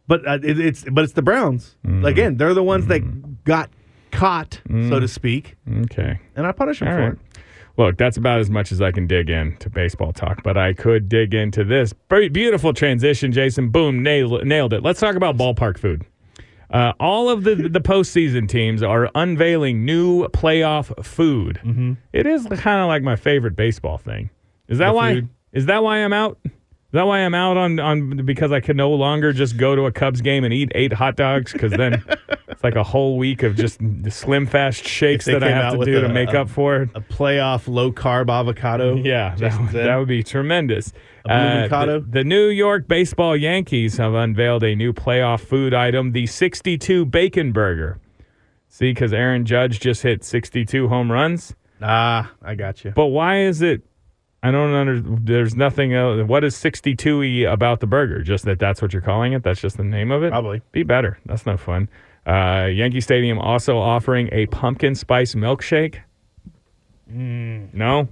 but 0.06 0.26
uh, 0.26 0.38
it, 0.42 0.58
it's 0.58 0.84
but 0.90 1.04
it's 1.04 1.12
the 1.14 1.22
Browns. 1.22 1.76
Mm-hmm. 1.86 2.04
Again, 2.04 2.36
they're 2.36 2.54
the 2.54 2.62
ones 2.62 2.86
that 2.86 3.44
got 3.44 3.70
caught, 4.10 4.60
so 4.68 5.00
to 5.00 5.08
speak, 5.08 5.56
Okay. 5.84 6.18
and 6.36 6.46
I 6.46 6.52
punish 6.52 6.80
them 6.80 6.88
Mm. 6.88 6.90
All 6.92 6.96
for 6.98 7.02
right. 7.04 7.12
it. 7.12 7.18
Look, 7.76 7.96
that's 7.96 8.16
about 8.16 8.40
as 8.40 8.50
much 8.50 8.70
as 8.70 8.82
I 8.82 8.90
can 8.92 9.06
dig 9.06 9.30
into 9.30 9.70
baseball 9.70 10.12
talk, 10.12 10.42
but 10.42 10.56
I 10.58 10.74
could 10.74 11.08
dig 11.08 11.32
into 11.34 11.64
this. 11.64 11.94
Very 12.10 12.28
beautiful 12.28 12.74
transition, 12.74 13.32
Jason. 13.32 13.70
Boom, 13.70 14.02
nailed, 14.02 14.44
nailed 14.46 14.72
it. 14.74 14.82
Let's 14.82 15.00
talk 15.00 15.14
about 15.16 15.36
ballpark 15.36 15.78
food. 15.78 16.04
Uh, 16.70 16.92
all 16.98 17.28
of 17.28 17.44
the 17.44 17.54
the 17.54 17.80
postseason 17.80 18.48
teams 18.48 18.82
are 18.82 19.10
unveiling 19.14 19.84
new 19.84 20.26
playoff 20.28 21.04
food. 21.04 21.60
Mm-hmm. 21.62 21.94
It 22.14 22.26
is 22.26 22.46
kind 22.46 22.80
of 22.80 22.88
like 22.88 23.02
my 23.02 23.16
favorite 23.16 23.56
baseball 23.56 23.98
thing. 23.98 24.30
Is 24.68 24.78
that 24.78 24.88
The 24.88 24.92
why? 24.94 25.14
food? 25.14 25.28
Is 25.52 25.66
that 25.66 25.82
why 25.82 25.98
I'm 25.98 26.14
out? 26.14 26.38
Is 26.92 26.96
that 26.96 27.06
why 27.06 27.20
I'm 27.20 27.34
out 27.34 27.56
on, 27.56 27.80
on 27.80 28.16
because 28.26 28.52
I 28.52 28.60
can 28.60 28.76
no 28.76 28.90
longer 28.90 29.32
just 29.32 29.56
go 29.56 29.74
to 29.74 29.86
a 29.86 29.92
Cubs 29.92 30.20
game 30.20 30.44
and 30.44 30.52
eat 30.52 30.70
eight 30.74 30.92
hot 30.92 31.16
dogs? 31.16 31.50
Because 31.50 31.72
then 31.72 32.04
it's 32.48 32.62
like 32.62 32.74
a 32.74 32.82
whole 32.82 33.16
week 33.16 33.42
of 33.42 33.56
just 33.56 33.80
slim 34.10 34.46
fast 34.46 34.86
shakes 34.86 35.24
that 35.24 35.42
I 35.42 35.48
have 35.52 35.78
to 35.78 35.84
do 35.86 35.96
a- 35.96 36.00
to 36.02 36.08
make 36.10 36.34
a- 36.34 36.42
up 36.42 36.50
for 36.50 36.82
it. 36.82 36.90
A 36.94 37.00
playoff 37.00 37.66
low 37.66 37.92
carb 37.92 38.28
avocado. 38.30 38.96
Yeah, 38.96 39.34
that, 39.36 39.58
would- 39.58 39.70
that 39.70 39.96
would 39.96 40.08
be 40.08 40.22
tremendous. 40.22 40.92
Uh, 41.26 41.66
the, 41.68 42.04
the 42.06 42.24
New 42.24 42.48
York 42.48 42.86
baseball 42.88 43.34
Yankees 43.38 43.96
have 43.96 44.12
unveiled 44.12 44.62
a 44.62 44.74
new 44.74 44.92
playoff 44.92 45.40
food 45.40 45.72
item, 45.72 46.12
the 46.12 46.26
62 46.26 47.06
Bacon 47.06 47.52
Burger. 47.52 47.98
See, 48.68 48.90
because 48.90 49.14
Aaron 49.14 49.46
Judge 49.46 49.80
just 49.80 50.02
hit 50.02 50.24
62 50.24 50.88
home 50.88 51.10
runs. 51.10 51.54
Ah, 51.80 52.30
I 52.42 52.54
got 52.54 52.84
you. 52.84 52.90
But 52.90 53.06
why 53.06 53.40
is 53.44 53.62
it? 53.62 53.80
I 54.42 54.50
don't 54.50 54.74
under. 54.74 55.00
There's 55.00 55.54
nothing 55.54 55.94
else. 55.94 56.26
What 56.26 56.42
is 56.42 56.56
62e 56.56 57.50
about 57.50 57.80
the 57.80 57.86
burger? 57.86 58.22
Just 58.22 58.44
that 58.44 58.58
that's 58.58 58.82
what 58.82 58.92
you're 58.92 59.02
calling 59.02 59.32
it. 59.34 59.42
That's 59.44 59.60
just 59.60 59.76
the 59.76 59.84
name 59.84 60.10
of 60.10 60.24
it. 60.24 60.30
Probably. 60.30 60.62
Be 60.72 60.82
better. 60.82 61.18
That's 61.26 61.46
no 61.46 61.56
fun. 61.56 61.88
Uh, 62.26 62.68
Yankee 62.72 63.00
Stadium 63.00 63.38
also 63.38 63.78
offering 63.78 64.28
a 64.32 64.46
pumpkin 64.46 64.94
spice 64.94 65.34
milkshake. 65.34 66.00
Mm. 67.10 67.72
No, 67.72 68.08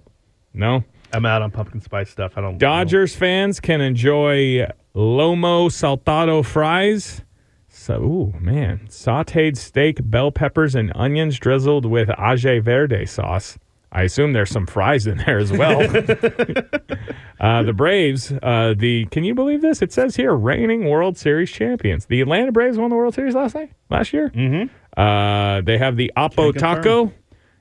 no. 0.54 0.84
I'm 1.12 1.26
out 1.26 1.42
on 1.42 1.50
pumpkin 1.50 1.80
spice 1.80 2.10
stuff. 2.10 2.32
I 2.36 2.40
don't. 2.42 2.58
Dodgers 2.58 3.16
fans 3.16 3.58
can 3.58 3.80
enjoy 3.80 4.68
Lomo 4.94 5.68
Saltado 5.68 6.44
fries. 6.44 7.22
So, 7.68 8.02
ooh, 8.02 8.34
man. 8.40 8.86
Sauteed 8.88 9.56
steak, 9.56 9.98
bell 10.02 10.30
peppers, 10.30 10.74
and 10.74 10.92
onions 10.94 11.38
drizzled 11.38 11.86
with 11.86 12.10
Age 12.18 12.62
Verde 12.62 13.06
sauce. 13.06 13.58
I 13.92 14.02
assume 14.02 14.32
there's 14.32 14.50
some 14.50 14.66
fries 14.66 15.06
in 15.06 15.18
there 15.18 15.38
as 15.38 15.50
well. 15.50 15.80
uh, 17.40 17.62
the 17.64 17.72
Braves, 17.74 18.32
uh, 18.42 18.74
the 18.76 19.06
can 19.06 19.24
you 19.24 19.34
believe 19.34 19.62
this? 19.62 19.82
It 19.82 19.92
says 19.92 20.14
here, 20.14 20.32
reigning 20.32 20.88
World 20.88 21.18
Series 21.18 21.50
champions. 21.50 22.06
The 22.06 22.20
Atlanta 22.20 22.52
Braves 22.52 22.78
won 22.78 22.90
the 22.90 22.96
World 22.96 23.14
Series 23.14 23.34
last 23.34 23.54
night, 23.56 23.72
last 23.90 24.12
year. 24.12 24.30
Mm-hmm. 24.30 25.00
Uh, 25.00 25.60
they 25.62 25.76
have 25.78 25.96
the 25.96 26.12
Oppo 26.16 26.56
Taco, 26.56 27.12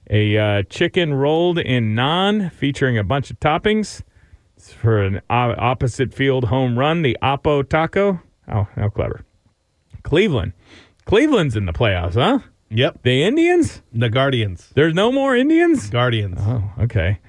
a 0.09 0.37
uh, 0.37 0.63
chicken 0.69 1.13
rolled 1.15 1.57
in 1.57 1.95
naan 1.95 2.51
featuring 2.51 2.97
a 2.97 3.03
bunch 3.03 3.31
of 3.31 3.39
toppings. 3.39 4.03
It's 4.55 4.71
for 4.71 5.01
an 5.01 5.21
o- 5.29 5.55
opposite 5.57 6.13
field 6.13 6.45
home 6.45 6.77
run. 6.77 7.01
The 7.01 7.17
Oppo 7.23 7.67
Taco. 7.67 8.21
Oh, 8.51 8.67
how 8.75 8.89
clever! 8.89 9.25
Cleveland, 10.03 10.53
Cleveland's 11.05 11.55
in 11.55 11.65
the 11.65 11.73
playoffs, 11.73 12.13
huh? 12.13 12.39
Yep. 12.69 12.99
The 13.03 13.23
Indians? 13.23 13.81
The 13.93 14.09
Guardians. 14.09 14.69
There's 14.75 14.93
no 14.93 15.11
more 15.11 15.35
Indians. 15.35 15.89
Guardians. 15.89 16.37
Oh, 16.41 16.63
okay. 16.81 17.19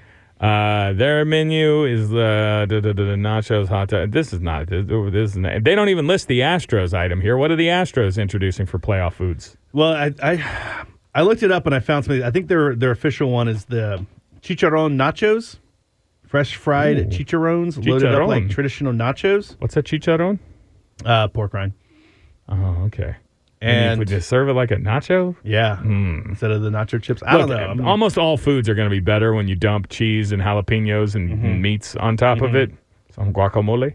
Uh, 0.40 0.94
their 0.94 1.24
menu 1.26 1.85
is 1.85 2.09
the 2.09 2.66
da, 2.68 2.81
nachos, 2.81 3.68
hot 3.68 3.88
dog. 3.88 4.11
This 4.11 4.33
is 4.33 4.40
not. 4.40 4.68
This, 4.68 4.87
this 4.87 5.31
is 5.33 5.37
not, 5.37 5.64
They 5.64 5.74
don't 5.74 5.90
even 5.90 6.07
list 6.07 6.29
the 6.29 6.40
Astros 6.40 6.94
item 6.94 7.20
here. 7.20 7.37
What 7.37 7.50
are 7.50 7.57
the 7.57 7.68
Astros 7.68 8.20
introducing 8.20 8.64
for 8.64 8.79
playoff 8.79 9.14
foods? 9.14 9.59
Well, 9.72 9.92
I, 9.92 10.12
I 10.22 10.85
I 11.14 11.22
looked 11.22 11.42
it 11.42 11.53
up 11.53 11.66
and 11.66 11.74
I 11.74 11.81
found 11.81 12.07
something. 12.07 12.22
I 12.22 12.31
think 12.31 12.48
their 12.48 12.74
their 12.74 12.90
official 12.90 13.31
one 13.31 13.48
is 13.48 13.66
the 13.66 14.05
chicharron 14.40 14.94
nachos, 14.96 15.59
fresh 16.26 16.57
fried 16.57 16.98
Ooh. 16.98 17.05
chicharrones 17.07 17.85
loaded 17.87 18.14
up 18.14 18.26
like 18.26 18.48
traditional 18.48 18.94
nachos. 18.94 19.57
What's 19.59 19.74
that 19.74 19.85
chicharron? 19.85 20.38
Uh, 21.05 21.29
pork 21.29 21.53
rind. 21.53 21.72
Oh, 22.48 22.85
okay. 22.87 23.16
And 23.62 23.99
would 23.99 24.09
just 24.09 24.27
serve 24.29 24.49
it 24.49 24.55
like 24.55 24.70
a 24.70 24.77
nacho? 24.77 25.37
yeah, 25.44 25.83
instead 25.83 26.51
of 26.51 26.62
the 26.62 26.70
nacho 26.70 27.03
chips. 27.03 27.23
I 27.27 27.37
Look, 27.37 27.49
don't 27.49 27.57
know. 27.59 27.66
I'm- 27.66 27.87
almost 27.87 28.16
all 28.16 28.37
foods 28.38 28.68
are 28.70 28.75
going 28.75 28.87
to 28.88 28.94
be 28.94 29.01
better 29.01 29.35
when 29.35 29.49
you 29.49 29.55
dump 29.55 29.88
cheese 29.90 30.33
and 30.33 30.40
jalapenos 30.40 31.14
and, 31.14 31.29
Mm-hmm. 31.31 31.61
meats 31.61 31.94
on 31.96 32.16
top 32.16 32.40
of 32.40 32.55
it. 32.55 32.70
Some 33.14 33.33
guacamole. 33.35 33.94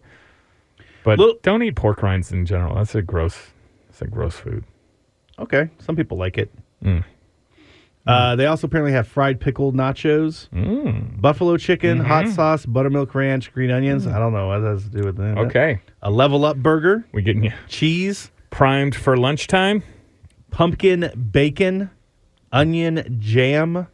But 1.04 1.20
don't 1.44 1.64
eat 1.64 1.76
pork 1.76 2.02
rinds 2.04 2.32
in 2.32 2.46
general. 2.46 2.76
That's 2.76 2.94
a 2.96 3.02
gross. 3.02 3.38
That's 3.88 4.02
a 4.04 4.08
gross 4.08 4.36
food. 4.36 4.64
okay. 5.40 5.70
Some 5.80 5.96
people 5.96 6.18
like 6.18 6.38
it. 6.38 6.52
Mm. 6.84 7.04
Uh, 8.08 8.36
they 8.36 8.46
also 8.46 8.68
apparently 8.68 8.92
have 8.94 9.08
fried 9.08 9.40
pickled 9.40 9.74
nachos, 9.76 10.48
Mm. 10.50 11.20
buffalo 11.20 11.58
chicken, 11.58 12.00
Mm-hmm. 12.00 12.08
hot 12.08 12.28
sauce, 12.28 12.66
buttermilk 12.68 13.16
ranch, 13.16 13.52
green 13.52 13.72
onions. 13.72 14.06
I 14.06 14.20
don't 14.20 14.32
know 14.32 14.48
what 14.48 14.60
that 14.60 14.68
has 14.68 14.84
to 14.84 14.90
do 14.90 15.04
with 15.06 15.18
that. 15.18 15.38
Okay, 15.40 15.80
A 16.04 16.12
level 16.12 16.46
up 16.46 16.58
burger, 16.58 17.04
we 17.14 17.24
getting 17.24 17.44
you 17.46 17.52
cheese, 17.68 18.30
primed 18.56 18.96
for 18.96 19.18
lunchtime. 19.18 19.84
pumpkin 20.50 21.12
bacon, 21.32 21.90
onion 22.54 23.18
jam, 23.20 23.86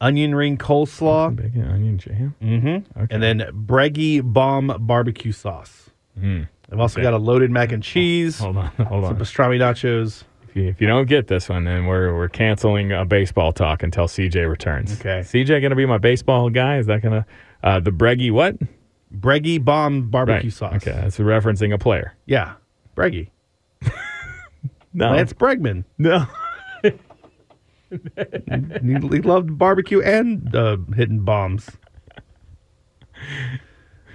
onion 0.00 0.32
ring 0.32 0.56
coleslaw, 0.56 1.34
Bacon, 1.34 1.68
onion 1.68 1.98
jam. 1.98 2.34
mm-hmm. 2.40 3.00
Okay. 3.02 3.12
and 3.14 3.20
then 3.20 3.40
Breggy 3.52 4.20
bomb 4.22 4.72
barbecue 4.86 5.32
sauce. 5.32 5.90
Mm. 6.16 6.46
I've 6.70 6.78
also 6.78 7.02
got 7.02 7.14
a 7.14 7.18
loaded 7.18 7.50
mac 7.50 7.72
and 7.72 7.82
cheese, 7.82 8.38
Hold 8.38 8.58
on, 8.58 8.66
hold 8.66 9.04
on. 9.04 9.10
some 9.10 9.16
on. 9.16 9.16
pastrami 9.16 9.58
nachos. 9.58 10.22
If 10.48 10.54
you, 10.54 10.68
if 10.68 10.80
you 10.80 10.86
don't 10.86 11.08
get 11.08 11.26
this 11.26 11.48
one, 11.48 11.64
then 11.64 11.86
we're 11.86 12.14
we're 12.16 12.28
canceling 12.28 12.92
a 12.92 13.04
baseball 13.04 13.52
talk 13.52 13.82
until 13.82 14.04
CJ 14.06 14.48
returns. 14.48 15.00
Okay. 15.00 15.20
CJ 15.20 15.48
going 15.60 15.70
to 15.70 15.76
be 15.76 15.86
my 15.86 15.98
baseball 15.98 16.48
guy? 16.50 16.78
Is 16.78 16.86
that 16.86 17.02
going 17.02 17.22
to 17.22 17.26
uh, 17.64 17.80
the 17.80 17.90
Breggy 17.90 18.30
what? 18.30 18.56
Breggy 19.12 19.64
bomb 19.64 20.10
barbecue 20.10 20.50
sauce. 20.50 20.74
Okay, 20.76 20.92
that's 20.92 21.18
referencing 21.18 21.74
a 21.74 21.78
player. 21.78 22.14
Yeah, 22.26 22.52
Breggy. 22.96 23.30
No, 24.92 25.10
Lance 25.10 25.32
Bregman. 25.32 25.84
no. 25.98 26.26
he, 26.82 26.92
he 28.82 29.20
loved 29.20 29.56
barbecue 29.58 30.00
and 30.00 30.54
uh, 30.54 30.78
hitting 30.94 31.20
bombs. 31.20 31.70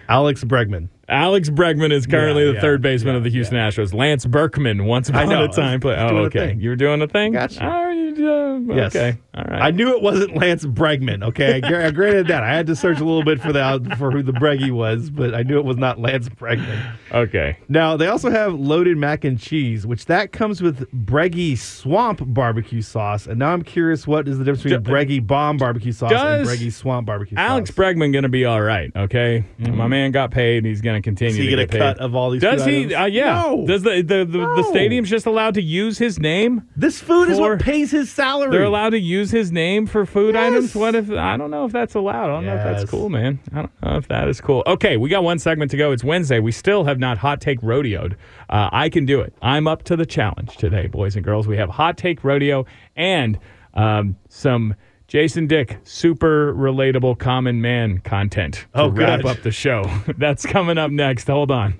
Alex 0.10 0.44
Bregman. 0.44 0.90
Alex 1.08 1.50
Bregman 1.50 1.92
is 1.92 2.08
currently 2.08 2.44
Yeah, 2.44 2.50
the 2.50 2.56
yeah, 2.56 2.62
third 2.62 2.82
baseman 2.82 3.14
yeah, 3.14 3.18
of 3.20 3.24
the 3.24 3.30
Houston 3.30 3.58
Astros. 3.58 3.94
Lance 3.94 4.26
Berkman, 4.26 4.86
once 4.86 5.10
upon 5.10 5.24
a 5.24 5.26
time, 5.26 5.38
I 5.38 5.74
was 5.74 5.80
play. 5.82 5.96
Oh, 5.98 6.18
okay. 6.26 6.56
You 6.58 6.70
were 6.70 6.76
doing 6.76 7.02
a 7.02 7.08
thing. 7.08 7.34
Gotcha. 7.34 7.94
You, 7.96 8.28
uh, 8.28 8.46
Yes. 8.74 8.96
Okay. 8.96 9.18
All 9.36 9.44
right. 9.44 9.62
I 9.62 9.72
knew 9.72 9.90
it 9.96 10.02
wasn't 10.02 10.36
Lance 10.38 10.66
Bregman. 10.66 11.24
Okay, 11.24 11.62
I, 11.62 11.92
granted 11.92 12.28
that. 12.28 12.44
I 12.44 12.56
had 12.56 12.68
to 12.68 12.76
search 12.76 13.00
a 13.00 13.04
little 13.06 13.24
bit 13.24 13.42
for 13.42 13.52
the 13.52 13.96
for 13.98 14.12
who 14.12 14.24
the 14.24 14.32
Breggy 14.32 14.72
was, 14.72 15.10
but 15.10 15.36
I 15.36 15.44
knew 15.44 15.58
it 15.60 15.66
was 15.66 15.78
not 15.78 16.00
Lance 16.00 16.30
Bregman. 16.30 16.96
okay. 17.12 17.58
Now 17.68 17.98
they 17.98 18.08
also 18.08 18.30
have 18.30 18.54
loaded 18.54 18.98
mac 18.98 19.24
and 19.26 19.40
cheese, 19.40 19.86
which 19.86 20.06
that 20.06 20.32
comes 20.32 20.62
with 20.62 20.90
Breggy 21.06 21.58
Swamp 21.58 22.22
barbecue 22.26 22.82
sauce. 22.82 23.28
And 23.28 23.40
now 23.40 23.52
I'm 23.52 23.62
curious, 23.62 24.08
what 24.08 24.28
is 24.28 24.38
the 24.38 24.46
difference 24.46 24.64
between 24.64 24.84
Breggy 24.84 25.26
Bomb 25.26 25.58
barbecue 25.58 25.92
sauce 25.92 26.12
and 26.12 26.48
Breggy 26.48 26.72
Swamp 26.72 27.06
barbecue 27.06 27.38
Alex 27.38 27.70
sauce? 27.70 27.78
Alex 27.80 27.98
Bregman 28.00 28.14
going 28.14 28.24
to 28.24 28.30
be 28.30 28.46
all 28.46 28.62
right. 28.62 28.92
Okay. 28.96 29.44
My 29.60 29.88
man 29.88 30.12
got 30.12 30.32
paid. 30.32 30.58
and 30.60 30.68
He's 30.68 30.82
going 30.82 30.95
to 30.95 30.95
continue. 31.04 31.32
Does 31.34 31.38
he 31.38 31.50
to 31.50 31.56
get 31.56 31.60
a 31.60 31.68
paid. 31.68 31.78
cut 31.80 32.00
of 32.00 32.16
all 32.16 32.30
these 32.32 32.42
Does 32.42 32.66
he? 32.66 32.94
Uh, 32.94 33.06
yeah. 33.06 33.42
No. 33.42 33.66
Does 33.68 33.84
the 33.84 34.02
the, 34.02 34.26
the, 34.26 34.40
the 34.40 34.64
stadium's 34.70 35.10
just 35.10 35.26
allowed 35.26 35.54
to 35.56 35.62
use 35.62 35.98
his 35.98 36.20
name? 36.20 36.68
This 36.76 37.00
food 37.00 37.30
is 37.30 37.40
what 37.40 37.60
pays 37.60 37.92
his 37.92 38.12
salary. 38.12 38.52
They're 38.52 38.64
allowed 38.64 38.92
to 38.92 39.00
use 39.00 39.32
his 39.32 39.52
name 39.52 39.86
for 39.88 40.06
food 40.06 40.36
Yes. 40.36 40.52
items. 40.54 40.76
What 40.76 40.96
if 40.96 41.12
I 41.12 41.38
don't 41.38 41.52
know 41.52 41.66
if 41.66 41.72
that's 41.72 41.96
allowed? 41.96 42.26
I 42.26 42.28
don't 42.28 42.46
know 42.46 42.56
if 42.56 42.64
that's 42.64 42.90
cool, 42.90 43.10
man. 43.10 43.40
I 43.52 43.56
don't 43.56 43.72
know 43.84 43.98
if 43.98 44.08
that 44.10 44.28
is 44.28 44.40
cool. 44.42 44.64
Okay, 44.68 44.98
we 44.98 45.10
got 45.10 45.24
one 45.24 45.40
segment 45.40 45.72
to 45.72 45.78
go. 45.78 45.92
It's 45.92 46.04
Wednesday. 46.04 46.40
We 46.40 46.52
still 46.52 46.84
have 46.86 47.00
not 47.00 47.18
hot 47.18 47.42
take 47.42 47.62
rodeoed. 47.62 48.14
Uh, 48.50 48.70
I 48.72 48.90
can 48.90 49.06
do 49.06 49.22
it. 49.22 49.34
I'm 49.42 49.68
up 49.68 49.84
to 49.84 49.96
the 49.96 50.06
challenge 50.06 50.58
today, 50.58 50.88
boys 50.88 51.16
and 51.16 51.24
girls. 51.26 51.48
We 51.48 51.58
have 51.58 51.70
hot 51.70 51.98
take 51.98 52.24
rodeo 52.24 52.66
and 52.96 53.40
um, 53.74 54.16
some 54.30 54.76
Jason 55.08 55.46
Dick 55.46 55.78
super 55.84 56.54
relatable 56.56 57.18
common 57.20 57.62
man 57.62 58.00
content 58.00 58.66
to 58.74 58.82
Oh, 58.82 58.90
wrap 58.90 59.22
good. 59.22 59.30
up 59.30 59.42
the 59.44 59.52
show. 59.52 59.84
that's 60.18 60.46
coming 60.46 60.78
up 60.80 60.90
next. 60.90 61.28
Hold 61.28 61.52
on. 61.52 61.76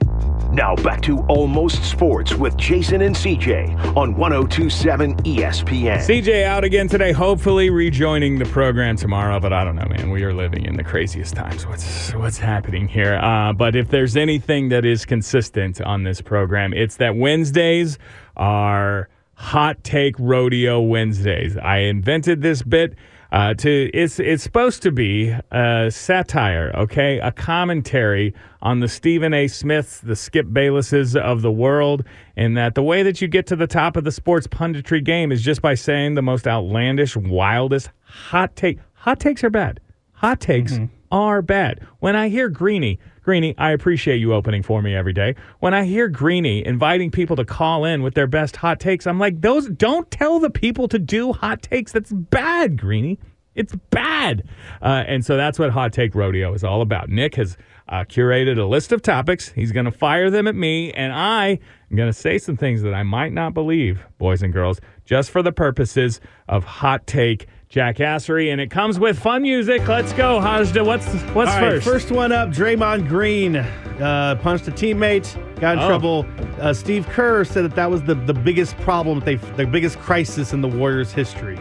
Now 0.54 0.76
back 0.76 1.02
to 1.02 1.20
Almost 1.22 1.84
Sports 1.84 2.36
with 2.36 2.56
Jason 2.56 3.02
and 3.02 3.16
CJ 3.16 3.98
on 3.98 4.16
1027 4.16 5.16
ESPN. 5.24 5.98
CJ 5.98 6.44
out 6.44 6.64
again 6.64 6.88
today, 6.88 7.12
hopefully 7.12 7.72
rejoining 7.72 8.38
the 8.38 8.46
program 8.46 8.96
tomorrow, 8.96 9.40
but 9.40 9.52
I 9.52 9.64
don't 9.64 9.76
know, 9.76 9.88
man. 9.90 10.12
We 10.12 10.24
are 10.24 10.34
living 10.34 10.64
in 10.66 10.78
the 10.78 10.84
craziest 10.84 11.36
times. 11.36 11.66
What's 11.66 12.14
what's 12.14 12.38
happening 12.38 12.88
here? 12.88 13.16
Uh, 13.16 13.54
but 13.54 13.76
if 13.76 13.90
there's 13.90 14.16
anything 14.16 14.70
that 14.70 14.86
is 14.86 15.04
consistent 15.04 15.82
on 15.82 16.04
this 16.04 16.22
program, 16.22 16.74
it's 16.74 16.98
that 16.98 17.16
Wednesdays 17.16 17.98
are 18.38 19.10
hot 19.34 19.84
take 19.84 20.16
rodeo 20.20 20.80
Wednesdays. 20.80 21.58
I 21.58 21.80
invented 21.80 22.44
this 22.44 22.62
bit. 22.62 22.94
Uh, 23.36 23.54
to 23.54 23.90
it's 23.94 24.18
it's 24.18 24.42
supposed 24.42 24.82
to 24.82 24.94
be 24.94 25.36
a 25.52 25.92
satire, 25.92 26.72
okay, 26.74 27.20
a 27.20 27.34
commentary 27.34 28.34
on 28.62 28.80
the 28.80 28.88
Stephen 28.88 29.34
A. 29.34 29.50
Smiths, 29.50 30.00
the 30.00 30.16
Skip 30.16 30.48
Baylesses 30.48 31.20
of 31.20 31.42
the 31.42 31.52
world, 31.52 32.06
and 32.38 32.56
that 32.56 32.76
the 32.76 32.82
way 32.82 33.04
that 33.04 33.20
you 33.20 33.28
get 33.28 33.46
to 33.48 33.58
the 33.58 33.68
top 33.68 33.98
of 33.98 34.06
the 34.06 34.12
sports 34.14 34.48
punditry 34.48 35.04
game 35.04 35.34
is 35.34 35.42
just 35.42 35.62
by 35.62 35.74
saying 35.74 36.16
the 36.16 36.22
most 36.22 36.48
outlandish, 36.48 37.18
wildest 37.18 37.90
hot 38.06 38.56
take. 38.56 38.80
Hot 38.94 39.20
takes 39.20 39.44
are 39.44 39.50
bad. 39.50 39.82
Hot 40.14 40.40
takes 40.40 40.80
are 41.12 41.42
bad. 41.42 41.86
When 42.00 42.16
I 42.16 42.30
hear 42.30 42.48
Greeny, 42.48 43.00
Greeny, 43.26 43.56
I 43.58 43.72
appreciate 43.72 44.18
you 44.18 44.36
opening 44.36 44.62
for 44.62 44.84
me 44.84 44.96
every 44.96 45.12
day. 45.12 45.34
When 45.60 45.74
I 45.74 45.84
hear 45.86 46.08
Greeny 46.08 46.64
inviting 46.64 47.10
people 47.10 47.36
to 47.38 47.44
call 47.44 47.84
in 47.84 48.04
with 48.04 48.14
their 48.14 48.28
best 48.28 48.56
hot 48.56 48.80
takes, 48.80 49.08
I'm 49.08 49.18
like, 49.18 49.42
those 49.42 49.68
don't 49.68 50.10
tell 50.12 50.40
the 50.40 50.52
people 50.52 50.88
to 50.90 51.00
do 51.00 51.34
hot 51.34 51.64
takes. 51.64 51.92
That's 51.92 52.14
bad, 52.14 52.80
Greeny. 52.80 53.18
It's 53.56 53.74
bad. 53.90 54.48
Uh, 54.80 55.06
and 55.08 55.26
so 55.26 55.38
that's 55.38 55.58
what 55.58 55.72
Hot 55.72 55.92
Take 55.92 56.14
Rodeo 56.14 56.54
is 56.54 56.64
all 56.64 56.84
about. 56.84 57.10
Nick 57.10 57.34
has 57.36 57.58
uh, 57.90 58.04
curated 58.04 58.60
a 58.60 58.66
list 58.66 58.92
of 58.92 59.02
topics. 59.02 59.50
He's 59.50 59.72
going 59.72 59.86
to 59.86 59.92
fire 59.92 60.30
them 60.30 60.48
at 60.48 60.54
me, 60.54 60.92
and 60.92 61.12
I 61.12 61.58
am 61.90 61.98
going 61.98 62.10
to 62.10 62.14
say 62.14 62.38
some 62.38 62.58
things 62.58 62.84
that 62.84 62.94
I 62.94 63.02
might 63.02 63.34
not 63.34 63.56
believe, 63.56 64.06
boys 64.20 64.44
and 64.44 64.54
girls, 64.54 64.80
just 65.04 65.32
for 65.32 65.42
the 65.42 65.52
purposes 65.52 66.22
of 66.48 66.64
Hot 66.64 67.08
Take 67.08 67.48
Jackassery. 67.76 68.52
And 68.52 68.62
it 68.62 68.72
comes 68.72 68.98
with 69.00 69.20
fun 69.20 69.42
music. 69.42 69.88
Let's 69.88 70.14
go, 70.14 70.40
Hajda. 70.40 70.86
What's 70.86 71.06
what's 71.36 71.52
All 71.52 71.62
right, 71.62 71.74
first? 71.74 71.86
first 71.86 72.12
one 72.12 72.32
up, 72.32 72.50
Draymond 72.50 73.08
Green 73.10 73.58
uh, 73.58 74.36
punched 74.42 74.68
a 74.68 74.72
teammate, 74.72 75.34
got 75.60 75.74
in 75.78 75.84
Oh. 75.84 75.88
trouble. 75.88 76.26
Uh, 76.60 76.74
Steve 76.74 77.06
Kerr 77.10 77.44
said 77.44 77.64
that 77.66 77.76
that 77.76 77.92
was 77.92 78.02
the, 78.04 78.16
the 78.16 78.34
biggest 78.34 78.78
problem, 78.78 79.20
they 79.20 79.36
the 79.36 79.66
biggest 79.66 80.00
crisis 80.00 80.54
in 80.54 80.62
the 80.62 80.68
Warriors' 80.70 81.12
history. 81.12 81.60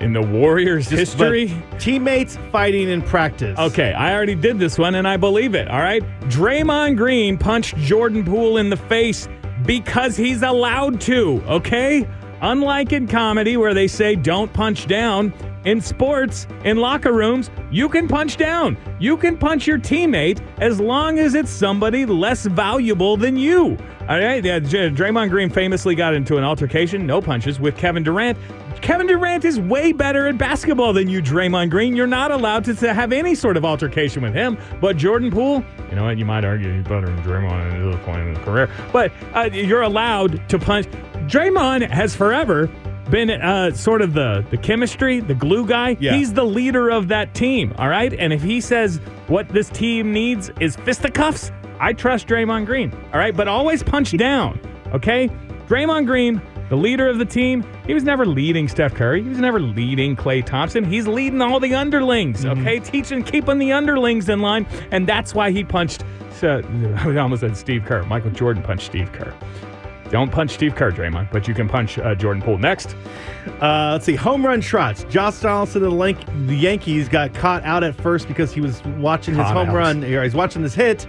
In 0.00 0.12
the 0.14 0.22
Warriors' 0.22 0.88
Just- 0.88 1.12
history? 1.18 1.52
teammates 1.78 2.36
fighting 2.50 2.88
in 2.88 3.02
practice. 3.02 3.56
Okay, 3.58 3.92
I 3.92 4.14
already 4.14 4.34
did 4.34 4.58
this 4.58 4.78
one 4.78 4.94
and 4.96 5.06
I 5.06 5.16
believe 5.16 5.54
it. 5.54 5.68
All 5.68 5.78
right. 5.80 6.02
Draymond 6.22 6.96
Green 6.96 7.36
punched 7.38 7.76
Jordan 7.76 8.24
Poole 8.24 8.56
in 8.56 8.68
the 8.70 8.76
face 8.76 9.28
because 9.64 10.16
he's 10.16 10.42
allowed 10.42 11.00
to, 11.02 11.40
okay? 11.46 12.08
Unlike 12.42 12.92
in 12.92 13.06
comedy 13.06 13.56
where 13.56 13.72
they 13.72 13.86
say 13.86 14.16
don't 14.16 14.52
punch 14.52 14.88
down, 14.88 15.32
in 15.64 15.80
sports, 15.80 16.48
in 16.64 16.76
locker 16.78 17.12
rooms, 17.12 17.50
you 17.70 17.88
can 17.88 18.08
punch 18.08 18.36
down. 18.36 18.76
You 18.98 19.16
can 19.16 19.38
punch 19.38 19.64
your 19.64 19.78
teammate 19.78 20.42
as 20.60 20.80
long 20.80 21.20
as 21.20 21.36
it's 21.36 21.50
somebody 21.50 22.04
less 22.04 22.46
valuable 22.46 23.16
than 23.16 23.36
you. 23.36 23.78
All 24.08 24.18
right, 24.18 24.42
Draymond 24.42 25.30
Green 25.30 25.48
famously 25.50 25.94
got 25.94 26.14
into 26.14 26.36
an 26.36 26.42
altercation, 26.42 27.06
no 27.06 27.22
punches, 27.22 27.60
with 27.60 27.76
Kevin 27.76 28.02
Durant. 28.02 28.36
Kevin 28.80 29.06
Durant 29.06 29.44
is 29.44 29.60
way 29.60 29.92
better 29.92 30.26
at 30.26 30.36
basketball 30.36 30.92
than 30.92 31.08
you, 31.08 31.22
Draymond 31.22 31.70
Green. 31.70 31.94
You're 31.94 32.08
not 32.08 32.32
allowed 32.32 32.64
to, 32.64 32.74
to 32.74 32.92
have 32.92 33.12
any 33.12 33.36
sort 33.36 33.56
of 33.56 33.64
altercation 33.64 34.20
with 34.20 34.34
him. 34.34 34.58
But 34.80 34.96
Jordan 34.96 35.30
Poole, 35.30 35.64
you 35.88 35.94
know 35.94 36.02
what? 36.02 36.18
You 36.18 36.24
might 36.24 36.44
argue 36.44 36.74
he's 36.74 36.82
better 36.82 37.06
than 37.06 37.22
Draymond 37.22 37.72
at 37.72 37.92
this 37.92 38.04
point 38.04 38.22
in 38.22 38.34
his 38.34 38.44
career. 38.44 38.68
But 38.92 39.12
uh, 39.32 39.50
you're 39.52 39.82
allowed 39.82 40.48
to 40.48 40.58
punch. 40.58 40.88
Draymond 41.22 41.88
has 41.90 42.14
forever 42.14 42.68
been 43.10 43.30
uh, 43.30 43.72
sort 43.72 44.00
of 44.00 44.14
the, 44.14 44.44
the 44.50 44.56
chemistry, 44.56 45.20
the 45.20 45.34
glue 45.34 45.66
guy. 45.66 45.96
Yeah. 46.00 46.14
He's 46.14 46.32
the 46.32 46.44
leader 46.44 46.88
of 46.88 47.08
that 47.08 47.34
team, 47.34 47.74
all 47.78 47.88
right? 47.88 48.12
And 48.14 48.32
if 48.32 48.42
he 48.42 48.60
says 48.60 48.98
what 49.26 49.48
this 49.48 49.68
team 49.68 50.12
needs 50.12 50.50
is 50.60 50.76
fisticuffs, 50.76 51.52
I 51.80 51.92
trust 51.92 52.26
Draymond 52.28 52.66
Green, 52.66 52.92
all 53.12 53.18
right? 53.18 53.36
But 53.36 53.48
always 53.48 53.82
punch 53.82 54.16
down, 54.16 54.60
okay? 54.92 55.28
Draymond 55.66 56.06
Green, 56.06 56.40
the 56.68 56.76
leader 56.76 57.08
of 57.08 57.18
the 57.18 57.24
team, 57.24 57.64
he 57.86 57.92
was 57.92 58.04
never 58.04 58.24
leading 58.24 58.68
Steph 58.68 58.94
Curry. 58.94 59.22
He 59.22 59.28
was 59.28 59.38
never 59.38 59.60
leading 59.60 60.16
Klay 60.16 60.44
Thompson. 60.44 60.84
He's 60.84 61.06
leading 61.06 61.42
all 61.42 61.60
the 61.60 61.74
underlings, 61.74 62.46
okay? 62.46 62.78
Teaching, 62.80 63.22
keeping 63.22 63.58
the 63.58 63.72
underlings 63.72 64.28
in 64.28 64.40
line. 64.40 64.66
And 64.90 65.06
that's 65.06 65.34
why 65.34 65.50
he 65.50 65.64
punched, 65.64 66.04
uh, 66.42 66.62
I 66.96 67.16
almost 67.18 67.40
said 67.40 67.56
Steve 67.56 67.84
Kerr. 67.84 68.04
Michael 68.04 68.30
Jordan 68.30 68.62
punched 68.62 68.86
Steve 68.86 69.12
Kerr. 69.12 69.34
Don't 70.12 70.30
punch 70.30 70.50
Steve 70.52 70.74
Kerr, 70.76 70.92
Draymond, 70.92 71.32
but 71.32 71.48
you 71.48 71.54
can 71.54 71.68
punch 71.68 71.98
uh, 71.98 72.14
Jordan 72.14 72.42
Poole. 72.42 72.58
Next. 72.58 72.94
Uh, 73.60 73.90
let's 73.92 74.04
see. 74.04 74.14
Home 74.14 74.44
run 74.46 74.60
shots. 74.60 75.04
Josh 75.04 75.40
Donaldson 75.40 75.82
of 75.84 75.92
the, 76.46 76.54
Yankees 76.54 77.08
got 77.08 77.32
caught 77.34 77.64
out 77.64 77.82
at 77.82 77.94
first 77.96 78.28
because 78.28 78.52
he 78.52 78.60
was 78.60 78.84
watching 78.98 79.34
his 79.34 79.42
Caught 79.44 79.54
home 79.56 79.68
out. 79.70 79.74
run. 79.74 80.04
Or 80.04 80.22
he's 80.22 80.34
watching 80.34 80.62
this 80.62 80.74
hit. 80.74 81.08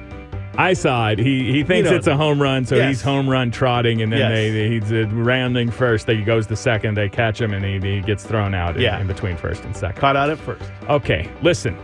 I 0.57 0.73
saw 0.73 1.09
it. 1.09 1.17
He 1.19 1.51
he 1.51 1.63
thinks 1.63 1.89
know. 1.89 1.95
it's 1.95 2.05
a 2.07 2.15
home 2.15 2.39
run, 2.41 2.63
so 2.63 2.75
Yes. 2.75 2.87
he's 2.89 3.01
home 3.01 3.27
run 3.27 3.49
trotting, 3.51 4.03
and 4.03 4.11
then 4.11 4.19
Yes. 4.19 4.31
they, 4.31 4.69
he's 4.69 4.91
uh, 4.91 5.09
rounding 5.15 5.71
first. 5.71 6.07
He 6.07 6.21
goes 6.21 6.45
to 6.47 6.55
second. 6.55 6.95
They 6.95 7.09
catch 7.09 7.41
him, 7.41 7.53
and 7.53 7.65
he, 7.65 7.95
he 7.95 8.01
gets 8.01 8.23
thrown 8.23 8.53
out 8.53 8.77
in- 8.77 8.83
in, 9.01 9.07
between 9.07 9.35
first 9.35 9.63
and 9.63 9.75
second. 9.75 9.99
Caught 9.99 10.15
out 10.15 10.29
at 10.29 10.37
first. 10.37 10.63
Okay, 10.89 11.27
listen. 11.41 11.75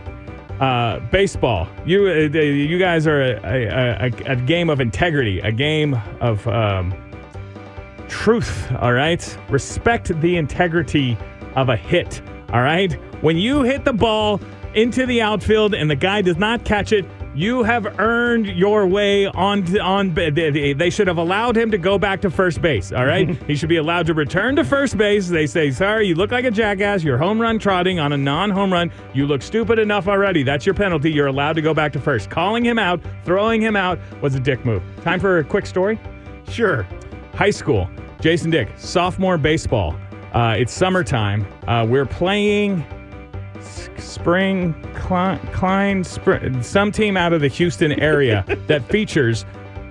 Uh, 0.60 1.00
baseball. 1.10 1.66
You 1.84 2.06
uh, 2.06 2.38
you 2.38 2.78
guys 2.78 3.06
are 3.08 3.20
a, 3.22 3.40
a, 3.44 4.10
a, 4.26 4.32
a 4.32 4.36
game 4.36 4.70
of 4.70 4.80
integrity, 4.80 5.40
a 5.40 5.50
game 5.50 6.00
of 6.20 6.46
um, 6.46 6.94
truth. 8.10 8.70
All 8.80 8.92
right, 8.92 9.38
respect 9.48 10.20
the 10.20 10.36
integrity 10.36 11.16
of 11.56 11.70
a 11.70 11.76
hit. 11.76 12.20
All 12.52 12.60
right, 12.60 12.92
when 13.22 13.38
you 13.38 13.62
hit 13.62 13.84
the 13.84 13.92
ball 13.92 14.40
into 14.74 15.06
the 15.06 15.22
outfield 15.22 15.74
and 15.74 15.90
the 15.90 15.96
guy 15.96 16.22
does 16.22 16.36
not 16.36 16.64
catch 16.64 16.92
it. 16.92 17.06
You 17.32 17.62
have 17.62 18.00
earned 18.00 18.46
your 18.48 18.88
way 18.88 19.26
on 19.26 19.78
on. 19.80 20.14
They 20.14 20.90
should 20.90 21.06
have 21.06 21.16
allowed 21.16 21.56
him 21.56 21.70
to 21.70 21.78
go 21.78 21.96
back 21.96 22.20
to 22.22 22.30
first 22.30 22.60
base. 22.60 22.90
All 22.90 23.06
right, 23.06 23.40
he 23.46 23.54
should 23.54 23.68
be 23.68 23.76
allowed 23.76 24.06
to 24.06 24.14
return 24.14 24.56
to 24.56 24.64
first 24.64 24.98
base. 24.98 25.28
They 25.28 25.46
say, 25.46 25.70
"Sorry, 25.70 26.08
you 26.08 26.16
look 26.16 26.32
like 26.32 26.44
a 26.44 26.50
jackass. 26.50 27.04
You're 27.04 27.18
home 27.18 27.40
run 27.40 27.60
trotting 27.60 28.00
on 28.00 28.12
a 28.12 28.16
non-home 28.16 28.72
run. 28.72 28.90
You 29.14 29.28
look 29.28 29.42
stupid 29.42 29.78
enough 29.78 30.08
already. 30.08 30.42
That's 30.42 30.66
your 30.66 30.74
penalty. 30.74 31.12
You're 31.12 31.28
allowed 31.28 31.52
to 31.52 31.62
go 31.62 31.72
back 31.72 31.92
to 31.92 32.00
first." 32.00 32.30
Calling 32.30 32.64
him 32.64 32.80
out, 32.80 33.00
throwing 33.24 33.60
him 33.62 33.76
out 33.76 34.00
was 34.20 34.34
a 34.34 34.40
dick 34.40 34.64
move. 34.64 34.82
Time 35.02 35.20
for 35.20 35.38
a 35.38 35.44
quick 35.44 35.66
story. 35.66 36.00
Sure. 36.48 36.84
High 37.34 37.50
school, 37.50 37.88
Jason 38.20 38.50
Dick, 38.50 38.68
sophomore 38.76 39.38
baseball. 39.38 39.96
Uh, 40.32 40.56
it's 40.58 40.72
summertime. 40.72 41.46
Uh, 41.66 41.86
we're 41.88 42.06
playing 42.06 42.84
spring 43.98 44.74
Klein, 44.94 45.38
Klein 45.52 46.04
spring, 46.04 46.62
some 46.62 46.92
team 46.92 47.16
out 47.16 47.32
of 47.32 47.40
the 47.40 47.48
Houston 47.48 47.92
area 47.92 48.44
that 48.66 48.84
features 48.84 49.44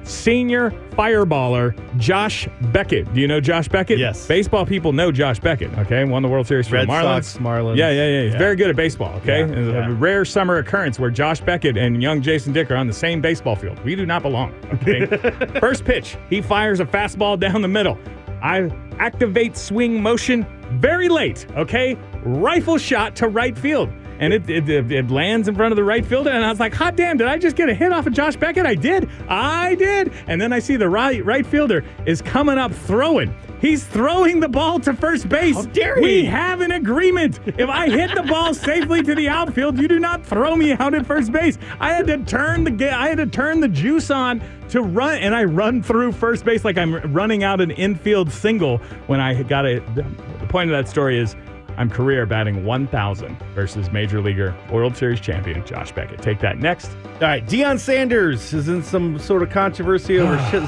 senior 0.03 0.71
fireballer 0.91 1.73
Josh 1.97 2.47
Beckett. 2.71 3.11
Do 3.13 3.21
you 3.21 3.27
know 3.27 3.39
Josh 3.39 3.67
Beckett? 3.67 3.99
Yes. 3.99 4.27
Baseball 4.27 4.65
people 4.65 4.93
know 4.93 5.11
Josh 5.11 5.39
Beckett. 5.39 5.71
Okay, 5.79 6.03
won 6.03 6.21
the 6.23 6.27
World 6.29 6.47
Series 6.47 6.67
for 6.67 6.75
Red 6.75 6.87
the 6.87 6.93
Marlins. 6.93 7.23
Sox, 7.25 7.37
Marlins. 7.37 7.77
Yeah, 7.77 7.91
yeah, 7.91 8.07
yeah. 8.07 8.23
He's 8.23 8.33
Yeah. 8.33 8.37
very 8.39 8.55
good 8.55 8.69
at 8.69 8.75
baseball. 8.75 9.13
Okay, 9.17 9.39
Yeah, 9.39 9.45
It's 9.85 9.87
a 9.87 9.91
rare 9.93 10.25
summer 10.25 10.57
occurrence 10.57 10.99
where 10.99 11.09
Josh 11.09 11.41
Beckett 11.41 11.77
and 11.77 12.01
young 12.01 12.21
Jason 12.21 12.53
Dick 12.53 12.69
are 12.71 12.75
on 12.75 12.87
the 12.87 12.93
same 12.93 13.21
baseball 13.21 13.55
field. 13.55 13.79
We 13.83 13.95
do 13.95 14.05
not 14.05 14.21
belong. 14.21 14.53
Okay. 14.73 15.05
First 15.59 15.85
pitch, 15.85 16.17
he 16.29 16.41
fires 16.41 16.79
a 16.79 16.85
fastball 16.85 17.39
down 17.39 17.61
the 17.61 17.67
middle. 17.67 17.97
I 18.41 18.69
activate 18.99 19.57
swing 19.57 20.01
motion 20.01 20.45
very 20.79 21.09
late. 21.09 21.45
Okay, 21.55 21.97
rifle 22.23 22.77
shot 22.77 23.15
to 23.17 23.27
right 23.27 23.57
field. 23.57 23.89
And 24.19 24.33
it, 24.33 24.49
it, 24.49 24.91
it, 24.91 25.09
lands 25.09 25.47
in 25.47 25.55
front 25.55 25.71
of 25.71 25.77
the 25.77 25.83
right 25.83 26.05
fielder, 26.05 26.29
and 26.29 26.43
I 26.43 26.49
was 26.49 26.59
like, 26.59 26.73
"Hot 26.73 26.95
damn! 26.95 27.17
Did 27.17 27.27
I 27.27 27.37
just 27.37 27.55
get 27.55 27.69
a 27.69 27.73
hit 27.73 27.93
off 27.93 28.05
of 28.05 28.13
Josh 28.13 28.35
Beckett? 28.35 28.65
I 28.65 28.75
did, 28.75 29.09
I 29.27 29.75
did." 29.75 30.11
And 30.27 30.41
then 30.41 30.51
I 30.51 30.59
see 30.59 30.75
the 30.75 30.89
right 30.89 31.23
right 31.23 31.45
fielder 31.45 31.85
is 32.05 32.21
coming 32.21 32.57
up 32.57 32.73
throwing. 32.73 33.33
He's 33.61 33.83
throwing 33.83 34.39
the 34.39 34.47
ball 34.47 34.79
to 34.81 34.93
first 34.93 35.27
base. 35.27 35.55
How 35.55 35.63
dare 35.63 36.01
we 36.01 36.25
have 36.25 36.61
an 36.61 36.71
agreement. 36.71 37.39
If 37.45 37.69
I 37.69 37.89
hit 37.89 38.15
the 38.15 38.23
ball 38.23 38.53
safely 38.53 39.03
to 39.03 39.15
the 39.15 39.27
outfield, 39.27 39.77
you 39.79 39.87
do 39.87 39.99
not 39.99 40.25
throw 40.25 40.55
me 40.55 40.71
out 40.73 40.93
at 40.93 41.05
first 41.05 41.31
base. 41.31 41.57
I 41.79 41.93
had 41.93 42.07
to 42.07 42.17
turn 42.19 42.63
the 42.63 42.89
I 42.89 43.09
had 43.09 43.17
to 43.17 43.25
turn 43.25 43.59
the 43.59 43.67
juice 43.67 44.11
on 44.11 44.41
to 44.69 44.81
run, 44.81 45.17
and 45.17 45.35
I 45.35 45.43
run 45.43 45.83
through 45.83 46.13
first 46.13 46.45
base 46.45 46.63
like 46.63 46.77
I'm 46.77 46.95
running 47.13 47.43
out 47.43 47.59
an 47.59 47.71
infield 47.71 48.31
single. 48.31 48.77
When 49.07 49.19
I 49.19 49.43
got 49.43 49.65
it, 49.65 49.83
the 49.95 50.03
point 50.47 50.71
of 50.71 50.77
that 50.77 50.89
story 50.89 51.19
is. 51.19 51.35
I'm 51.79 51.89
career 51.89 52.25
batting 52.25 52.65
1,000 52.65 53.37
versus 53.55 53.89
Major 53.89 54.19
Leaguer 54.21 54.53
World 54.69 54.97
Series 54.97 55.21
champion 55.21 55.65
Josh 55.65 55.93
Beckett. 55.93 56.21
Take 56.21 56.41
that 56.41 56.59
next. 56.59 56.91
All 57.05 57.21
right, 57.21 57.45
Deion 57.45 57.79
Sanders 57.79 58.53
is 58.53 58.67
in 58.67 58.83
some 58.83 59.17
sort 59.17 59.43
of 59.43 59.49
controversy 59.49 60.19
over 60.19 60.37
shit. 60.51 60.63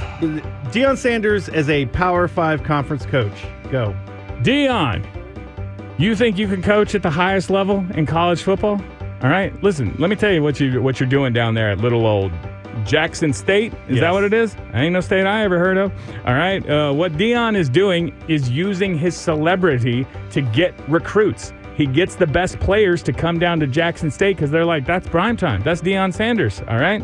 Deion 0.72 0.98
Sanders 0.98 1.50
as 1.50 1.70
a 1.70 1.86
Power 1.88 2.30
Five 2.30 2.64
conference 2.64 3.06
coach. 3.06 3.46
Go. 3.70 3.94
Deion, 4.42 5.06
you 6.00 6.16
think 6.16 6.38
you 6.38 6.48
can 6.48 6.62
coach 6.62 6.96
at 6.96 7.04
the 7.04 7.10
highest 7.10 7.50
level 7.50 7.86
in 7.94 8.06
college 8.06 8.42
football? 8.42 8.82
All 9.22 9.30
right, 9.30 9.54
listen. 9.62 9.94
Let 10.00 10.10
me 10.10 10.16
tell 10.16 10.32
you 10.32 10.42
what 10.42 10.62
you 10.62 10.82
what 10.82 11.02
you're 11.02 11.10
doing 11.10 11.34
down 11.34 11.56
there 11.56 11.72
at 11.72 11.80
little 11.80 12.08
old 12.08 12.32
Jackson 12.86 13.34
State. 13.34 13.74
Is 13.88 14.00
that 14.00 14.12
what 14.12 14.24
it 14.24 14.34
is? 14.34 14.56
Ain't 14.74 14.94
no 14.94 15.02
state 15.02 15.26
I 15.26 15.44
ever 15.44 15.60
heard 15.60 15.78
of. 15.78 15.92
All 16.26 16.34
right, 16.34 16.68
uh, 16.70 16.94
what 16.94 17.14
Deion 17.14 17.56
is 17.56 17.70
doing 17.70 18.14
is 18.28 18.50
using 18.50 18.98
his 18.98 19.16
celebrity 19.16 20.06
to 20.32 20.42
get 20.42 20.74
recruits. 20.90 21.54
He 21.76 21.86
gets 21.86 22.16
the 22.16 22.28
best 22.28 22.60
players 22.60 23.02
to 23.04 23.14
come 23.14 23.40
down 23.40 23.60
to 23.62 23.68
Jackson 23.68 24.12
State 24.12 24.36
because 24.36 24.52
they're 24.52 24.66
like, 24.66 24.86
that's 24.86 25.08
prime 25.08 25.38
time. 25.38 25.64
That's 25.64 25.82
Deion 25.82 26.14
Sanders. 26.14 26.62
All 26.68 26.78
right. 26.78 27.04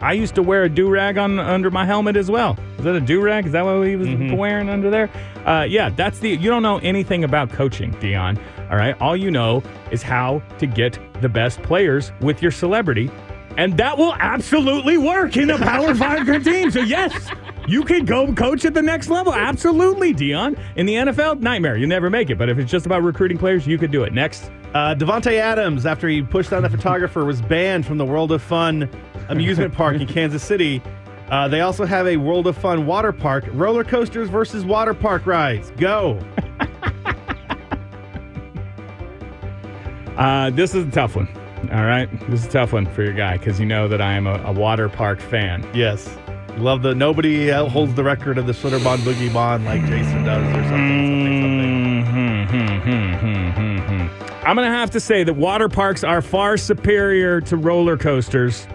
I 0.00 0.12
used 0.12 0.34
to 0.34 0.42
wear 0.42 0.64
a 0.64 0.68
do 0.68 0.90
rag 0.90 1.16
on 1.16 1.38
under 1.38 1.70
my 1.70 1.86
helmet 1.86 2.16
as 2.16 2.30
well. 2.30 2.58
Is 2.78 2.84
that 2.84 2.94
a 2.94 3.00
do 3.00 3.20
rag? 3.22 3.46
Is 3.46 3.52
that 3.52 3.64
what 3.64 3.80
he 3.86 3.96
was 3.96 4.08
wearing 4.32 4.68
under 4.68 4.90
there? 4.90 5.08
Uh, 5.46 5.62
yeah, 5.62 5.88
that's 5.88 6.18
the. 6.18 6.30
You 6.30 6.50
don't 6.50 6.62
know 6.62 6.78
anything 6.78 7.24
about 7.24 7.50
coaching, 7.50 7.92
Deion. 7.94 8.38
All 8.70 8.76
right, 8.76 9.00
all 9.00 9.16
you 9.16 9.30
know 9.30 9.62
is 9.90 10.02
how 10.02 10.42
to 10.58 10.66
get 10.66 10.98
the 11.22 11.28
best 11.28 11.62
players 11.62 12.12
with 12.20 12.42
your 12.42 12.50
celebrity, 12.50 13.10
and 13.56 13.76
that 13.78 13.96
will 13.96 14.14
absolutely 14.14 14.98
work 14.98 15.36
in 15.36 15.50
a 15.50 15.58
Power 15.58 15.94
Five 15.96 16.26
team. 16.44 16.70
So 16.70 16.80
yes. 16.80 17.30
You 17.68 17.82
can 17.82 18.04
go 18.04 18.32
coach 18.32 18.64
at 18.64 18.74
the 18.74 18.82
next 18.82 19.08
level. 19.08 19.34
Absolutely, 19.34 20.14
Deion. 20.14 20.56
In 20.76 20.86
the 20.86 20.94
NFL, 20.94 21.40
nightmare. 21.40 21.76
You 21.76 21.88
never 21.88 22.08
make 22.10 22.30
it. 22.30 22.38
But 22.38 22.48
if 22.48 22.58
it's 22.58 22.70
just 22.70 22.86
about 22.86 23.02
recruiting 23.02 23.38
players, 23.38 23.66
you 23.66 23.76
could 23.76 23.90
do 23.90 24.04
it. 24.04 24.12
Next. 24.12 24.52
Uh, 24.72 24.94
Davante 24.94 25.32
Adams, 25.32 25.84
after 25.84 26.06
he 26.08 26.22
pushed 26.22 26.50
down 26.50 26.62
the 26.62 26.70
photographer, 26.70 27.24
was 27.24 27.42
banned 27.42 27.84
from 27.84 27.98
the 27.98 28.04
World 28.04 28.30
of 28.30 28.40
Fun 28.40 28.88
amusement 29.28 29.74
park 29.74 29.96
in 30.00 30.06
Kansas 30.06 30.44
City. 30.44 30.80
Uh, 31.28 31.48
they 31.48 31.60
also 31.62 31.84
have 31.84 32.06
a 32.06 32.16
World 32.18 32.46
of 32.46 32.56
Fun 32.56 32.86
water 32.86 33.10
park, 33.10 33.44
roller 33.52 33.82
coasters 33.82 34.28
versus 34.28 34.64
water 34.64 34.94
park 34.94 35.26
rides. 35.26 35.72
Go. 35.72 36.20
Uh, 40.16 40.48
this 40.48 40.74
is 40.74 40.86
a 40.86 40.90
tough 40.90 41.14
one. 41.14 41.28
All 41.70 41.84
right. 41.84 42.08
This 42.30 42.40
is 42.40 42.46
a 42.46 42.50
tough 42.50 42.72
one 42.72 42.86
for 42.86 43.02
your 43.02 43.12
guy 43.12 43.36
because 43.38 43.60
you 43.60 43.66
know 43.66 43.88
that 43.88 44.00
I 44.00 44.12
am 44.12 44.26
a, 44.26 44.34
a 44.44 44.52
water 44.52 44.88
park 44.88 45.20
fan. 45.20 45.68
Yes. 45.74 46.08
Love 46.58 46.82
the 46.82 46.94
nobody 46.94 47.48
holds 47.50 47.94
the 47.94 48.04
record 48.04 48.38
of 48.38 48.46
the 48.46 48.52
Schlitterbahn 48.52 48.98
Boogie 48.98 49.32
Bahn 49.32 49.64
like 49.64 49.82
Jason 49.82 50.24
does 50.24 50.42
or 50.48 50.62
something. 50.64 52.04
something, 52.06 52.06
something. 52.46 52.46
Mm-hmm, 52.46 52.90
mm-hmm, 52.90 53.60
mm-hmm, 53.60 54.46
I'm 54.46 54.56
going 54.56 54.66
to 54.66 54.74
have 54.74 54.90
to 54.92 55.00
say 55.00 55.22
that 55.24 55.34
water 55.34 55.68
parks 55.68 56.02
are 56.02 56.22
far 56.22 56.56
superior 56.56 57.40
to 57.42 57.56
roller 57.56 57.98
coasters 57.98 58.66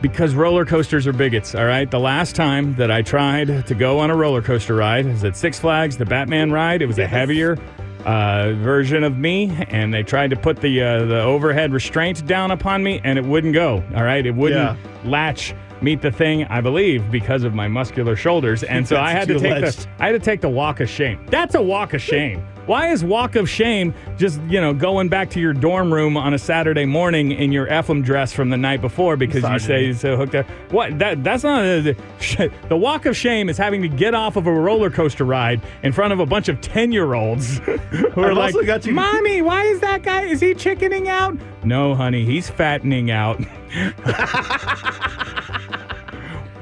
because 0.00 0.34
roller 0.34 0.64
coasters 0.64 1.06
are 1.06 1.12
bigots, 1.12 1.54
all 1.54 1.64
right? 1.64 1.90
The 1.90 1.98
last 1.98 2.36
time 2.36 2.74
that 2.76 2.90
I 2.90 3.02
tried 3.02 3.66
to 3.66 3.74
go 3.74 3.98
on 3.98 4.10
a 4.10 4.16
roller 4.16 4.42
coaster 4.42 4.74
ride 4.76 5.06
was 5.06 5.24
at 5.24 5.36
Six 5.36 5.58
Flags, 5.58 5.96
the 5.96 6.04
Batman 6.06 6.52
ride. 6.52 6.82
It 6.82 6.86
was 6.86 6.98
a 6.98 7.06
heavier 7.06 7.58
uh, 8.04 8.52
version 8.54 9.04
of 9.04 9.16
me, 9.16 9.50
and 9.68 9.92
they 9.92 10.02
tried 10.02 10.30
to 10.30 10.36
put 10.36 10.60
the 10.60 10.82
uh, 10.82 11.04
the 11.04 11.20
overhead 11.20 11.72
restraint 11.72 12.26
down 12.26 12.50
upon 12.50 12.82
me, 12.82 13.00
and 13.04 13.18
it 13.18 13.24
wouldn't 13.24 13.54
go, 13.54 13.82
all 13.94 14.04
right? 14.04 14.24
It 14.24 14.34
wouldn't 14.34 14.78
latch 15.04 15.54
meet 15.80 16.00
the 16.00 16.10
thing, 16.10 16.44
I 16.44 16.60
believe, 16.60 17.10
because 17.10 17.44
of 17.44 17.54
my 17.54 17.68
muscular 17.68 18.16
shoulders. 18.16 18.62
And 18.64 18.86
so 18.88 18.96
I 18.96 19.12
had 19.12 19.28
to 19.28 19.38
take 19.38 19.60
the. 19.60 19.86
I 19.98 20.06
had 20.06 20.12
to 20.12 20.18
take 20.18 20.40
the 20.40 20.48
walk 20.48 20.80
of 20.80 20.88
shame. 20.88 21.24
That's 21.30 21.54
a 21.54 21.62
walk 21.62 21.94
of 21.94 22.02
shame. 22.02 22.44
Why 22.66 22.90
is 22.92 23.04
walk 23.04 23.36
of 23.36 23.48
shame 23.48 23.92
just, 24.16 24.40
you 24.42 24.60
know, 24.60 24.72
going 24.72 25.08
back 25.08 25.30
to 25.30 25.40
your 25.40 25.52
dorm 25.52 25.92
room 25.92 26.16
on 26.16 26.32
a 26.32 26.38
Saturday 26.38 26.86
morning 26.86 27.32
in 27.32 27.52
your 27.52 27.66
Ephraim 27.72 28.02
dress 28.02 28.32
from 28.32 28.50
the 28.50 28.56
night 28.56 28.80
before 28.80 29.16
because 29.16 29.42
you 29.44 29.58
say 29.58 29.84
you're 29.86 29.94
so 29.94 30.16
hooked 30.16 30.34
up? 30.34 30.46
What? 30.72 30.98
That 30.98 31.22
that's 31.22 31.44
not 31.44 31.64
a, 31.64 31.82
the 32.68 32.76
walk 32.76 33.04
of 33.06 33.16
shame 33.16 33.48
is 33.48 33.58
having 33.58 33.82
to 33.82 33.88
get 33.88 34.14
off 34.14 34.36
of 34.36 34.46
a 34.46 34.52
roller 34.52 34.90
coaster 34.90 35.24
ride 35.24 35.60
in 35.82 35.92
front 35.92 36.12
of 36.14 36.20
a 36.20 36.26
bunch 36.26 36.48
of 36.48 36.60
10-year-olds 36.62 37.58
who 37.58 38.22
are 38.22 38.30
I've 38.30 38.36
like, 38.36 38.54
also 38.54 38.64
got 38.66 38.86
you- 38.86 38.94
"Mommy, 38.94 39.42
why 39.42 39.64
is 39.64 39.80
that 39.80 40.02
guy 40.02 40.22
is 40.22 40.40
he 40.40 40.54
chickening 40.54 41.08
out?" 41.08 41.36
No, 41.64 41.94
honey, 41.94 42.24
he's 42.24 42.48
fattening 42.48 43.10
out. 43.10 43.40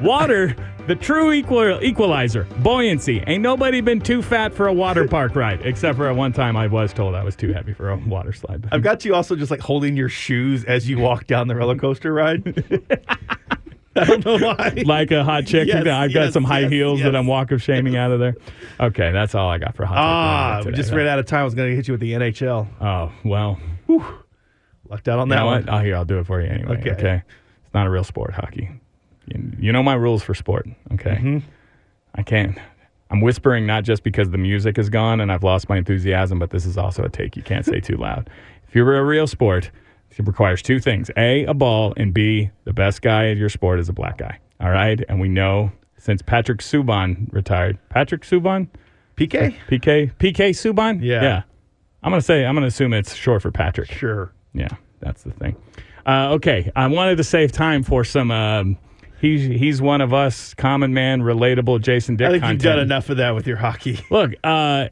Water, 0.01 0.57
the 0.87 0.97
true 0.97 1.33
equal, 1.33 1.83
equalizer, 1.83 2.45
buoyancy. 2.59 3.22
Ain't 3.26 3.43
nobody 3.43 3.80
been 3.80 4.01
too 4.01 4.22
fat 4.22 4.53
for 4.53 4.66
a 4.66 4.72
water 4.72 5.07
park 5.09 5.37
ride, 5.37 5.64
except 5.64 5.97
for 5.97 6.09
at 6.09 6.16
one 6.16 6.33
time 6.33 6.57
I 6.57 6.66
was 6.66 6.93
told 6.93 7.14
I 7.14 7.22
was 7.22 7.37
too 7.37 7.53
heavy 7.53 7.72
for 7.72 7.91
a 7.91 7.97
water 7.97 8.33
slide. 8.33 8.68
I've 8.72 8.83
got 8.83 9.05
you 9.05 9.14
also 9.14 9.37
just 9.37 9.51
like 9.51 9.61
holding 9.61 9.97
your 9.97 10.09
shoes 10.09 10.64
as 10.64 10.89
you 10.89 10.99
walk 10.99 11.26
down 11.26 11.49
the 11.49 11.55
roller 11.55 11.76
coaster 11.76 12.12
ride. 12.12 12.43
I 13.95 14.05
don't 14.05 14.24
know 14.24 14.39
why. 14.39 14.83
like 14.87 15.11
a 15.11 15.22
hot 15.22 15.47
chick. 15.47 15.68
Yes, 15.68 15.87
I've 15.87 16.14
got 16.14 16.33
some 16.33 16.45
high 16.45 16.61
yes, 16.61 16.72
heels 16.72 16.99
yes. 17.01 17.07
that 17.07 17.16
I'm 17.16 17.26
walk 17.26 17.53
of 17.53 17.62
shaming 17.62 17.95
out 17.95 18.11
of 18.11 18.20
there. 18.20 18.35
Okay, 18.80 19.12
that's 19.12 19.35
all 19.35 19.51
I 19.51 19.59
got 19.59 19.76
for 19.76 19.85
hot. 19.85 19.99
Ah, 19.99 20.55
Ride 20.55 20.59
we 20.64 20.70
today. 20.70 20.76
just 20.76 20.93
ran 20.93 21.07
out 21.07 21.18
of 21.18 21.26
time. 21.26 21.41
I 21.41 21.45
was 21.45 21.55
going 21.55 21.70
to 21.70 21.76
hit 21.76 21.89
you 21.89 21.93
with 21.93 22.01
the 22.01 22.12
NHL. 22.12 22.66
Oh 22.80 23.12
well, 23.24 23.61
Lucked 24.89 25.09
out 25.09 25.18
on 25.18 25.28
you 25.28 25.35
that 25.35 25.45
one. 25.45 25.66
what? 25.66 25.74
Oh, 25.74 25.78
here 25.85 25.97
I'll 25.97 26.05
do 26.05 26.18
it 26.18 26.26
for 26.26 26.41
you 26.41 26.49
anyway. 26.49 26.78
Okay. 26.78 26.91
Okay, 26.93 27.22
it's 27.64 27.74
not 27.74 27.87
a 27.87 27.91
real 27.91 28.05
sport, 28.05 28.33
hockey. 28.35 28.70
You, 29.59 29.72
know 29.72 29.83
my 29.83 29.95
rules 29.95 30.22
for 30.22 30.35
sport. 30.35 30.68
Okay, 30.93 31.11
Mm-hmm. 31.16 31.39
I 32.14 32.22
can't. 32.22 32.59
I'm 33.11 33.20
whispering 33.20 33.66
not 33.66 33.85
just 33.85 34.03
because 34.03 34.30
the 34.30 34.39
music 34.39 34.78
is 34.78 34.89
gone 34.89 35.20
and 35.20 35.30
I've 35.30 35.43
lost 35.45 35.68
my 35.68 35.76
enthusiasm, 35.76 36.39
but 36.39 36.51
this 36.51 36.64
is 36.66 36.78
also 36.78 37.03
a 37.05 37.09
take 37.11 37.37
you 37.37 37.43
can't 37.43 37.64
say 37.66 37.78
too 37.80 37.97
loud. 37.99 38.30
If 38.68 38.74
you're 38.74 38.97
a 38.97 39.05
real 39.05 39.26
sport, 39.26 39.70
it 40.11 40.26
requires 40.26 40.62
two 40.62 40.80
things: 40.80 41.11
a, 41.16 41.45
a 41.45 41.55
ball, 41.55 41.95
and 41.97 42.12
b, 42.14 42.51
the 42.64 42.72
best 42.72 43.03
guy 43.03 43.28
at 43.30 43.37
your 43.37 43.49
sport 43.49 43.78
is 43.80 43.89
a 43.89 43.93
black 43.93 44.18
guy. 44.18 44.39
All 44.61 44.70
right, 44.70 45.01
and 45.09 45.20
we 45.20 45.28
know 45.28 45.72
since 45.99 46.20
Patrick 46.22 46.61
Subban 46.61 47.33
retired, 47.33 47.78
Patrick 47.89 48.22
Subban, 48.22 48.68
PK? 49.16 49.55
PK, 49.68 50.12
PK 50.18 50.51
Subban, 50.51 51.01
Yeah. 51.03 51.22
yeah. 51.22 51.43
I'm 52.03 52.11
gonna 52.11 52.20
say 52.22 52.45
I'm 52.45 52.55
gonna 52.55 52.66
assume 52.66 52.93
it's 52.93 53.14
short 53.14 53.43
for 53.43 53.51
Patrick. 53.53 53.91
Sure. 53.93 54.33
Yeah, 54.55 54.68
that's 55.01 55.22
the 55.22 55.30
thing. 55.33 55.57
Uh, 56.07 56.30
okay, 56.33 56.70
I 56.74 56.87
wanted 56.89 57.16
to 57.16 57.24
save 57.24 57.53
time 57.53 57.83
for 57.83 58.05
some. 58.05 58.30
Um, 58.30 58.76
he's 59.23 59.45
he's 59.59 59.81
one 59.81 60.03
of 60.03 60.12
us, 60.12 60.53
common 60.53 60.93
man, 60.93 61.23
relatable 61.23 61.81
Jason 61.81 62.16
Dick 62.16 62.27
I 62.27 62.31
think 62.33 62.43
content. 62.43 62.62
you've 62.64 62.73
done 62.75 62.79
enough 62.81 63.09
of 63.09 63.16
that 63.16 63.31
with 63.35 63.47
your 63.47 63.57
hockey. 63.57 63.99
Look, 64.11 64.33
uh, 64.45 64.89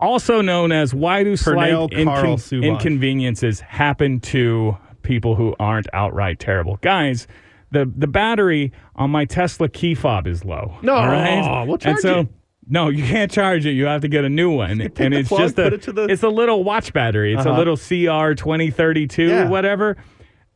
also 0.00 0.40
known 0.40 0.72
as 0.72 0.92
why 0.92 1.22
do 1.22 1.36
slight 1.36 1.72
Subban. 1.72 2.64
inconveniences 2.64 3.60
happen 3.60 4.18
to 4.20 4.76
people 5.02 5.36
who 5.36 5.54
aren't 5.60 5.86
outright 5.92 6.38
terrible 6.40 6.76
guys? 6.82 7.28
The 7.70 7.90
the 7.96 8.08
battery 8.08 8.72
on 8.96 9.10
my 9.10 9.24
Tesla 9.26 9.68
key 9.68 9.94
fob 9.94 10.26
is 10.26 10.44
low. 10.44 10.74
No, 10.82 10.94
all 10.94 11.06
right? 11.06 11.62
we'll 11.64 11.74
and 11.74 11.80
charge 11.82 11.98
so. 12.00 12.20
it. 12.20 12.28
No, 12.72 12.88
you 12.88 13.02
can't 13.04 13.30
charge 13.30 13.66
it. 13.66 13.72
You 13.72 13.86
have 13.86 14.02
to 14.02 14.08
get 14.08 14.24
a 14.24 14.28
new 14.28 14.50
one, 14.50 14.80
and 14.80 15.12
it's 15.14 15.28
plug, 15.28 15.40
just 15.42 15.58
a 15.58 15.66
it 15.74 15.82
the- 15.82 16.04
it's 16.08 16.22
a 16.22 16.28
little 16.28 16.62
watch 16.64 16.92
battery. 16.92 17.32
It's 17.34 17.44
a 17.44 17.50
Uh-huh. 17.50 17.58
little 17.58 17.76
CR 17.76 18.34
twenty 18.34 18.70
thirty 18.70 19.06
two, 19.06 19.46
whatever. 19.48 19.96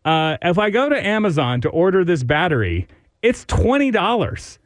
Uh, 0.04 0.36
if 0.42 0.58
I 0.58 0.70
go 0.70 0.88
to 0.88 1.06
Amazon 1.06 1.60
to 1.62 1.68
order 1.70 2.04
this 2.04 2.22
battery, 2.22 2.86
it's 3.22 3.44
twenty 3.46 3.90
dollars. 3.90 4.58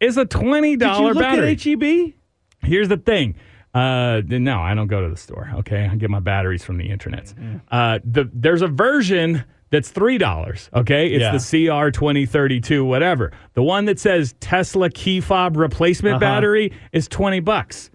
It's 0.00 0.16
a 0.16 0.24
twenty 0.24 0.76
Did 0.76 0.96
you 0.96 1.04
look 1.08 1.18
battery. 1.18 1.52
at 1.52 1.62
HEB? 1.62 2.14
Here's 2.62 2.88
the 2.88 2.96
thing. 2.96 3.34
Uh, 3.74 4.22
no, 4.26 4.58
I 4.60 4.74
don't 4.74 4.86
go 4.88 5.02
to 5.02 5.08
the 5.10 5.16
store. 5.16 5.50
Okay, 5.56 5.86
I 5.90 5.94
get 5.96 6.08
my 6.10 6.20
batteries 6.20 6.64
from 6.64 6.78
the 6.78 6.88
internet. 6.90 7.32
Uh, 7.70 7.98
the 8.04 8.30
there's 8.32 8.62
a 8.62 8.66
version 8.68 9.44
that's 9.70 9.92
$3. 9.92 10.70
Okay. 10.72 11.08
It's 11.08 11.20
Yeah. 11.20 11.32
the 11.32 11.68
CR 11.84 11.90
2032, 11.90 12.82
whatever. 12.86 13.32
The 13.52 13.62
one 13.62 13.84
that 13.84 14.00
says 14.00 14.34
Tesla 14.40 14.88
key 14.88 15.20
fob 15.20 15.58
replacement 15.58 16.14
Uh-huh. 16.14 16.20
battery 16.20 16.72
is 16.92 17.06
20 17.06 17.40
bucks. 17.40 17.90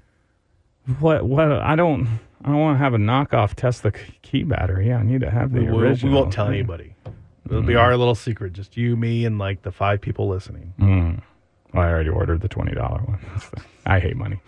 What, 0.99 1.25
what, 1.25 1.51
I 1.51 1.75
don't, 1.75 2.07
I 2.43 2.49
don't 2.49 2.59
want 2.59 2.75
to 2.75 2.79
have 2.83 2.93
a 2.93 2.97
knockoff 2.97 3.53
Tesla 3.55 3.91
key 4.21 4.43
battery. 4.43 4.87
Yeah, 4.87 4.97
I 4.97 5.03
need 5.03 5.21
to 5.21 5.29
have 5.29 5.53
the 5.53 5.61
We, 5.61 5.71
we- 5.71 5.93
we 5.93 6.09
won't 6.09 6.33
tell 6.33 6.47
anybody. 6.47 6.95
It'll 7.45 7.61
be 7.61 7.73
mm. 7.73 7.79
our 7.79 7.95
little 7.97 8.15
secret, 8.15 8.53
just 8.53 8.77
you, 8.77 8.95
me, 8.95 9.25
and 9.25 9.37
like 9.37 9.63
the 9.63 9.71
five 9.71 9.99
people 10.01 10.27
listening. 10.27 10.73
Mm. 10.79 11.21
Well, 11.73 11.83
I 11.83 11.89
already 11.89 12.09
ordered 12.09 12.41
the 12.41 12.47
twenty 12.47 12.73
dollar 12.73 12.99
one. 13.01 13.19
I 13.85 13.99
hate 13.99 14.15
money. 14.15 14.39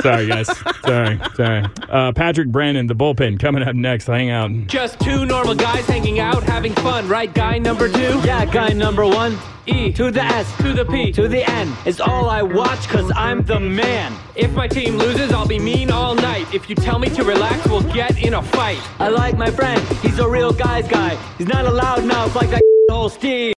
Sorry, 0.00 0.26
guys. 0.26 0.46
sorry, 0.82 1.20
sorry. 1.34 1.66
Uh, 1.90 2.10
Patrick 2.12 2.48
Brandon, 2.48 2.86
the 2.86 2.94
bullpen, 2.94 3.38
coming 3.38 3.62
up 3.62 3.74
next. 3.74 4.06
Hang 4.06 4.30
out. 4.30 4.50
Just 4.66 4.98
two 5.00 5.26
normal 5.26 5.54
guys 5.54 5.84
hanging 5.86 6.20
out, 6.20 6.42
having 6.42 6.72
fun, 6.76 7.06
right? 7.06 7.32
Guy 7.34 7.58
number 7.58 7.90
two? 7.90 8.18
Yeah, 8.24 8.46
guy 8.46 8.68
number 8.70 9.04
one. 9.06 9.36
E 9.66 9.92
To 9.92 10.10
the 10.10 10.22
S. 10.22 10.56
to 10.62 10.72
the 10.72 10.86
P. 10.86 11.12
To 11.12 11.28
the 11.28 11.44
N. 11.50 11.70
Is 11.84 12.00
all 12.00 12.30
I 12.30 12.40
watch 12.40 12.88
cause 12.88 13.12
I'm 13.14 13.42
the 13.42 13.60
man. 13.60 14.14
If 14.34 14.54
my 14.54 14.66
team 14.66 14.96
loses, 14.96 15.32
I'll 15.32 15.46
be 15.46 15.58
mean 15.58 15.90
all 15.90 16.14
night. 16.14 16.46
If 16.54 16.70
you 16.70 16.74
tell 16.74 16.98
me 16.98 17.10
to 17.10 17.22
relax, 17.24 17.66
we'll 17.68 17.82
get 17.82 18.16
in 18.24 18.32
a 18.32 18.42
fight. 18.42 18.80
I 18.98 19.08
like 19.08 19.36
my 19.36 19.50
friend. 19.50 19.78
He's 19.98 20.18
a 20.18 20.26
real 20.26 20.52
guy's 20.54 20.88
guy. 20.88 21.16
He's 21.36 21.48
not 21.48 21.66
a 21.66 21.70
loudmouth 21.70 22.34
like 22.34 22.48
that 22.48 22.62
old 22.90 23.12
Steve. 23.12 23.52